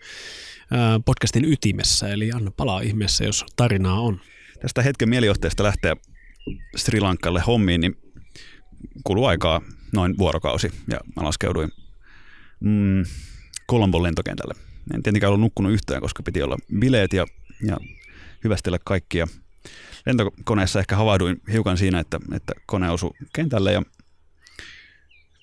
[1.06, 4.22] podcastin ytimessä, eli anna palaa ihmeessä, jos tarinaa on.
[4.62, 5.96] Tästä hetken mielijohteesta lähteä
[6.76, 7.98] Sri Lankalle hommiin, niin
[9.04, 9.62] kuluu aikaa
[9.94, 11.72] noin vuorokausi ja mä laskeuduin
[12.60, 13.06] mm,
[13.68, 14.54] Kolombon lentokentälle.
[14.94, 17.26] En tietenkään ollut nukkunut yhtään, koska piti olla bileet ja,
[17.68, 17.78] ja
[18.44, 19.28] hyvästellä kaikkia.
[20.06, 23.82] Lentokoneessa ehkä havahduin hiukan siinä, että, että kone osui kentälle ja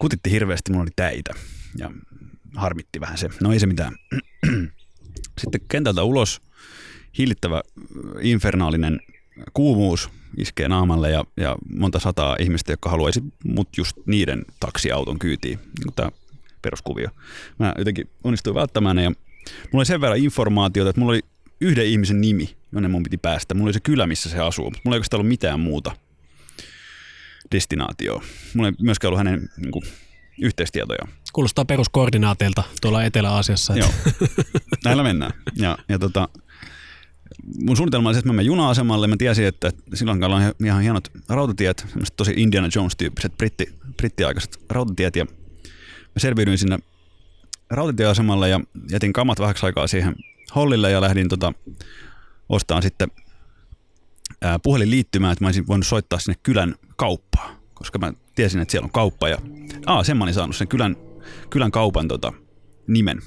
[0.03, 1.35] kutitti hirveästi, mulla oli täitä
[1.79, 1.91] ja
[2.57, 3.29] harmitti vähän se.
[3.41, 3.97] No ei se mitään.
[5.41, 6.41] Sitten kentältä ulos
[7.19, 7.63] hillittävä
[8.21, 9.01] infernaalinen
[9.53, 15.59] kuumuus iskee naamalle ja, ja monta sataa ihmistä, jotka haluaisi mut just niiden taksiauton kyytiin.
[15.59, 16.11] Niin tämä
[16.63, 17.09] peruskuvio.
[17.59, 21.23] Mä jotenkin onnistuin välttämään ja mulla oli sen verran informaatiota, että mulla oli
[21.61, 23.55] yhden ihmisen nimi, jonne mun piti päästä.
[23.55, 25.97] Mulla oli se kylä, missä se asuu, mutta mulla ei oikeastaan ollut mitään muuta
[27.53, 28.23] destinaatioa.
[28.55, 29.85] Mulla ei myöskään ollut hänen niin kuin,
[30.43, 31.07] yhteistietoja.
[31.33, 33.75] Kuulostaa peruskoordinaateilta tuolla Etelä-Asiassa.
[33.77, 33.89] Joo,
[34.85, 35.33] näillä mennään.
[35.57, 36.29] Ja, ja tota,
[37.67, 39.07] mun suunnitelma oli se, että mä menen juna-asemalle.
[39.07, 41.87] Mä tiesin, että silloin on ihan hienot rautatiet,
[42.17, 45.17] tosi Indiana Jones-tyyppiset britti, brittiaikaiset rautatiet.
[45.17, 45.25] Ja
[46.15, 46.79] mä selviydyin sinne
[47.71, 50.15] rautatieasemalle ja jätin kamat vähäksi aikaa siihen
[50.55, 51.53] hollille ja lähdin tota,
[52.49, 53.09] ostamaan sitten
[54.43, 58.87] ää, puhelinliittymää, että mä olisin voinut soittaa sinne kylän kauppaan, koska mä tiesin, että siellä
[58.87, 59.39] on kauppa ja
[59.87, 60.97] aa, sen mä olin saanut sen kylän,
[61.51, 62.33] kylän kaupan tota,
[62.87, 63.23] nimen.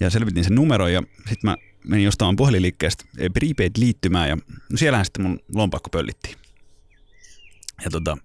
[0.00, 4.36] Ja selvitin sen numeron ja sitten mä menin ostamaan puhelinliikkeestä prepaid-liittymää ja
[4.70, 6.36] no siellähän sitten mun lompakko pöllittiin.
[7.84, 8.16] Ja tota,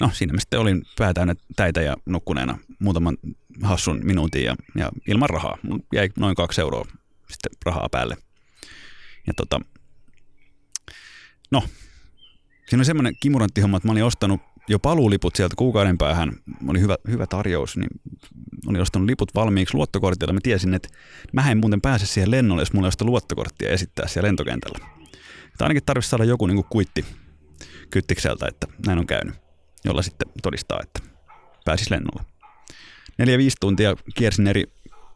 [0.00, 3.18] no siinä mä sitten olin päätäynnä täitä ja nukkuneena muutaman
[3.62, 5.58] hassun minuutin ja, ja ilman rahaa.
[5.62, 6.86] Mun jäi noin kaksi euroa
[7.30, 8.16] sitten rahaa päälle.
[9.26, 9.60] Ja tota,
[11.52, 11.62] no,
[12.68, 16.32] siinä oli semmoinen kimurantti homma, että mä olin ostanut jo paluuliput sieltä kuukauden päähän,
[16.68, 18.00] oli hyvä, hyvä tarjous, niin
[18.66, 20.32] olin ostanut liput valmiiksi luottokortilla.
[20.32, 20.88] Mä tiesin, että
[21.32, 24.78] mä en muuten pääse siihen lennolle, jos mulla ei ole luottokorttia esittää siellä lentokentällä.
[25.58, 27.04] Tai ainakin tarvitsisi saada joku niin kuitti
[27.90, 29.34] kyttikseltä, että näin on käynyt,
[29.84, 31.00] jolla sitten todistaa, että
[31.64, 32.22] pääsis lennolle.
[33.18, 34.64] Neljä viisi tuntia kiersin eri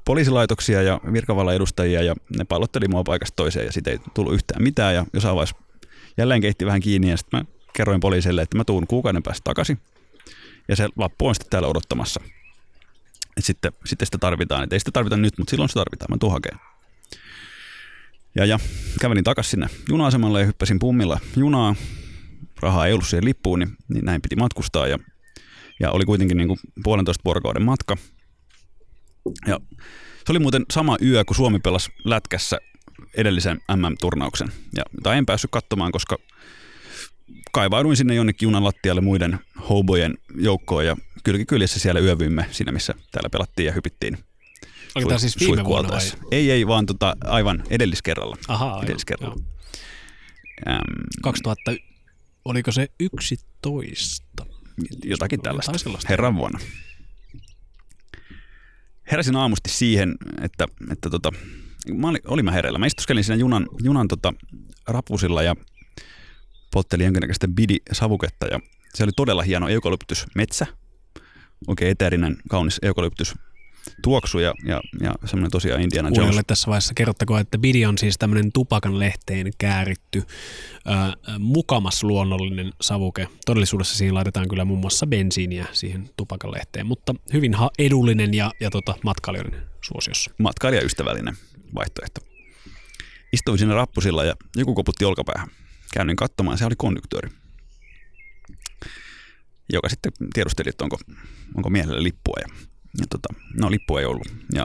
[0.04, 4.62] poliisilaitoksia ja virkavallan edustajia ja ne pallotteli mua paikasta toiseen ja siitä ei tullut yhtään
[4.62, 5.65] mitään ja jossain vaiheessa
[6.16, 9.78] jälleen keitti vähän kiinni ja sitten mä kerroin poliisille, että mä tuun kuukauden päästä takaisin
[10.68, 12.20] ja se lappu on sitten täällä odottamassa.
[13.36, 16.16] Et sitten, sitten sitä tarvitaan, että ei sitä tarvita nyt, mutta silloin se tarvitaan, mä
[16.20, 16.76] tuun hakemaan.
[18.34, 18.58] Ja, ja
[19.00, 21.74] kävelin takaisin sinne juna-asemalle ja hyppäsin pummilla junaa.
[22.60, 24.98] Rahaa ei ollut siihen lippuun, niin, niin näin piti matkustaa ja,
[25.80, 27.96] ja oli kuitenkin niin kuin puolentoista vuorokauden matka.
[29.46, 29.60] Ja
[30.26, 32.58] se oli muuten sama yö, kun Suomi pelasi lätkässä
[33.14, 34.52] edellisen MM-turnauksen.
[34.76, 36.18] Ja, tai en päässyt katsomaan, koska
[37.52, 39.38] kaivauduin sinne jonnekin junan lattialle muiden
[39.68, 44.18] hobojen joukkoon ja kylkikylissä siellä yövyimme siinä, missä täällä pelattiin ja hypittiin.
[44.94, 46.00] Oliko tämä siis viime vuonna vai?
[46.30, 48.36] Ei, ei, vaan tota, aivan edelliskerralla.
[48.48, 49.36] Ahaa, edelliskerralla.
[50.68, 50.80] Äm,
[51.22, 51.74] 2000,
[52.44, 54.46] oliko se 11?
[55.04, 55.72] Jotakin tällaista,
[56.08, 56.58] herran vuonna.
[59.10, 61.32] Heräsin aamusti siihen, että, että tota,
[61.94, 62.78] mä olin, olin mä hereillä.
[62.78, 64.32] Mä istuskelin siinä junan, junan tota,
[64.88, 65.54] rapusilla ja
[66.72, 68.60] poltteli jonkinnäköistä bidi-savuketta ja
[68.94, 70.66] se oli todella hieno eukalyptus metsä,
[71.66, 73.34] oikein eteerinen, kaunis eukalyptus
[74.02, 76.18] tuoksu ja, ja, ja semmoinen tosiaan Indiana Jones.
[76.18, 80.22] Kuulijoille tässä vaiheessa kerrottakoon, että bidi on siis tämmöinen tupakan lehteen kääritty
[80.84, 83.28] ää, mukamas luonnollinen savuke.
[83.46, 88.50] Todellisuudessa siihen laitetaan kyllä muun muassa bensiiniä siihen tupakan lehteen, mutta hyvin ha- edullinen ja,
[88.60, 90.30] ja tota, matkailijoiden suosiossa.
[90.38, 91.36] matkailijaystävällinen
[91.74, 92.20] vaihtoehto.
[93.32, 95.48] Istuin siinä rappusilla ja joku koputti olkapäähän.
[95.94, 97.30] Käännyin katsomaan, se oli konduktööri,
[99.72, 100.98] joka sitten tiedusteli, että onko,
[101.54, 102.36] onko miehelle lippua.
[102.40, 102.54] Ja,
[103.00, 103.28] ja tota,
[103.60, 104.28] no lippua ei ollut.
[104.54, 104.64] Ja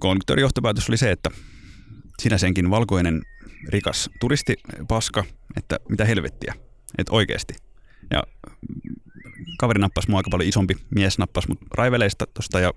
[0.00, 1.30] konduktöörin johtopäätös oli se, että
[2.22, 3.22] sinä senkin valkoinen
[3.68, 5.24] rikas turistipaska,
[5.56, 6.54] että mitä helvettiä,
[6.98, 7.54] että oikeasti.
[8.10, 8.22] Ja
[9.58, 12.72] kaveri nappasi mua aika paljon isompi mies, nappasi mut raiveleista tosta ja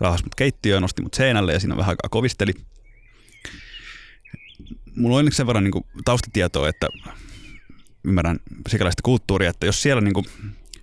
[0.00, 2.52] raahasi mut keittiöön, nosti mut seinälle ja siinä vähän aikaa kovisteli.
[4.96, 6.88] Mulla on sen verran niin taustatietoa, että
[8.04, 8.38] ymmärrän
[8.68, 10.24] sikäläistä kulttuuria, että jos siellä niin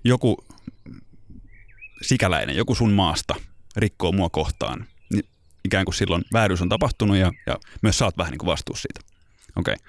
[0.03, 0.45] joku
[2.01, 3.35] sikäläinen, joku sun maasta
[3.75, 5.25] rikkoo mua kohtaan, niin
[5.65, 9.17] ikään kuin silloin vääryys on tapahtunut ja, ja myös oot vähän niin kuin vastuussa siitä.
[9.55, 9.73] Okei.
[9.73, 9.87] Okay.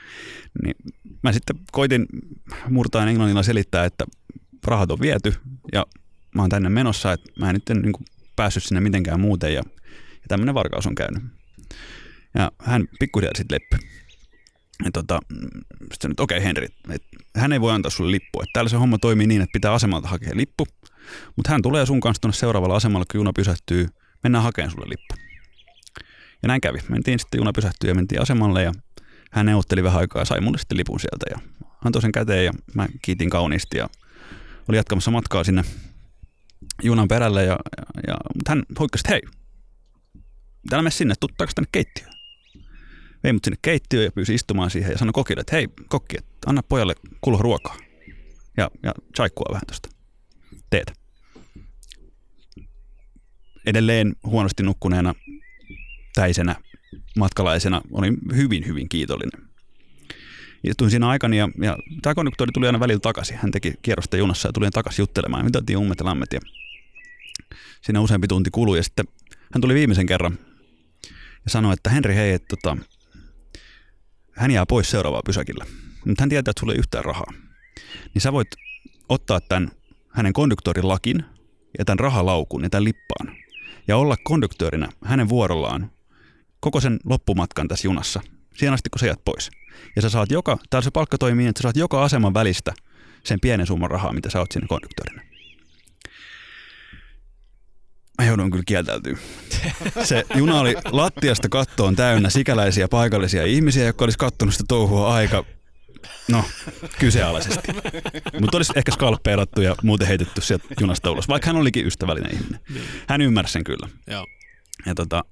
[0.62, 0.74] Niin
[1.22, 2.06] mä sitten koitin
[2.68, 4.04] murtaan englannilla selittää, että
[4.64, 5.34] rahat on viety
[5.72, 5.86] ja
[6.34, 8.06] mä oon tänne menossa, että mä en nyt niin kuin
[8.38, 9.62] päässyt sinne mitenkään muuten ja,
[10.12, 11.22] ja tämmöinen varkaus on käynyt.
[12.34, 13.88] Ja hän pikkuhiljaa sitten leppi.
[14.84, 15.20] Ja tota,
[15.92, 17.02] sitten nyt, okei okay, Henri, et
[17.36, 18.42] hän ei voi antaa sulle lippua.
[18.42, 20.66] Et täällä se homma toimii niin, että pitää asemalta hakea lippu,
[21.36, 23.88] mutta hän tulee sun kanssa tuonne seuraavalla asemalla, kun juna pysähtyy,
[24.22, 25.14] mennään hakemaan sulle lippu.
[26.42, 26.78] Ja näin kävi.
[26.88, 28.72] Mentiin sitten, juna pysähtyi ja mentiin asemalle ja
[29.30, 31.38] hän neuvotteli vähän aikaa ja sai mulle sitten lipun sieltä ja
[31.84, 33.88] antoi sen käteen ja mä kiitin kauniisti ja
[34.68, 35.64] oli jatkamassa matkaa sinne
[36.82, 39.22] junan perälle ja, ja, ja mutta hän hoikkasi, että hei,
[40.68, 42.12] täällä mene sinne, tuu tänne keittiöön.
[43.24, 46.36] Vei mut sinne keittiöön ja pyysi istumaan siihen ja sanoi kokille, että hei kokki, että
[46.46, 47.76] anna pojalle kulo ruokaa
[48.56, 49.88] ja, ja chaikkua vähän tuosta
[50.70, 50.92] teetä.
[53.66, 55.14] Edelleen huonosti nukkuneena
[56.14, 56.56] täisenä
[57.18, 59.48] matkalaisena olin hyvin, hyvin kiitollinen.
[60.64, 63.36] Istuin siinä aikani ja, ja tämä konduktori tuli aina välillä takaisin.
[63.36, 65.44] Hän teki kierrosta junassa ja tuli takaisin juttelemaan.
[65.44, 66.40] Mitä oltiin ummet ja lammet ja
[67.82, 69.06] siinä useampi tunti kului ja sitten
[69.54, 70.38] hän tuli viimeisen kerran
[71.44, 72.76] ja sanoi, että Henri hei, että tota,
[74.32, 75.64] hän jää pois seuraavaa pysäkillä.
[76.04, 77.32] Mutta hän tietää, että sulla ei yhtään rahaa.
[78.14, 78.48] Niin sä voit
[79.08, 79.70] ottaa tämän
[80.08, 81.24] hänen konduktorin lakin
[81.78, 83.36] ja tämän rahalaukun ja tämän lippaan
[83.88, 85.90] ja olla konduktöörinä hänen vuorollaan
[86.60, 88.20] koko sen loppumatkan tässä junassa,
[88.54, 89.50] siihen asti kun sä jäät pois.
[89.96, 92.72] Ja sä saat joka, täällä se palkka toimii niin, että sä saat joka aseman välistä
[93.24, 95.27] sen pienen summan rahaa, mitä sä oot siinä konduktöörinä.
[98.18, 99.16] Mä joudun kyllä kieltäytyä.
[100.04, 105.44] Se juna oli lattiasta kattoon täynnä sikäläisiä paikallisia ihmisiä, jotka olisi kattonut sitä touhua aika,
[106.28, 106.44] no,
[106.98, 107.68] kyseenalaisesti.
[108.40, 112.60] Mutta olisi ehkä skalppeerattu ja muuten heitetty sieltä junasta ulos, vaikka hän olikin ystävällinen ihminen.
[113.08, 113.88] Hän ymmärsi sen kyllä.
[114.06, 114.26] Joo.
[114.86, 115.24] Ja tota,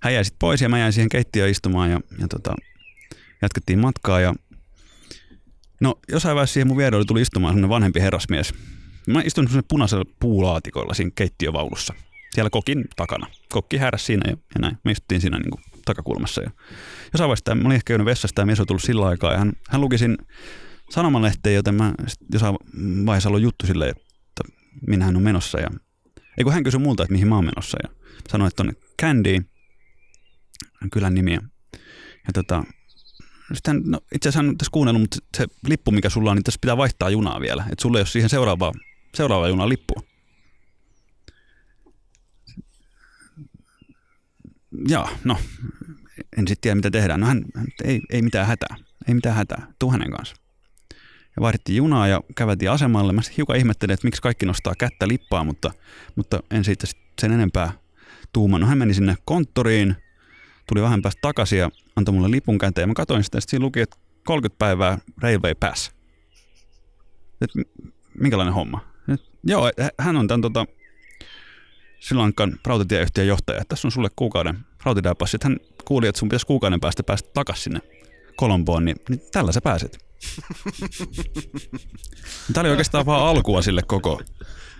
[0.00, 2.54] hän jäi sitten pois ja mä jäin siihen keittiöön istumaan ja, ja tota,
[3.42, 4.34] jatkettiin matkaa ja
[5.80, 8.54] no jossain vaiheessa siihen mun vierelle tuli istumaan semmoinen vanhempi herrasmies.
[9.08, 11.94] Mä istun semmoisella punaisella puulaatikolla siinä keittiövaulussa,
[12.34, 13.26] siellä kokin takana.
[13.52, 14.78] Kokki häräsi siinä ja, ja näin.
[14.84, 16.42] Me istuttiin siinä niin kuin takakulmassa.
[16.42, 16.50] Ja
[17.12, 19.52] jossain vaiheessa mä olin ehkä käynyt vessasta ja mies oli tullut sillä aikaa ja hän,
[19.68, 20.16] hän luki siinä
[20.90, 21.94] sanomalehteen, joten mä
[22.32, 22.56] jossain
[23.06, 24.42] vaiheessa aloin juttu silleen, että
[24.86, 25.60] minä hän on menossa.
[25.60, 25.68] Ja,
[26.38, 27.88] ei kun hän kysyi multa, että mihin mä oon menossa ja
[28.28, 28.72] sanoi, että on
[29.02, 29.40] Candy,
[30.92, 31.32] kylän nimi.
[31.32, 32.64] Ja tota,
[33.54, 36.44] sitten, no, itse asiassa hän on tässä kuunnellut, mutta se lippu, mikä sulla on, niin
[36.44, 37.62] tässä pitää vaihtaa junaa vielä.
[37.72, 38.72] Että sulla ei ole siihen seuraavaa,
[39.14, 40.02] seuraava junaa lippua.
[44.88, 45.36] Joo, no,
[46.36, 47.20] en sitten tiedä mitä tehdään.
[47.20, 47.44] No hän,
[47.84, 48.76] ei, ei mitään hätää,
[49.08, 50.36] ei mitään hätää, tuu hänen kanssa.
[51.36, 53.12] Ja vaihdettiin junaa ja käveltiin asemalle.
[53.12, 55.70] Mä hiukan ihmettelin, että miksi kaikki nostaa kättä lippaa, mutta,
[56.16, 56.86] mutta en siitä
[57.20, 57.72] sen enempää
[58.32, 58.58] tuuma.
[58.58, 59.96] No hän meni sinne konttoriin,
[60.68, 62.82] tuli vähän päästä takaisin ja antoi mulle lipun käteen.
[62.82, 65.90] Ja mä katsoin sitä, että siinä luki, että 30 päivää Railway Pass.
[67.40, 67.50] Et
[68.20, 68.80] minkälainen homma?
[69.08, 70.66] Et, joo, hän on tämän tota,
[72.00, 73.64] Sri Lankan rautatieyhtiön johtaja.
[73.68, 75.38] Tässä on sulle kuukauden rautatiepassi.
[75.42, 77.80] Hän kuuli, että sun pitäisi kuukauden päästä päästä takaisin sinne
[78.36, 79.98] Kolomboon, niin, niin tällä sä pääset.
[82.52, 84.22] Tämä oli oikeastaan vaan alkua sille koko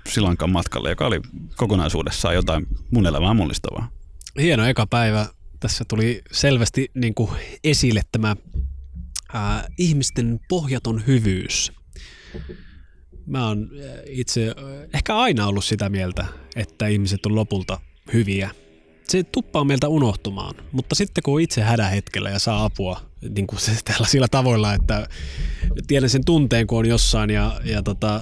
[0.08, 1.20] Silankan matkalle, joka oli
[1.56, 3.90] kokonaisuudessaan jotain mun elämää mullistavaa.
[4.40, 5.26] Hieno eka päivä.
[5.60, 7.30] Tässä tuli selvästi niin kuin
[7.64, 8.36] esille tämä
[9.32, 11.72] ää, ihmisten pohjaton hyvyys.
[13.26, 13.70] Mä oon
[14.06, 14.54] itse
[14.94, 16.26] ehkä aina ollut sitä mieltä,
[16.56, 17.80] että ihmiset on lopulta
[18.12, 18.50] hyviä.
[19.10, 23.00] Se tuppaa meiltä unohtumaan, mutta sitten kun on itse hädän hetkellä ja saa apua
[23.34, 25.08] niin kuin se tällaisilla tavoilla, että
[25.86, 28.20] tiedän sen tunteen, kun on jossain ja, ja tota,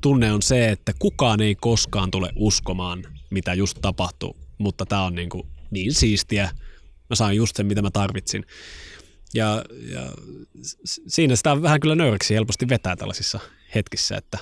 [0.00, 5.14] tunne on se, että kukaan ei koskaan tule uskomaan, mitä just tapahtui, mutta tämä on
[5.14, 6.50] niin, kuin niin siistiä.
[7.10, 8.44] Mä sain just sen, mitä mä tarvitsin.
[9.34, 10.02] Ja, ja
[11.06, 13.40] siinä sitä vähän kyllä nöyräksi helposti vetää tällaisissa
[13.74, 14.38] hetkissä, että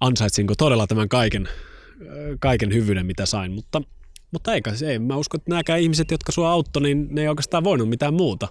[0.00, 1.48] ansaitsinko todella tämän kaiken,
[2.40, 3.82] kaiken hyvyyden, mitä sain, mutta,
[4.30, 4.98] mutta eikä se, ei.
[4.98, 8.48] Mä uskon, että nämäkään ihmiset, jotka sua auttoi, niin ne ei oikeastaan voinut mitään muuta.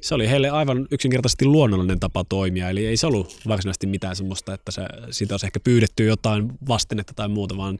[0.00, 4.54] Se oli heille aivan yksinkertaisesti luonnollinen tapa toimia, eli ei se ollut varsinaisesti mitään semmoista,
[4.54, 7.78] että se, siitä olisi ehkä pyydetty jotain vastinetta tai muuta, vaan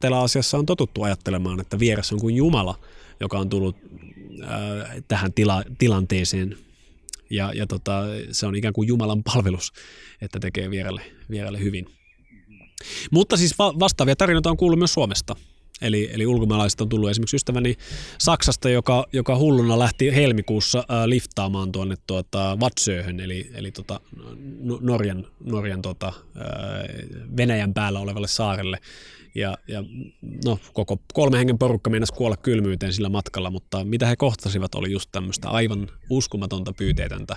[0.00, 2.78] tällä asiassa on totuttu ajattelemaan, että vieressä on kuin Jumala,
[3.20, 3.76] joka on tullut
[4.42, 6.56] äh, tähän tila, tilanteeseen
[7.30, 9.72] ja, ja tota, se on ikään kuin Jumalan palvelus,
[10.20, 11.86] että tekee vieralle, vieralle hyvin.
[13.10, 15.36] Mutta siis va- vastaavia tarinoita on kuullut myös Suomesta.
[15.82, 17.76] Eli, eli ulkomaalaiset on tullut esimerkiksi ystäväni
[18.18, 24.00] Saksasta, joka, joka hulluna lähti helmikuussa liftaamaan tuonne tuota, Vatsöhön, eli, eli tota,
[24.80, 26.12] Norjan, Norjan tota,
[27.36, 28.78] Venäjän päällä olevalle saarelle.
[29.34, 29.84] Ja, ja
[30.44, 34.92] no, koko kolme hengen porukka meinasi kuolla kylmyyteen sillä matkalla, mutta mitä he kohtasivat oli
[34.92, 37.36] just tämmöistä aivan uskomatonta pyyteetöntä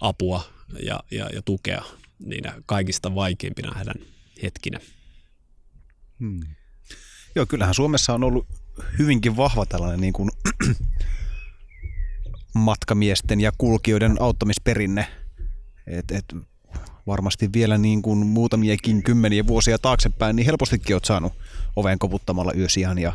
[0.00, 0.42] apua
[0.82, 1.82] ja, ja, ja tukea
[2.18, 4.00] niinä kaikista vaikeimpina hädän
[4.42, 4.80] hetkinä.
[6.20, 6.40] Hmm.
[7.38, 8.46] Joo, kyllähän Suomessa on ollut
[8.98, 10.30] hyvinkin vahva tällainen niin kuin
[12.54, 15.06] matkamiesten ja kulkijoiden auttamisperinne.
[15.86, 16.24] Et, et
[17.06, 21.32] varmasti vielä niin kuin muutamiakin kymmeniä vuosia taaksepäin, niin helpostikin olet saanut
[21.76, 23.12] oven koputtamalla yösijan ja,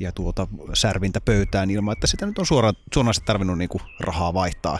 [0.00, 4.34] ja tuota särvintä pöytään ilman, että sitä nyt on suoraan, suoraan tarvinnut niin kuin rahaa
[4.34, 4.78] vaihtaa,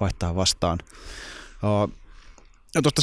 [0.00, 0.78] vaihtaa vastaan.
[2.74, 3.02] No tuosta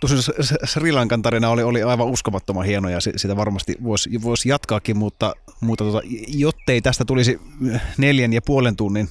[0.00, 0.22] tosiaan
[0.64, 5.34] Sri Lankan tarina oli, oli aivan uskomattoman hieno ja sitä varmasti voisi vois jatkaakin, mutta,
[5.60, 7.40] mutta tota, jottei tästä tulisi
[7.98, 9.08] neljän ja puolen tunnin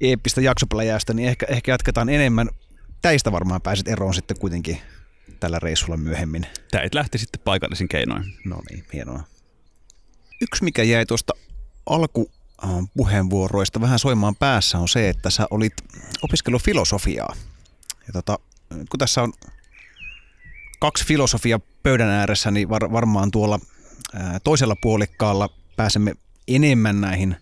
[0.00, 2.48] eeppistä jaksopläjästä, niin ehkä, ehkä jatketaan enemmän.
[3.02, 4.78] Täistä varmaan pääset eroon sitten kuitenkin
[5.40, 6.46] tällä reissulla myöhemmin.
[6.70, 8.24] Täit lähti sitten paikallisin keinoin.
[8.44, 9.22] No niin, hienoa.
[10.40, 11.32] Yksi, mikä jäi tuosta
[11.86, 15.74] alkupuheenvuoroista vähän soimaan päässä, on se, että sä olit
[16.22, 17.34] opiskellut filosofiaa.
[18.06, 18.38] Ja tota,
[18.68, 19.32] kun tässä on
[20.78, 23.58] kaksi filosofia pöydän ääressä, niin var, varmaan tuolla
[24.14, 26.14] ää, toisella puolikkaalla pääsemme
[26.48, 27.36] enemmän näihin,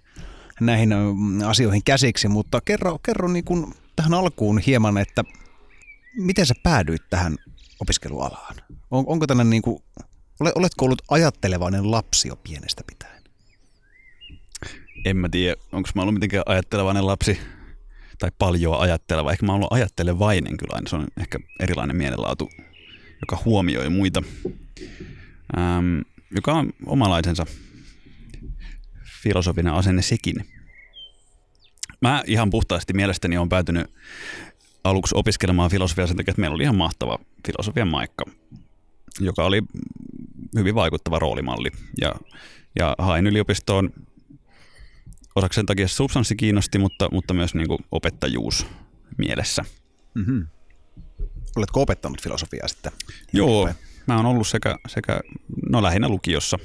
[0.60, 0.94] näihin
[1.46, 5.24] asioihin käsiksi, mutta kerro, kerro niin kuin tähän alkuun hieman, että
[6.16, 7.36] miten sä päädyit tähän
[7.80, 8.56] opiskelualaan?
[8.90, 9.82] On, onko tänne niin kuin,
[10.40, 13.22] oletko ollut ajattelevainen lapsi jo pienestä pitäen?
[15.04, 17.38] En mä tiedä, onko mä ollut mitenkään ajattelevainen lapsi
[18.18, 19.32] tai paljon ajatteleva.
[19.32, 20.90] Ehkä mä oon ajattelevainen kyllä aina.
[20.90, 22.50] Se on ehkä erilainen mielenlaatu,
[23.20, 24.22] joka huomioi muita,
[25.58, 26.00] ähm,
[26.36, 27.46] joka on omalaisensa
[29.22, 30.36] filosofinen asenne sekin.
[32.00, 33.86] Mä ihan puhtaasti mielestäni on päätynyt
[34.84, 38.24] aluksi opiskelemaan filosofiaa sen takia, että meillä oli ihan mahtava filosofian maikka,
[39.20, 39.62] joka oli
[40.56, 41.70] hyvin vaikuttava roolimalli.
[42.00, 42.14] Ja,
[42.78, 43.90] ja hain yliopistoon
[45.34, 48.66] osaksi sen takia substanssi kiinnosti, mutta, mutta myös niin kuin opettajuus
[49.18, 49.64] mielessä.
[50.14, 50.46] Mm-hmm.
[51.56, 52.92] Oletko opettanut filosofiaa sitten?
[53.32, 53.68] Joo,
[54.06, 55.20] mä oon ollut sekä, sekä
[55.70, 56.58] no lähinnä lukiossa.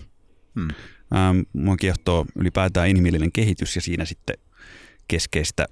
[0.55, 0.67] Hmm.
[1.15, 4.35] Ähm, mua kiehtoo ylipäätään inhimillinen kehitys ja siinä sitten
[5.07, 5.65] keskeistä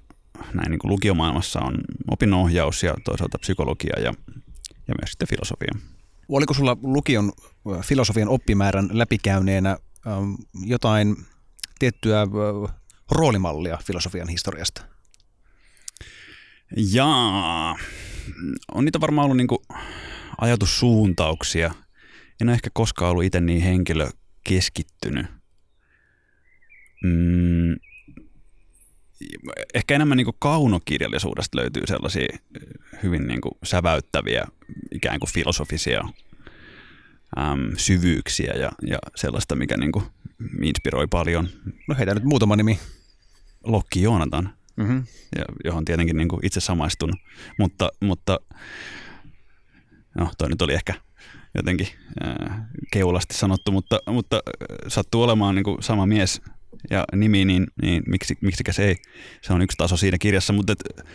[0.54, 1.74] näin niin kuin lukiomaailmassa on
[2.10, 4.14] opinnonohjaus ja toisaalta psykologia ja,
[4.88, 5.72] ja myös sitten filosofia.
[6.28, 7.32] Oliko sulla lukion
[7.82, 9.76] filosofian oppimäärän läpikäyneenä
[10.66, 11.16] jotain
[11.78, 12.26] tiettyä
[13.10, 14.82] roolimallia filosofian historiasta?
[16.92, 17.78] Jaa,
[18.74, 19.78] on niitä varmaan ollut niin
[20.38, 21.74] ajatussuuntauksia.
[22.40, 24.08] En ole ehkä koskaan ollut itse niin henkilö
[24.44, 25.26] keskittynyt.
[27.04, 27.76] Mm,
[29.74, 32.38] ehkä enemmän niin kaunokirjallisuudesta löytyy sellaisia
[33.02, 34.44] hyvin niin säväyttäviä
[34.92, 36.00] ikään kuin filosofisia
[37.38, 40.04] äm, syvyyksiä ja, ja sellaista, mikä niin kuin
[40.62, 41.48] inspiroi paljon.
[41.88, 42.78] No heitä nyt muutama nimi.
[43.64, 45.04] Lokki Joonatan, mm-hmm.
[45.64, 47.12] johon tietenkin niin kuin itse samaistun.
[47.58, 48.40] Mutta, mutta
[50.18, 50.94] no toi nyt oli ehkä
[51.54, 51.86] jotenkin
[52.24, 52.60] äh,
[52.92, 56.40] keulasti sanottu, mutta, mutta äh, sattuu olemaan niin kuin sama mies
[56.90, 58.96] ja nimi, niin, niin miksi, miksikä se ei.
[59.42, 61.06] Se on yksi taso siinä kirjassa, mutta et,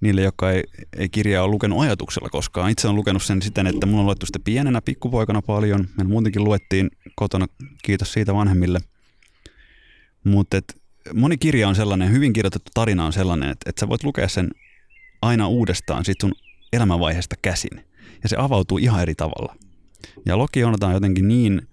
[0.00, 0.62] niille, jotka ei,
[0.98, 2.70] ei kirjaa ole lukenut ajatuksella koskaan.
[2.70, 5.88] Itse olen lukenut sen siten, että mulla on luettu sitä pienenä pikkupoikana paljon.
[5.96, 7.46] Meillä muutenkin luettiin kotona,
[7.82, 8.80] kiitos siitä vanhemmille.
[10.24, 10.56] Mutta
[11.14, 14.50] moni kirja on sellainen, hyvin kirjoitettu tarina on sellainen, että, että sä voit lukea sen
[15.22, 16.34] aina uudestaan sit sun
[16.72, 17.84] elämänvaiheesta käsin.
[18.22, 19.56] Ja se avautuu ihan eri tavalla.
[20.26, 21.68] Ja Loki on jotenkin niin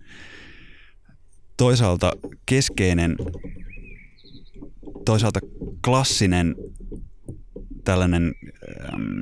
[1.57, 2.11] toisaalta
[2.45, 3.15] keskeinen,
[5.05, 5.39] toisaalta
[5.85, 6.55] klassinen
[7.83, 8.33] tällainen
[8.93, 9.21] äm,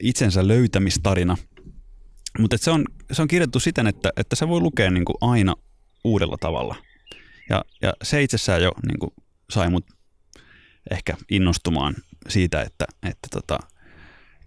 [0.00, 1.36] itsensä löytämistarina.
[2.38, 5.54] Mutta se on se on kirjoitettu siten, että, että se voi lukea niin kuin aina
[6.04, 6.76] uudella tavalla.
[7.48, 9.10] Ja, ja se itsessään jo niin kuin
[9.50, 9.86] sai mut
[10.90, 11.94] ehkä innostumaan
[12.28, 13.58] siitä, että, että tota,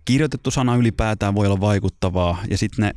[0.05, 2.93] kirjoitettu sana ylipäätään voi olla vaikuttavaa ja sitten ne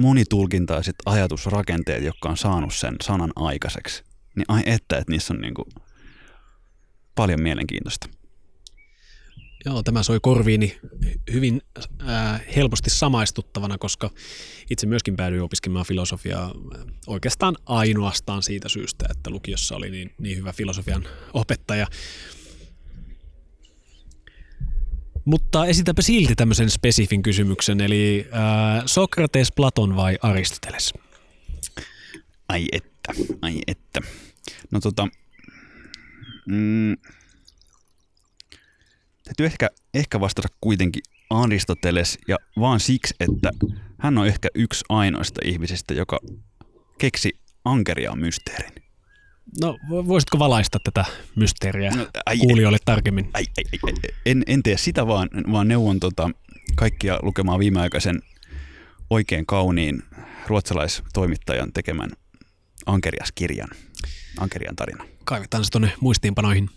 [0.00, 4.04] monitulkintaiset ajatusrakenteet, jotka on saanut sen sanan aikaiseksi,
[4.36, 5.68] niin ai että, että niissä on niin kuin
[7.14, 8.08] paljon mielenkiintoista.
[9.66, 10.78] Joo, tämä soi korviini
[11.32, 11.62] hyvin
[12.08, 14.10] äh, helposti samaistuttavana, koska
[14.70, 16.54] itse myöskin päädyin opiskelemaan filosofiaa
[17.06, 21.86] oikeastaan ainoastaan siitä syystä, että lukiossa oli niin, niin hyvä filosofian opettaja.
[25.24, 30.94] Mutta esitäpä silti tämmöisen spesifin kysymyksen, eli äh, Sokrates, Platon vai Aristoteles?
[32.48, 33.12] Ai että,
[33.42, 34.00] ai että.
[34.70, 35.08] No tota,
[36.46, 36.96] mm,
[39.26, 43.50] täytyy ehkä, ehkä vastata kuitenkin Aristoteles ja vaan siksi, että
[43.98, 46.20] hän on ehkä yksi ainoista ihmisistä, joka
[46.98, 48.72] keksi ankeriaan mysteerin.
[49.60, 51.04] No, voisitko valaista tätä
[51.36, 53.30] mysteeriä no, ai, kuulijoille tarkemmin?
[53.34, 53.92] Ai, ai, ai,
[54.26, 56.30] en, en tee sitä, vaan, vaan neuvon tota,
[56.74, 58.22] kaikkia lukemaan viimeaikaisen
[59.10, 60.02] oikein kauniin
[60.46, 62.10] ruotsalaistoimittajan tekemän
[62.86, 63.68] Ankerias-kirjan,
[64.40, 65.15] Ankerian tarina.
[65.26, 66.70] Kaivetaan se tuonne muistiinpanoihin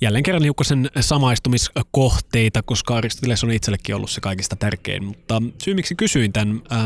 [0.00, 5.04] jälleen kerran hiukkasen samaistumiskohteita, koska Aristoteles on itsellekin ollut se kaikista tärkein.
[5.04, 6.78] Mutta syy miksi kysyin tämän, äh,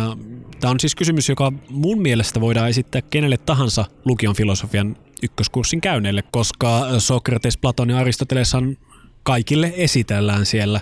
[0.61, 6.23] tämä on siis kysymys, joka mun mielestä voidaan esittää kenelle tahansa lukion filosofian ykköskurssin käyneille,
[6.31, 8.77] koska Sokrates, Platon ja Aristoteles on
[9.27, 10.81] kaikille esitellään siellä.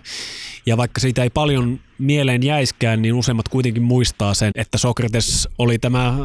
[0.66, 5.78] Ja vaikka siitä ei paljon mieleen jäiskään, niin useimmat kuitenkin muistaa sen, että Sokrates oli
[5.78, 6.18] tämä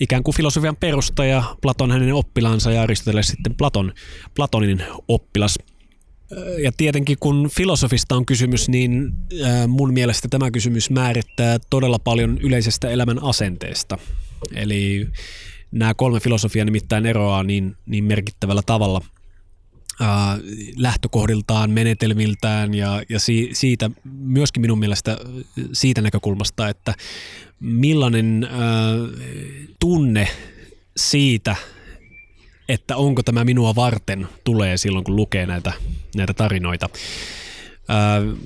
[0.00, 3.92] ikään kuin filosofian perustaja, Platon hänen oppilansa ja Aristoteles sitten Platon,
[4.34, 5.58] Platonin oppilas.
[6.62, 9.12] Ja tietenkin kun filosofista on kysymys, niin
[9.68, 13.98] mun mielestä tämä kysymys määrittää todella paljon yleisestä elämän asenteesta.
[14.54, 15.08] Eli
[15.70, 19.13] nämä kolme filosofiaa nimittäin eroaa niin, niin merkittävällä tavalla– äh,
[20.76, 25.18] lähtökohdiltaan, menetelmiltään ja, ja si, siitä myöskin minun mielestä
[25.72, 26.94] siitä näkökulmasta, että
[27.60, 28.50] millainen äh,
[29.80, 30.28] tunne
[30.96, 31.56] siitä,
[32.68, 35.72] että onko tämä minua varten, tulee silloin kun lukee näitä,
[36.16, 36.88] näitä tarinoita.
[37.90, 38.38] Äh,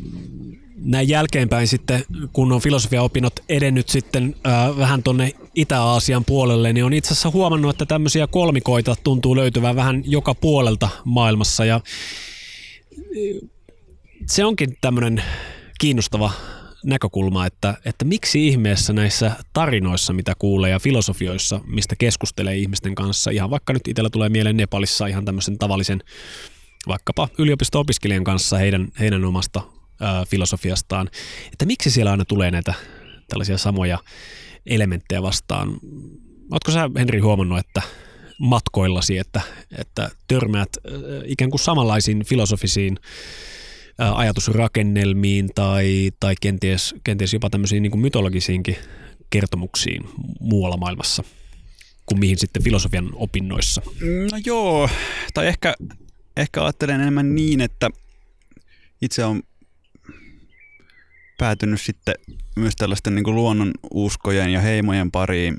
[0.80, 6.92] näin jälkeenpäin sitten, kun on filosofiaopinnot edennyt sitten äh, vähän tuonne Itä-Aasian puolelle, niin on
[6.92, 11.64] itse asiassa huomannut, että tämmöisiä kolmikoita tuntuu löytyvän vähän joka puolelta maailmassa.
[11.64, 11.80] Ja
[14.26, 15.22] se onkin tämmöinen
[15.80, 16.30] kiinnostava
[16.84, 23.30] näkökulma, että, että miksi ihmeessä näissä tarinoissa, mitä kuulee ja filosofioissa, mistä keskustelee ihmisten kanssa,
[23.30, 26.02] ihan vaikka nyt itsellä tulee mieleen Nepalissa ihan tämmöisen tavallisen
[26.88, 29.62] vaikkapa yliopisto-opiskelijan kanssa heidän, heidän omasta
[30.28, 31.10] filosofiastaan,
[31.52, 32.74] että miksi siellä aina tulee näitä
[33.28, 33.98] tällaisia samoja
[34.66, 35.68] elementtejä vastaan.
[36.50, 37.82] Oletko sä, Henri, huomannut, että
[38.38, 39.40] matkoillasi, että,
[39.78, 40.68] että törmäät
[41.24, 42.98] ikään kuin samanlaisiin filosofisiin
[44.14, 48.76] ajatusrakennelmiin tai, tai kenties, kenties jopa tämmöisiin niin kuin mytologisiinkin
[49.30, 50.08] kertomuksiin
[50.40, 51.24] muualla maailmassa
[52.06, 53.82] kuin mihin sitten filosofian opinnoissa?
[54.32, 54.88] No joo,
[55.34, 55.74] tai ehkä,
[56.36, 57.90] ehkä ajattelen enemmän niin, että
[59.02, 59.42] itse on
[61.38, 62.14] päätynyt sitten
[62.56, 65.56] myös tällaisten niin luonnon uskojen ja heimojen pariin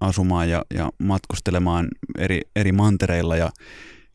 [0.00, 1.88] asumaan ja, ja matkustelemaan
[2.18, 3.50] eri, eri mantereilla ja,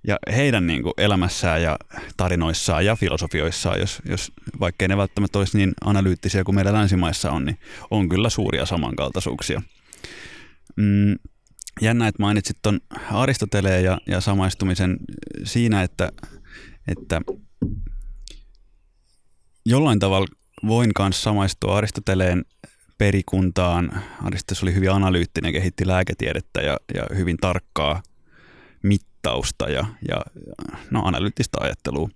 [0.08, 1.78] ja heidän niin kuin elämässään ja
[2.18, 7.46] tarinoissaan ja filosofioissaan, jos, jos vaikkei ne välttämättä olisi niin analyyttisiä kuin meillä länsimaissa on,
[7.46, 7.60] niin
[7.92, 9.62] on kyllä suuria samankaltaisuuksia.
[10.76, 11.16] Mm,
[11.82, 12.80] jännä, että mainitsit tuon
[13.12, 14.98] Aristoteleen ja, ja samaistumisen
[15.44, 16.12] siinä, että,
[16.88, 17.22] että
[19.66, 20.28] jollain tavalla
[20.68, 22.46] voin kanssa samaistua Aristoteleen
[22.98, 24.04] perikuntaan.
[24.24, 28.04] Aristoteles oli hyvin analyyttinen, kehitti lääketiedettä ja, ja hyvin tarkkaa
[28.84, 30.22] mittausta ja, ja
[30.92, 32.10] no, analyyttistä ajattelua.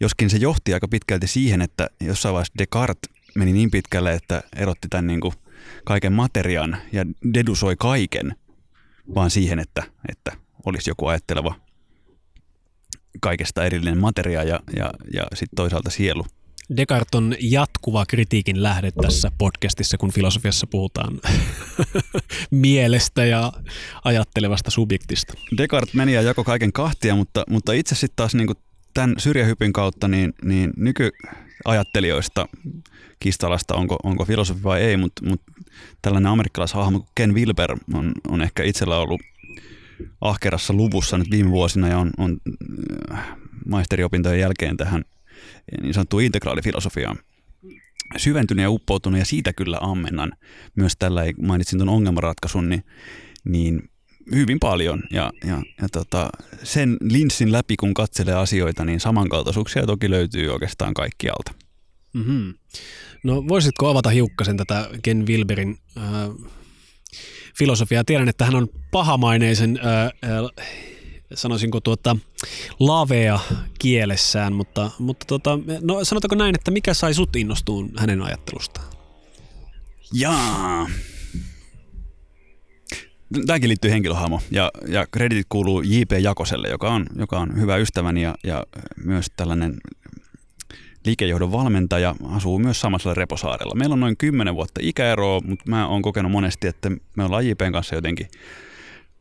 [0.00, 4.88] Joskin se johti aika pitkälti siihen, että jossain vaiheessa Descartes meni niin pitkälle, että erotti
[4.88, 5.34] tämän niin kuin
[5.84, 7.04] kaiken materian ja
[7.34, 8.36] dedusoi kaiken
[9.14, 10.32] vaan siihen, että, että
[10.66, 11.54] olisi joku ajatteleva
[13.20, 16.26] kaikesta erillinen materia ja, ja, ja sitten toisaalta sielu.
[16.76, 21.20] Descartes on jatkuva kritiikin lähde tässä podcastissa, kun filosofiassa puhutaan
[22.50, 23.52] mielestä ja
[24.04, 25.34] ajattelevasta subjektista.
[25.56, 28.48] Descartes meni ja jako kaiken kahtia, mutta, mutta itse sitten taas niin
[28.94, 32.48] tämän syrjähypin kautta niin, niin nykyajattelijoista
[33.20, 35.52] Kistalasta, onko, onko filosofi vai ei, mutta, mutta
[36.02, 39.20] tällainen amerikkalaishahmo kuin Ken Wilber on, on ehkä itsellä ollut
[40.20, 42.36] ahkerassa luvussa nyt viime vuosina ja on, on
[43.12, 43.36] äh,
[43.68, 45.04] maisteriopintojen jälkeen tähän
[45.82, 47.18] niin sanottuun integraalifilosofiaan
[48.16, 50.32] syventynyt ja uppoutunut ja siitä kyllä ammennan
[50.74, 52.84] myös tällä, mainitsin tuon ongelmanratkaisun, niin,
[53.44, 53.90] niin
[54.34, 56.30] hyvin paljon ja, ja, ja tota,
[56.62, 61.52] sen linssin läpi kun katselee asioita, niin samankaltaisuuksia toki löytyy oikeastaan kaikkialta.
[62.12, 62.54] Mm-hmm.
[63.24, 66.04] No voisitko avata hiukkasen tätä Ken Wilberin äh,
[67.58, 68.04] filosofiaa?
[68.04, 70.66] Tiedän, että hän on pahamaineisen, äh, äh,
[71.34, 72.16] sanoisinko tuota,
[72.80, 73.40] lavea
[73.78, 78.86] kielessään, mutta, mutta tota, no, sanotaanko näin, että mikä sai sut innostuun hänen ajattelustaan?
[80.12, 80.86] Jaa.
[83.46, 86.12] Tämäkin liittyy henkilöhahmo ja, ja kreditit kuuluu J.P.
[86.12, 88.64] Jakoselle, joka on, joka on hyvä ystäväni ja, ja
[89.04, 89.76] myös tällainen
[91.04, 93.74] liikejohdon valmentaja, asuu myös samassa Reposaarella.
[93.74, 97.72] Meillä on noin 10 vuotta ikäeroa, mutta mä oon kokenut monesti, että me ollaan JPn
[97.72, 98.28] kanssa jotenkin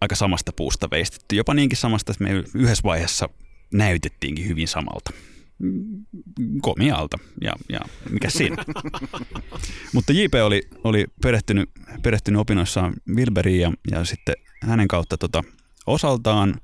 [0.04, 1.36] aika samasta puusta veistetty.
[1.36, 3.30] Jopa niinkin samasta, että me yhdessä vaiheessa
[3.74, 5.12] näytettiinkin hyvin samalta.
[6.62, 7.80] Komialta ja, ja
[8.10, 8.56] mikä siinä.
[9.94, 11.70] Mutta JP oli, oli perehtynyt,
[12.02, 15.44] perehtynyt opinnoissaan Wilberiin ja, ja sitten hänen kautta tota,
[15.88, 16.56] osaltaan.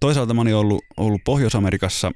[0.00, 2.12] Toisaalta mä olin ollut, ollut Pohjois-Amerikassa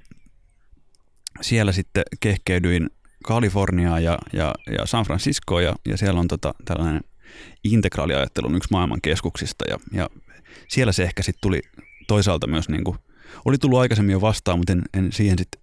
[1.41, 2.91] siellä sitten kehkeydyin
[3.25, 7.01] Kaliforniaa ja, ja, ja San Franciscoa ja, ja siellä on tota, tällainen
[7.65, 10.09] integraaliajattelu yksi maailman keskuksista ja, ja
[10.69, 11.61] siellä se ehkä sitten tuli
[12.09, 12.99] toisaalta myös niin kuin,
[13.45, 15.63] oli tullut aikaisemmin jo vastaan, mutta en, en siihen sitten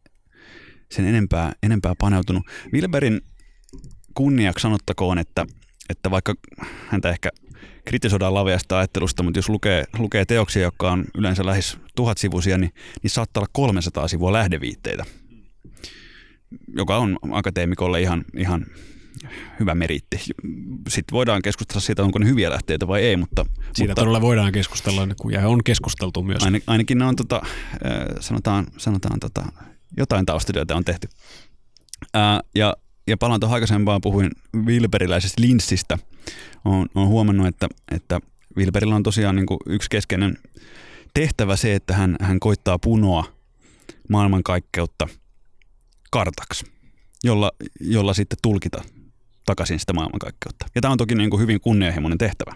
[0.92, 2.44] sen enempää, enempää paneutunut.
[2.74, 3.22] Wilberin
[4.14, 5.46] kunniaksi sanottakoon, että,
[5.90, 6.34] että vaikka
[6.88, 7.30] häntä ehkä
[7.86, 12.74] kritisoidaan laveasta ajattelusta, mutta jos lukee, lukee teoksia, jotka on yleensä lähes tuhat sivuisia, niin,
[13.04, 15.06] niin saattaa olla 300 sivua lähdeviitteitä
[16.76, 18.66] joka on akateemikolle ihan, ihan
[19.60, 20.18] hyvä meritti.
[20.90, 23.46] Sitten voidaan keskustella siitä, onko ne hyviä lähteitä vai ei, mutta...
[23.74, 26.44] Siitä mutta, todella voidaan keskustella, ja on keskusteltu myös.
[26.44, 27.42] Ain, ainakin ne on, tota,
[28.20, 29.46] sanotaan, sanotaan tota,
[29.98, 31.08] jotain taustatyötä on tehty.
[32.14, 32.76] Ää, ja,
[33.08, 34.32] ja palaan tuohon aikaisempaan, puhuin
[34.66, 35.98] Wilberiläisestä linssistä.
[36.66, 38.20] Olen, olen huomannut, että, että
[38.58, 40.38] Wilberillä on tosiaan niin yksi keskeinen
[41.14, 43.26] tehtävä se, että hän, hän koittaa punoa
[44.10, 45.08] maailmankaikkeutta–
[46.14, 46.66] kartaksi,
[47.24, 48.82] jolla, jolla sitten tulkita
[49.46, 50.66] takaisin sitä maailmankaikkeutta.
[50.76, 52.56] Ja tämä on toki niin kuin hyvin kunnianhimoinen tehtävä,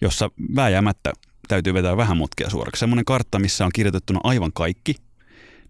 [0.00, 1.12] jossa vääjäämättä
[1.48, 2.80] täytyy vetää vähän mutkia suoraksi.
[2.80, 4.94] Semmoinen kartta, missä on kirjoitettuna aivan kaikki,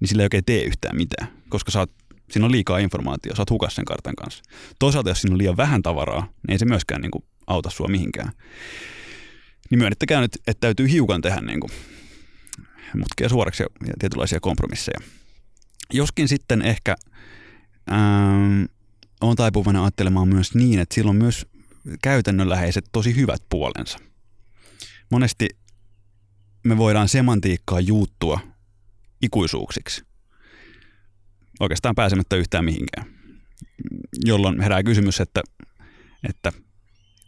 [0.00, 1.90] niin sillä ei oikein tee yhtään mitään, koska saat,
[2.30, 4.42] siinä on liikaa informaatiota, saat hukas sen kartan kanssa.
[4.78, 7.88] Toisaalta, jos siinä on liian vähän tavaraa, niin ei se myöskään niin kuin auta sua
[7.88, 8.32] mihinkään.
[9.70, 11.70] Niin myönnettäkää nyt, että täytyy hiukan tehdä niin kuin
[12.94, 13.68] mutkia suoraksi ja
[13.98, 15.00] tietynlaisia kompromisseja.
[15.92, 16.96] Joskin sitten ehkä
[17.92, 18.62] ähm,
[19.20, 21.46] on taipuvainen ajattelemaan myös niin, että sillä on myös
[22.02, 23.98] käytännönläheiset tosi hyvät puolensa.
[25.10, 25.48] Monesti
[26.64, 28.40] me voidaan semantiikkaa juuttua
[29.22, 30.04] ikuisuuksiksi.
[31.60, 33.06] Oikeastaan pääsemättä yhtään mihinkään.
[34.24, 35.42] Jolloin herää kysymys, että,
[36.28, 36.52] että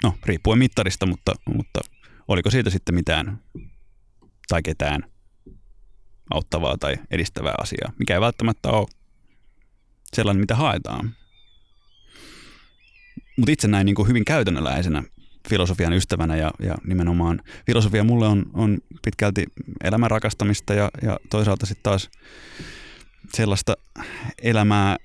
[0.03, 1.81] no riippuen mittarista, mutta, mutta
[2.29, 3.39] oliko siitä sitten mitään
[4.49, 5.05] tai ketään–
[6.31, 8.87] auttavaa tai edistävää asiaa, mikä ei välttämättä ole
[10.15, 11.17] sellainen, mitä haetaan.
[13.39, 15.03] Mutta itse näin niin kuin hyvin käytännönläheisenä
[15.49, 19.45] filosofian ystävänä ja, ja nimenomaan filosofia mulle on, on pitkälti
[19.85, 22.11] elämän rakastamista ja, ja toisaalta sitten taas
[23.35, 23.75] sellaista
[24.43, 24.97] elämää,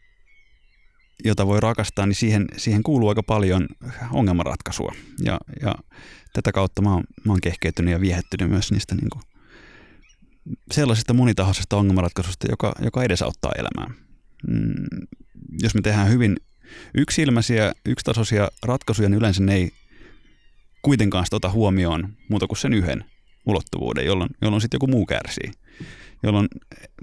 [1.26, 3.68] jota voi rakastaa, niin siihen, siihen kuuluu aika paljon
[4.12, 4.96] ongelmanratkaisua.
[5.24, 5.76] Ja, ja
[6.34, 9.22] tätä kautta mä oon, mä oon kehkeytynyt ja viehättynyt myös niistä niin kuin
[10.72, 13.94] sellaisesta monitahoisesta ongelmanratkaisusta, joka, joka edesauttaa elämää.
[14.48, 15.08] Mm,
[15.62, 16.38] jos me tehdään hyvin
[16.98, 19.72] yksilmäisiä, yksitasoisia ratkaisuja, niin yleensä ne ei
[20.82, 23.06] kuitenkaan sitä ota huomioon muuta kuin sen yhden
[23.46, 25.52] ulottuvuuden, jolloin, jolloin sitten joku muu kärsii.
[26.24, 26.48] Jolloin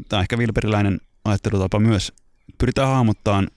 [0.08, 2.12] tämä on ehkä vilperiläinen ajattelutapa myös.
[2.58, 3.48] Pyritään hahmottamaan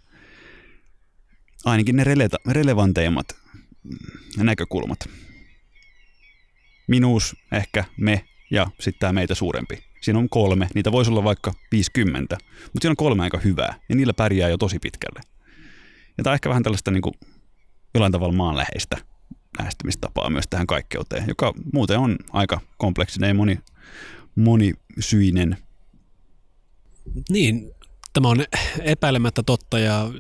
[1.65, 3.35] ainakin ne rele- relevanteimmat
[4.38, 4.99] näkökulmat.
[6.88, 9.84] Minuus, ehkä, me, ja sitten tämä meitä suurempi.
[10.02, 13.95] Siinä on kolme, niitä voisi olla vaikka 50, mutta siinä on kolme aika hyvää ja
[13.95, 15.32] niillä pärjää jo tosi pitkälle.
[16.18, 17.14] Ja tämä on ehkä vähän tällaista niin kuin
[17.94, 18.98] jollain tavalla maanläheistä
[19.60, 23.60] lähestymistapaa myös tähän kaikkeuteen, joka muuten on aika kompleksinen ja moni,
[24.35, 25.57] monisyinen.
[27.30, 27.72] Niin,
[28.14, 28.45] tämä on
[28.81, 30.11] epäilemättä totta ja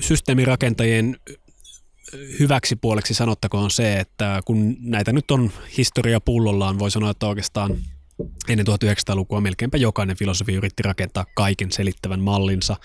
[0.00, 1.16] systeemirakentajien
[2.40, 7.76] hyväksi puoleksi sanottakoon se, että kun näitä nyt on historia pullollaan, voi sanoa, että oikeastaan
[8.48, 12.76] ennen 1900-lukua melkeinpä jokainen filosofi yritti rakentaa kaiken selittävän mallinsa.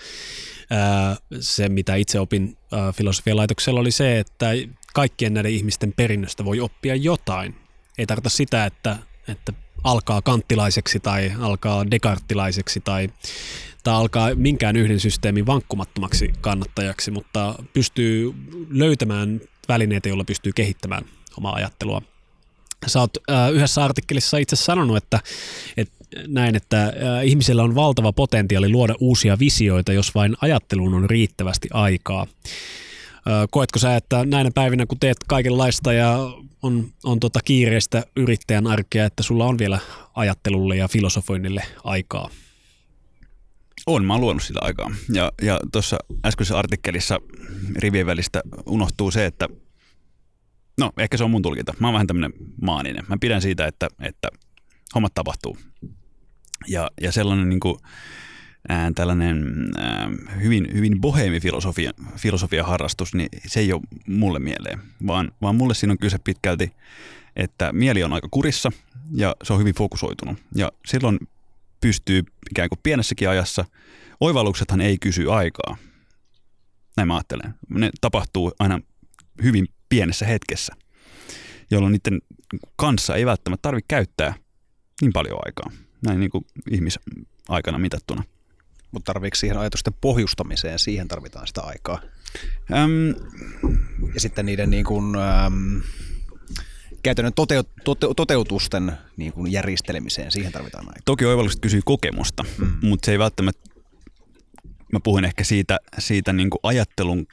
[1.40, 2.56] Se, mitä itse opin
[2.94, 4.50] filosofian laitoksella, oli se, että
[4.94, 7.54] kaikkien näiden ihmisten perinnöstä voi oppia jotain.
[7.98, 8.96] Ei tarkoita sitä, että,
[9.28, 9.52] että
[9.84, 13.08] alkaa kanttilaiseksi tai alkaa dekarttilaiseksi tai
[13.86, 18.34] kannattaa alkaa minkään yhden systeemin vankkumattomaksi kannattajaksi, mutta pystyy
[18.70, 21.04] löytämään välineitä, joilla pystyy kehittämään
[21.38, 22.02] omaa ajattelua.
[22.86, 23.10] Sä oot
[23.52, 25.20] yhdessä artikkelissa itse sanonut, että,
[25.76, 25.94] että
[26.26, 26.92] näin, että
[27.24, 32.26] ihmisellä on valtava potentiaali luoda uusia visioita, jos vain ajatteluun on riittävästi aikaa.
[33.50, 36.30] Koetko sä, että näinä päivinä, kun teet kaikenlaista ja
[36.62, 39.78] on, on tota kiireistä yrittäjän arkea, että sulla on vielä
[40.14, 42.30] ajattelulle ja filosofoinnille aikaa?
[43.86, 44.90] On, mä oon luonut sitä aikaa.
[45.12, 47.20] Ja, ja tuossa äskeisessä artikkelissa
[47.76, 49.48] rivien välistä unohtuu se, että
[50.80, 51.74] no ehkä se on mun tulkinta.
[51.78, 52.32] Mä oon vähän tämmönen
[52.62, 53.04] maaninen.
[53.08, 54.28] Mä pidän siitä, että, että
[54.94, 55.58] hommat tapahtuu.
[56.68, 57.78] Ja, ja sellainen niin kuin,
[58.68, 59.44] ää, tällainen
[59.76, 60.10] ää,
[60.42, 65.92] hyvin, hyvin boheemifilosofia filosofia harrastus, niin se ei ole mulle mieleen, vaan, vaan mulle siinä
[65.92, 66.72] on kyse pitkälti,
[67.36, 68.72] että mieli on aika kurissa
[69.14, 70.38] ja se on hyvin fokusoitunut.
[70.54, 71.18] Ja silloin
[71.80, 73.64] pystyy ikään kuin pienessäkin ajassa,
[74.20, 75.76] oivalluksethan ei kysy aikaa.
[76.96, 77.54] Näin mä ajattelen.
[77.68, 78.80] Ne tapahtuu aina
[79.42, 80.74] hyvin pienessä hetkessä,
[81.70, 82.20] jolloin niiden
[82.76, 84.34] kanssa ei välttämättä tarvitse käyttää
[85.00, 85.70] niin paljon aikaa,
[86.06, 88.22] näin niin kuin ihmisaikana mitattuna.
[88.92, 92.00] Mutta tarviiko siihen ajatusten pohjustamiseen, siihen tarvitaan sitä aikaa?
[92.72, 93.08] Äm,
[94.14, 95.82] ja sitten niiden niin kuin, äm,
[97.02, 101.02] käytännön toteut, tote, toteutusten niin kuin järjestelemiseen, siihen tarvitaan aikaa.
[101.04, 102.72] Toki oivallukset kysyy kokemusta, mm.
[102.82, 103.70] mutta se ei välttämättä,
[104.92, 107.26] mä puhun ehkä siitä, siitä niin kuin ajattelun,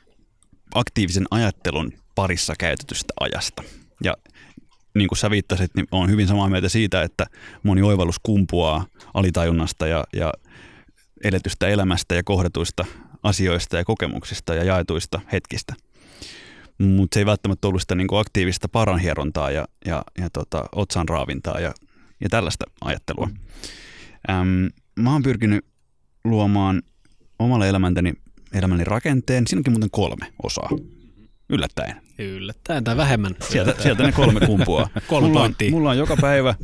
[0.76, 3.64] aktiivisen ajattelun parissa käytetystä ajasta.
[4.04, 4.14] Ja
[4.96, 7.26] niin kuin sä viittasit, niin on hyvin samaa mieltä siitä, että
[7.64, 10.34] moni oivallus kumpuaa alitajunnasta ja, ja
[11.24, 12.86] eletystä elämästä ja kohdatuista
[13.24, 15.74] asioista ja kokemuksista ja jaetuista hetkistä.
[16.78, 21.60] Mutta se ei välttämättä ollut sitä niinku aktiivista paranhierontaa ja, ja, ja tota, otsan raavintaa
[21.60, 21.74] ja,
[22.22, 23.30] ja tällaista ajattelua.
[24.30, 24.70] Äm,
[25.00, 25.66] mä oon pyrkinyt
[26.24, 26.82] luomaan
[27.40, 28.14] omalle elämäntäni,
[28.54, 29.48] elämäni rakenteen.
[29.48, 30.70] Siinä onkin muuten kolme osaa.
[31.54, 32.02] Yllättäen.
[32.20, 33.36] Yllättäen tai vähemmän.
[33.50, 34.90] Sieltä, sieltä ne kolme kumpuaa.
[35.08, 36.56] kolme mulla, on, mulla on joka päivä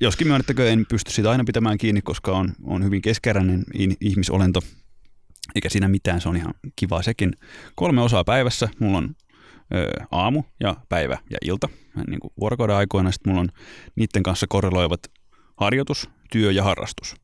[0.00, 3.64] Joskin myönnettäkö en pysty sitä aina pitämään kiinni, koska on, on hyvin keskeräinen
[4.00, 4.60] ihmisolento.
[5.54, 7.32] Eikä siinä mitään, se on ihan kiva sekin.
[7.74, 8.68] Kolme osaa päivässä.
[8.78, 9.14] Mulla on
[9.74, 11.68] ö, aamu ja päivä ja ilta,
[12.06, 13.12] niin kuin vuorokauden aikoina.
[13.12, 13.48] Sitten mulla on
[13.96, 15.00] niiden kanssa korreloivat
[15.56, 17.14] harjoitus, työ ja harrastus.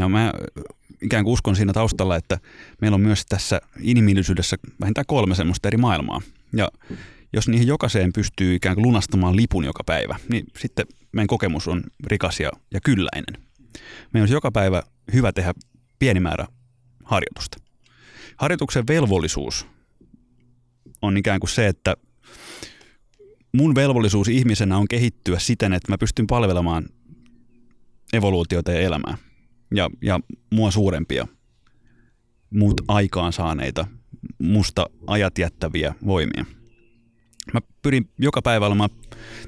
[0.00, 0.32] Ja mä
[1.02, 2.38] ikään kuin uskon siinä taustalla, että
[2.80, 6.20] meillä on myös tässä inhimillisyydessä vähintään kolme semmoista eri maailmaa.
[6.52, 6.68] Ja
[7.32, 11.82] jos niihin jokaiseen pystyy ikään kuin lunastamaan lipun joka päivä, niin sitten meidän kokemus on
[12.06, 13.42] rikas ja, ja kylläinen.
[14.12, 14.82] Meidän olisi joka päivä
[15.12, 15.54] hyvä tehdä
[15.98, 16.46] pieni määrä
[17.04, 17.58] harjoitusta.
[18.36, 19.66] Harjoituksen velvollisuus
[21.02, 21.96] on ikään kuin se, että
[23.52, 26.84] mun velvollisuus ihmisenä on kehittyä siten, että mä pystyn palvelemaan
[28.12, 29.16] evoluutiota ja elämää
[29.74, 30.20] ja, ja
[30.54, 31.26] mua suurempia,
[32.50, 33.86] muut aikaan saaneita,
[34.38, 36.44] musta ajat jättäviä voimia–
[37.52, 38.90] mä pyrin joka päivä olemaan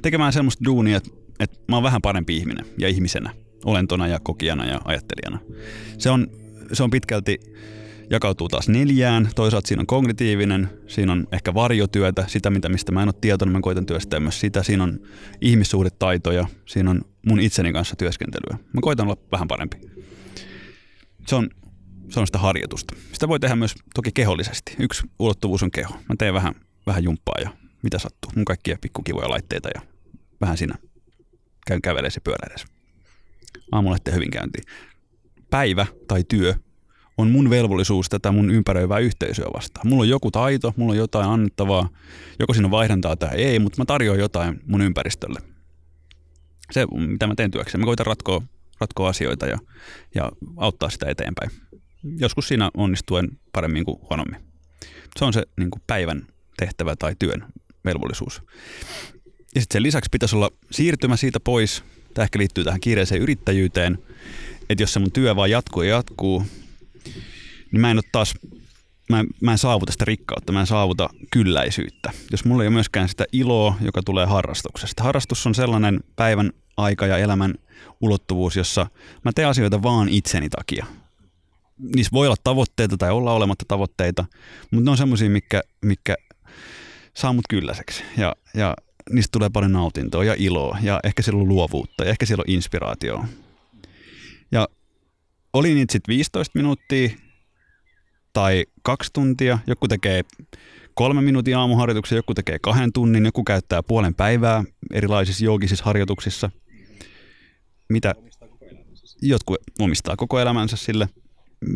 [0.02, 3.30] tekemään semmoista duunia, että, että mä oon vähän parempi ihminen ja ihmisenä,
[3.64, 5.38] olentona ja kokijana ja ajattelijana.
[5.98, 6.26] Se on,
[6.72, 7.38] se on pitkälti
[8.10, 9.28] jakautuu taas neljään.
[9.34, 13.52] Toisaalta siinä on kognitiivinen, siinä on ehkä varjotyötä, sitä mitä mistä mä en ole tietoinen,
[13.52, 14.62] mä koitan työstää myös sitä.
[14.62, 15.00] Siinä on
[15.40, 18.58] ihmissuhdetaitoja, siinä on mun itseni kanssa työskentelyä.
[18.72, 19.91] Mä koitan olla vähän parempi.
[21.26, 21.50] Se on,
[22.08, 22.94] se on sitä harjoitusta.
[23.12, 24.76] Sitä voi tehdä myös toki kehollisesti.
[24.78, 25.94] Yksi ulottuvuus on keho.
[25.94, 26.54] Mä teen vähän,
[26.86, 27.50] vähän jumppaa ja
[27.82, 28.32] mitä sattuu.
[28.36, 29.82] Mun kaikkia pikkukivoja laitteita ja
[30.40, 30.74] vähän siinä
[31.66, 32.66] käyn käveleessä ja pyöräileessä.
[33.72, 34.64] Aamulla sitten hyvin käyntiin.
[35.50, 36.54] Päivä tai työ
[37.18, 39.88] on mun velvollisuus tätä mun ympäröivää yhteisöä vastaan.
[39.88, 41.88] Mulla on joku taito, mulla on jotain annettavaa,
[42.38, 45.40] joko siinä on vaihdantaa tai ei, mutta mä tarjoan jotain mun ympäristölle.
[46.70, 47.80] Se, mitä mä teen työkseen.
[47.80, 48.42] Mä koitan ratkoa,
[48.82, 49.58] ratkoa asioita ja,
[50.14, 51.50] ja auttaa sitä eteenpäin.
[52.18, 54.40] Joskus siinä onnistuen paremmin kuin huonommin.
[55.18, 56.26] Se on se niin kuin päivän
[56.56, 57.44] tehtävä tai työn
[57.84, 58.42] velvollisuus.
[59.54, 61.84] Ja sitten sen lisäksi pitäisi olla siirtymä siitä pois,
[62.14, 63.98] tämä ehkä liittyy tähän kiireiseen yrittäjyyteen,
[64.70, 66.46] että jos se mun työ vaan jatkuu ja jatkuu,
[67.72, 68.34] niin mä en ole taas,
[69.10, 72.12] mä en, mä en saavuta sitä rikkautta, mä en saavuta kylläisyyttä.
[72.30, 75.02] Jos mulla ei ole myöskään sitä iloa, joka tulee harrastuksesta.
[75.02, 77.54] Harrastus on sellainen päivän aika ja elämän
[78.00, 78.86] ulottuvuus, jossa
[79.24, 80.86] mä teen asioita vaan itseni takia.
[81.94, 84.24] Niissä voi olla tavoitteita tai olla olematta tavoitteita,
[84.70, 86.14] mutta ne on semmoisia, mikä, mikä
[87.14, 88.04] saa mut kylläiseksi.
[88.16, 88.74] Ja, ja
[89.10, 92.54] niistä tulee paljon nautintoa ja iloa ja ehkä siellä on luovuutta ja ehkä siellä on
[92.54, 93.26] inspiraatioa.
[94.52, 94.68] Ja
[95.52, 97.10] oli niitä sitten 15 minuuttia
[98.32, 99.58] tai kaksi tuntia.
[99.66, 100.22] Joku tekee
[100.94, 106.50] kolme minuutin aamuharjoituksia, joku tekee kahden tunnin, joku käyttää puolen päivää erilaisissa joogisissa harjoituksissa.
[107.88, 108.14] Mitä
[109.22, 111.08] jotkut omistaa koko elämänsä sille.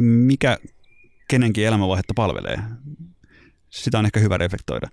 [0.01, 0.59] mikä
[1.29, 2.59] kenenkin elämänvaihetta palvelee.
[3.71, 4.89] Sitä on ehkä hyvä reflektoida.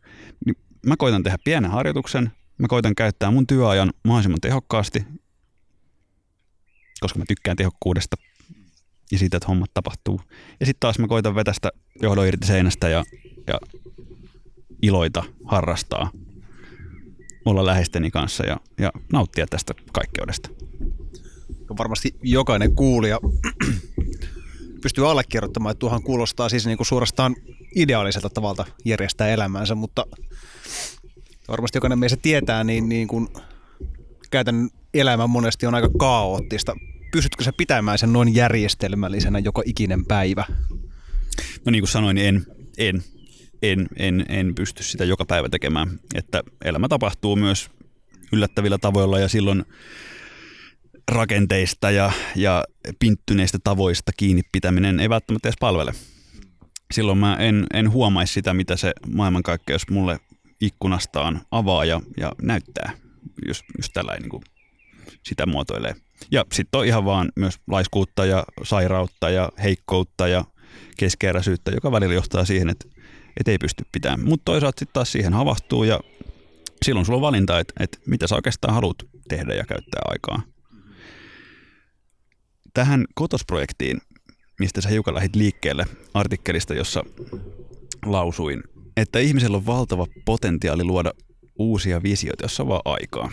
[0.45, 5.05] Niin mä koitan tehdä pienen harjoituksen, mä koitan käyttää mun työajan mahdollisimman tehokkaasti,
[6.99, 8.15] koska mä tykkään tehokkuudesta
[9.11, 10.21] ja siitä, että hommat tapahtuu.
[10.59, 11.71] Ja sitten taas mä koitan vetästä
[12.01, 13.03] johdon irti seinästä ja,
[13.47, 13.59] ja
[14.81, 16.11] iloita, harrastaa,
[17.45, 20.49] olla läheisteni kanssa ja, ja nauttia tästä kaikkeudesta.
[21.77, 23.19] Varmasti jokainen kuulija
[24.83, 27.35] pystyy allekirjoittamaan, että tuohan kuulostaa siis niin kuin suorastaan
[27.75, 30.05] ideaaliselta tavalta järjestää elämäänsä, mutta
[31.47, 33.27] varmasti jokainen meistä tietää, niin, niin kuin
[34.31, 36.75] käytännön elämä monesti on aika kaoottista.
[37.11, 40.45] Pystytkö sä pitämään sen noin järjestelmällisenä joka ikinen päivä?
[41.65, 42.45] No niin kuin sanoin, niin en,
[42.77, 43.03] en,
[43.61, 45.99] en, en, en pysty sitä joka päivä tekemään.
[46.15, 47.69] Että elämä tapahtuu myös
[48.31, 49.65] yllättävillä tavoilla ja silloin
[51.11, 52.63] rakenteista ja, ja
[52.99, 55.93] pinttyneistä tavoista kiinni pitäminen ei välttämättä edes palvele.
[56.93, 60.19] Silloin mä en, en huomaisi sitä, mitä se maailmankaikkeus mulle
[60.61, 62.91] ikkunastaan avaa ja, ja näyttää,
[63.47, 64.43] jos, jos tällä niin kuin
[65.23, 65.95] sitä muotoilee.
[66.31, 70.45] Ja sitten on ihan vaan myös laiskuutta ja sairautta ja heikkoutta ja
[70.97, 72.85] keskeeräisyyttä, joka välillä johtaa siihen, että,
[73.37, 74.29] että ei pysty pitämään.
[74.29, 75.99] Mutta toisaalta sitten taas siihen havahtuu ja
[76.85, 78.97] silloin sulla on valinta, että, että mitä sä oikeastaan haluat
[79.29, 80.52] tehdä ja käyttää aikaa.
[82.73, 83.97] Tähän kotosprojektiin,
[84.59, 87.03] mistä sä hiukan lähit liikkeelle artikkelista, jossa
[88.05, 88.63] lausuin,
[88.97, 91.11] että ihmisellä on valtava potentiaali luoda
[91.59, 93.31] uusia visioita, jos on vaan aikaa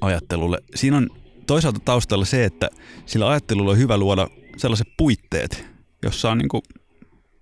[0.00, 0.58] ajattelulle.
[0.74, 1.08] Siinä on
[1.46, 2.68] toisaalta taustalla se, että
[3.06, 5.66] sillä ajattelulla on hyvä luoda sellaiset puitteet,
[6.02, 6.62] jossa on niin kuin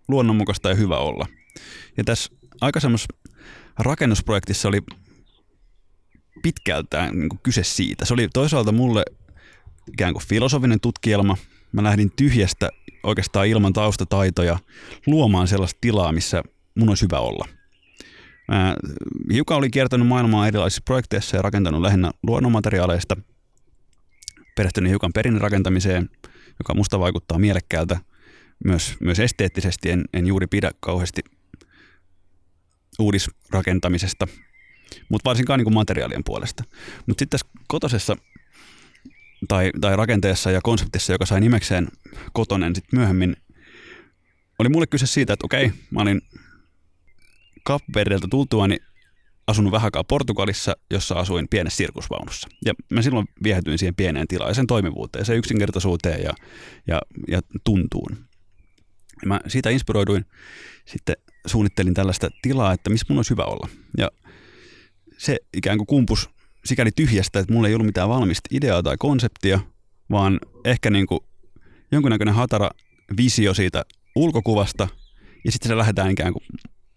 [0.08, 1.26] luonnonmukaista ja hyvä olla.
[1.96, 3.06] Ja tässä aikaisemmassa
[3.78, 4.80] rakennusprojektissa oli
[6.42, 8.04] pitkältään niin kuin kyse siitä.
[8.04, 9.02] Se oli toisaalta mulle
[9.92, 11.36] ikään kuin filosofinen tutkielma.
[11.72, 12.70] Mä lähdin tyhjästä
[13.02, 14.58] oikeastaan ilman taustataitoja
[15.06, 16.42] luomaan sellaista tilaa, missä
[16.74, 17.48] mun olisi hyvä olla.
[18.48, 18.76] Mä
[19.32, 23.16] hiukan olin kiertänyt maailmaa erilaisissa projekteissa ja rakentanut lähinnä luonnonmateriaaleista.
[24.56, 26.10] Perehtynyt hiukan perinnerakentamiseen,
[26.58, 28.00] joka musta vaikuttaa mielekkäältä.
[28.64, 31.22] Myös, myös esteettisesti en, en juuri pidä kauheasti
[32.98, 34.26] uudisrakentamisesta,
[35.08, 36.64] mutta varsinkaan niin kuin materiaalien puolesta.
[37.06, 38.16] Mutta sitten tässä kotosessa
[39.48, 41.88] tai, tai rakenteessa ja konseptissa, joka sai nimekseen
[42.32, 43.36] kotonen sitten myöhemmin,
[44.58, 46.20] oli mulle kyse siitä, että okei, mä olin
[47.64, 48.78] Kapverdeltä tultuani
[49.46, 52.48] asunut vähän Portugalissa, jossa asuin pienessä sirkusvaunussa.
[52.64, 56.34] Ja mä silloin viehätyin siihen pieneen tilaan ja sen toimivuuteen, sen yksinkertaisuuteen ja,
[56.86, 58.16] ja, ja tuntuun.
[59.22, 60.24] Ja mä siitä inspiroiduin,
[60.84, 61.16] sitten
[61.46, 63.68] suunnittelin tällaista tilaa, että missä mun olisi hyvä olla.
[63.98, 64.10] Ja
[65.18, 66.30] se ikään kuin kumpus
[66.64, 69.60] sikäli tyhjästä, että mulla ei ollut mitään valmista ideaa tai konseptia,
[70.10, 71.20] vaan ehkä niin kuin
[71.92, 72.70] jonkunnäköinen hatara
[73.16, 73.84] visio siitä
[74.16, 74.88] ulkokuvasta,
[75.44, 76.44] ja sitten se lähdetään ikään kuin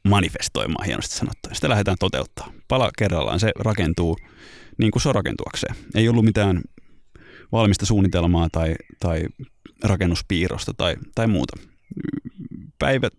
[0.07, 1.55] manifestoimaan hienosti sanottuna.
[1.55, 2.51] Sitä lähdetään toteuttaa.
[2.67, 4.17] Pala kerrallaan se rakentuu
[4.77, 5.75] niin kuin se on rakentuakseen.
[5.95, 6.61] Ei ollut mitään
[7.51, 9.25] valmista suunnitelmaa tai, tai
[9.83, 11.57] rakennuspiirrosta tai, tai muuta.
[12.79, 13.09] Päivä,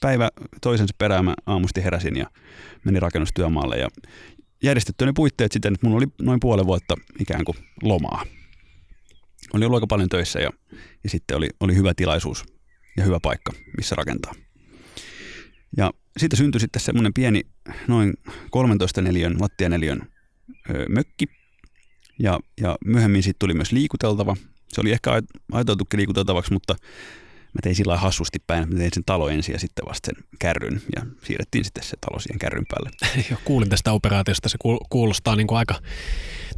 [0.00, 0.30] päivä
[0.60, 2.26] toisensa perään mä aamusti heräsin ja
[2.84, 3.88] menin rakennustyömaalle ja
[4.62, 8.24] järjestetty ne puitteet siten, että mun oli noin puolen vuotta ikään kuin lomaa.
[9.54, 10.50] Oli ollut aika paljon töissä ja,
[11.04, 12.44] ja sitten oli, oli hyvä tilaisuus
[12.96, 14.32] ja hyvä paikka, missä rakentaa.
[15.76, 17.42] Ja siitä syntyi sitten semmoinen pieni,
[17.88, 18.14] noin
[18.50, 20.02] 13 neliön, lattianeliön
[20.70, 21.26] ö, mökki.
[22.18, 24.36] Ja, ja myöhemmin siitä tuli myös liikuteltava.
[24.68, 25.10] Se oli ehkä
[25.52, 26.76] ajateltukin liikuteltavaksi, mutta
[27.58, 30.82] mä tein sillä hassusti päin, mä tein sen talo ensin ja sitten vasta sen kärryn
[30.96, 32.90] ja siirrettiin sitten se talo siihen kärryn päälle.
[33.30, 34.58] Joo, kuulin tästä operaatiosta, se
[34.90, 35.74] kuulostaa niin kuin aika,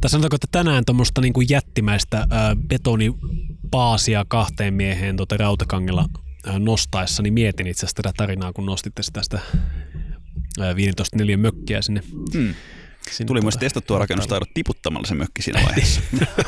[0.01, 2.27] tai sanotaanko, että tänään tuommoista niin kuin jättimäistä äh,
[2.67, 6.05] betonipaasia kahteen mieheen tuota rautakangella
[6.47, 9.39] Äh, nostaessa, niin mietin itse asiassa tätä tarinaa, kun nostitte tästä
[10.75, 12.01] 15 neljän mökkiä sinne.
[12.33, 12.55] Hmm.
[13.11, 16.01] Sinne Tuli myös tuota testattua rakennustaidot tiputtamalla se mökki siinä vaiheessa.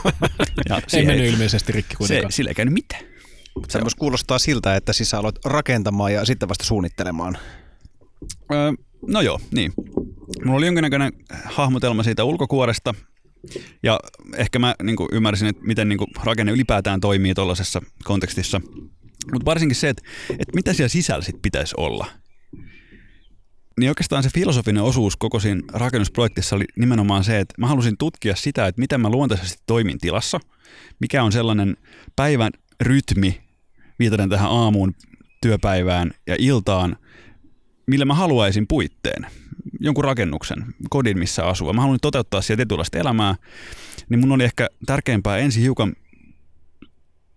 [0.69, 2.31] ja ei mennyt ilmeisesti rikki kuitenkaan.
[2.31, 3.03] Se, sillä ei käynyt mitään.
[3.69, 7.37] Se myös kuulostaa siltä, että siis aloit rakentamaan ja sitten vasta suunnittelemaan.
[8.51, 8.71] Öö,
[9.07, 9.73] no joo, niin.
[10.45, 11.13] Mulla oli jonkinnäköinen
[11.45, 12.93] hahmotelma siitä ulkokuoresta,
[13.83, 13.99] ja
[14.37, 18.61] ehkä mä niin ymmärsin, että miten niin rakenne ylipäätään toimii tuollaisessa kontekstissa–
[19.31, 22.07] mutta varsinkin se, että, että mitä siellä sisällä sit pitäisi olla.
[23.79, 28.35] Niin oikeastaan se filosofinen osuus koko siinä rakennusprojektissa oli nimenomaan se, että mä halusin tutkia
[28.35, 30.39] sitä, että miten mä luontaisesti toimin tilassa,
[30.99, 31.77] mikä on sellainen
[32.15, 32.51] päivän
[32.83, 33.41] rytmi,
[33.99, 34.95] viitaten tähän aamuun,
[35.41, 36.97] työpäivään ja iltaan,
[37.87, 39.27] millä mä haluaisin puitteen,
[39.79, 41.73] jonkun rakennuksen, kodin, missä asua.
[41.73, 43.35] Mä haluan toteuttaa siellä tietynlaista elämää,
[44.09, 45.93] niin mun oli ehkä tärkeämpää ensin hiukan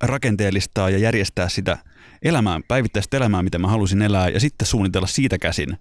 [0.02, 1.78] rakenteellistaa ja järjestää sitä
[2.23, 5.78] elämää, päivittäistä elämää, mitä mä halusin elää, ja sitten suunnitella siitä käsin,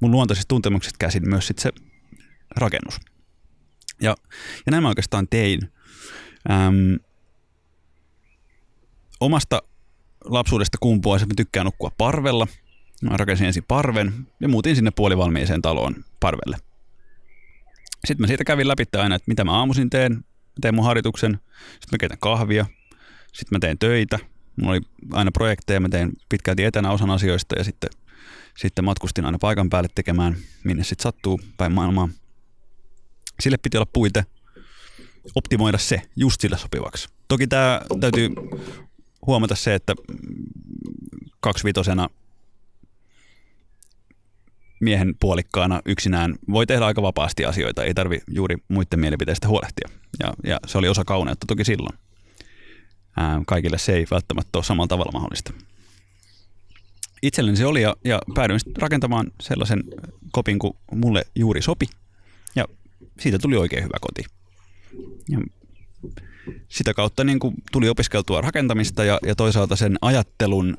[0.00, 1.72] mun luontaisista tuntemuksista käsin myös sitten se
[2.56, 3.00] rakennus.
[4.00, 4.16] Ja,
[4.66, 5.72] ja näin mä oikeastaan tein.
[6.50, 6.98] Äm,
[9.20, 9.62] omasta
[10.24, 10.78] lapsuudesta
[11.16, 12.46] että mä tykkään nukkua parvella.
[13.02, 16.56] Mä rakensin ensin parven ja muutin sinne puolivalmiiseen taloon parvelle.
[18.04, 20.12] Sitten mä siitä kävin läpi aina, että mitä mä aamuisin teen.
[20.12, 21.32] Mä teen mun harjoituksen,
[21.70, 22.66] sitten mä keitän kahvia,
[23.32, 24.18] sitten mä teen töitä.
[24.56, 24.80] Mulla oli
[25.12, 27.90] aina projekteja, mä tein pitkälti etänä osan asioista ja sitten,
[28.58, 32.08] sitten matkustin aina paikan päälle tekemään, minne sitten sattuu päin maailmaa.
[33.40, 34.24] Sille piti olla puite,
[35.34, 37.08] optimoida se just sille sopivaksi.
[37.28, 38.30] Toki tämä täytyy
[39.26, 39.94] huomata se, että
[41.40, 42.08] kaksivitosena
[44.80, 49.88] miehen puolikkaana yksinään voi tehdä aika vapaasti asioita, ei tarvi juuri muiden mielipiteistä huolehtia.
[50.20, 51.98] Ja, ja se oli osa kauneutta toki silloin.
[53.16, 55.52] Ää, kaikille se ei välttämättä ole samalla tavalla mahdollista.
[57.22, 59.84] Itselleni se oli ja, ja päädyin rakentamaan sellaisen
[60.32, 61.86] kopin kuin mulle juuri sopi.
[62.56, 62.64] Ja
[63.20, 64.24] siitä tuli oikein hyvä koti.
[65.28, 65.38] Ja
[66.68, 70.76] sitä kautta niin kuin tuli opiskeltua rakentamista ja, ja toisaalta sen ajattelun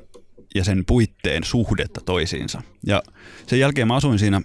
[0.54, 2.62] ja sen puitteen suhdetta toisiinsa.
[2.86, 3.02] Ja
[3.46, 4.40] sen jälkeen mä asuin siinä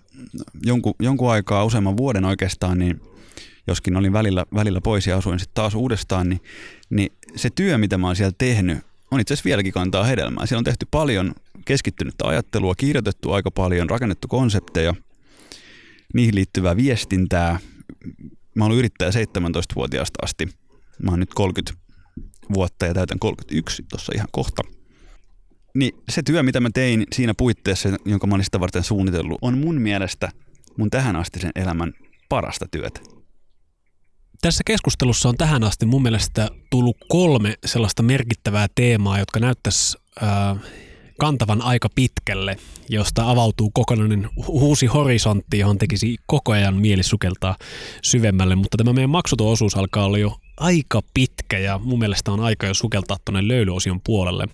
[0.65, 3.01] jonkun, jonkun aikaa, useamman vuoden oikeastaan, niin
[3.67, 6.41] joskin olin välillä, välillä pois ja asuin sitten taas uudestaan, niin,
[6.89, 8.77] niin se työ, mitä mä oon siellä tehnyt,
[9.11, 10.45] on itse asiassa vieläkin kantaa hedelmää.
[10.45, 11.35] Siellä on tehty paljon
[11.65, 14.93] keskittynyttä ajattelua, kirjoitettu aika paljon, rakennettu konsepteja,
[16.13, 17.59] niihin liittyvää viestintää.
[18.55, 20.49] Mä olen yrittäjä 17-vuotiaasta asti.
[21.03, 21.73] Mä oon nyt 30
[22.53, 24.61] vuotta ja täytän 31 tuossa ihan kohta–
[25.77, 29.57] niin se työ, mitä mä tein siinä puitteessa, jonka mä olin sitä varten suunnitellut, on
[29.57, 30.29] mun mielestä
[30.77, 31.93] mun tähän asti sen elämän
[32.29, 32.99] parasta työtä.
[34.41, 40.57] Tässä keskustelussa on tähän asti mun mielestä tullut kolme sellaista merkittävää teemaa, jotka näyttäisi äh,
[41.19, 42.57] kantavan aika pitkälle,
[42.89, 47.55] josta avautuu kokonainen uusi horisontti, johon tekisi koko ajan mieli sukeltaa
[48.03, 48.55] syvemmälle.
[48.55, 52.67] Mutta tämä meidän maksuton osuus alkaa olla jo aika pitkä ja mun mielestä on aika
[52.67, 54.47] jo sukeltaa tuonne löylyosion puolelle.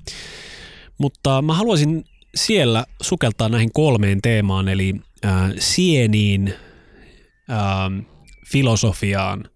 [0.97, 2.05] Mutta mä haluaisin
[2.35, 6.53] siellä sukeltaa näihin kolmeen teemaan, eli äh, sieniin,
[7.51, 8.05] äh,
[8.51, 9.49] filosofiaan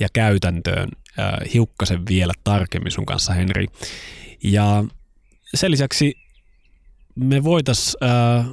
[0.00, 0.88] ja käytäntöön
[1.18, 3.66] äh, hiukkasen vielä tarkemmin sun kanssa, Henri.
[4.42, 4.84] Ja
[5.54, 6.14] sen lisäksi
[7.14, 8.46] me voitaisiin äh,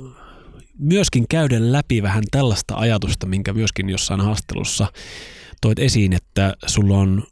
[0.80, 4.88] myöskin käydä läpi vähän tällaista ajatusta, minkä myöskin jossain haastelussa
[5.62, 7.24] toit esiin, että sulla on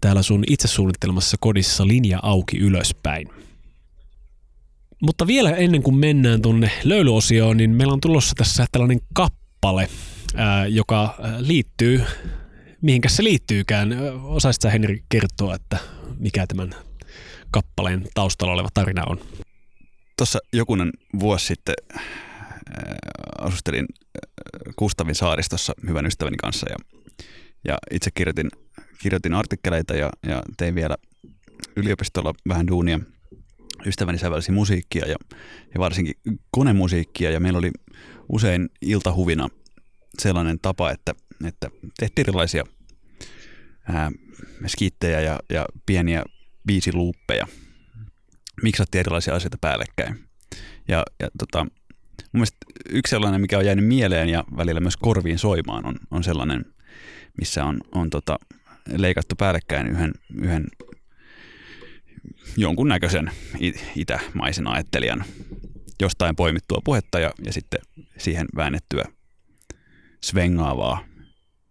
[0.00, 3.28] täällä sun itse suunnittelemassa kodissa linja auki ylöspäin–
[5.04, 9.88] mutta vielä ennen kuin mennään tuonne löylyosioon, niin meillä on tulossa tässä tällainen kappale,
[10.36, 12.02] ää, joka liittyy,
[12.80, 13.92] mihinkä se liittyykään.
[14.22, 15.78] Osaisitko Henri kertoa, että
[16.18, 16.74] mikä tämän
[17.50, 19.20] kappaleen taustalla oleva tarina on?
[20.16, 20.90] Tuossa jokunen
[21.20, 21.74] vuosi sitten
[23.40, 23.86] asustelin
[24.76, 26.76] Kustavin saaristossa hyvän ystäväni kanssa ja,
[27.64, 28.48] ja itse kirjoitin,
[28.98, 30.96] kirjoitin artikkeleita ja, ja tein vielä
[31.76, 33.00] yliopistolla vähän duunia–
[33.86, 35.16] ystäväni sävelsi musiikkia ja,
[35.74, 36.14] ja varsinkin
[36.50, 37.70] konemusiikkia ja meillä oli
[38.28, 39.48] usein iltahuvina
[40.18, 41.14] sellainen tapa, että,
[41.44, 42.64] että tehtiin erilaisia
[43.88, 44.12] ää,
[44.66, 46.24] skittejä ja, ja pieniä
[46.66, 47.46] biisiluuppeja.
[48.62, 50.24] Miksattiin erilaisia asioita päällekkäin.
[50.88, 52.56] Ja, ja tota, mun mielestä
[52.88, 56.73] yksi sellainen, mikä on jäänyt mieleen ja välillä myös korviin soimaan, on, on sellainen,
[57.38, 58.38] missä on, on tota,
[58.96, 60.12] leikattu päällekkäin yhden,
[60.42, 60.66] yhden
[62.56, 63.30] jonkunnäköisen
[63.96, 65.24] itämaisen ajattelijan
[66.00, 67.80] jostain poimittua puhetta ja, ja sitten
[68.18, 69.04] siihen väännettyä
[70.24, 71.04] svengaavaa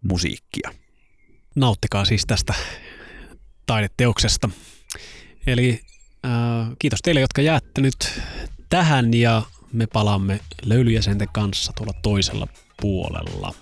[0.02, 0.70] musiikkia.
[1.56, 2.54] Nauttikaa siis tästä
[3.66, 4.48] taideteoksesta.
[5.46, 5.80] Eli
[6.24, 6.30] äh,
[6.78, 8.20] kiitos teille, jotka jäätte nyt
[8.68, 9.42] tähän ja
[9.72, 12.48] me palaamme löylyjäsenten kanssa tuolla toisella
[12.80, 13.54] puolella.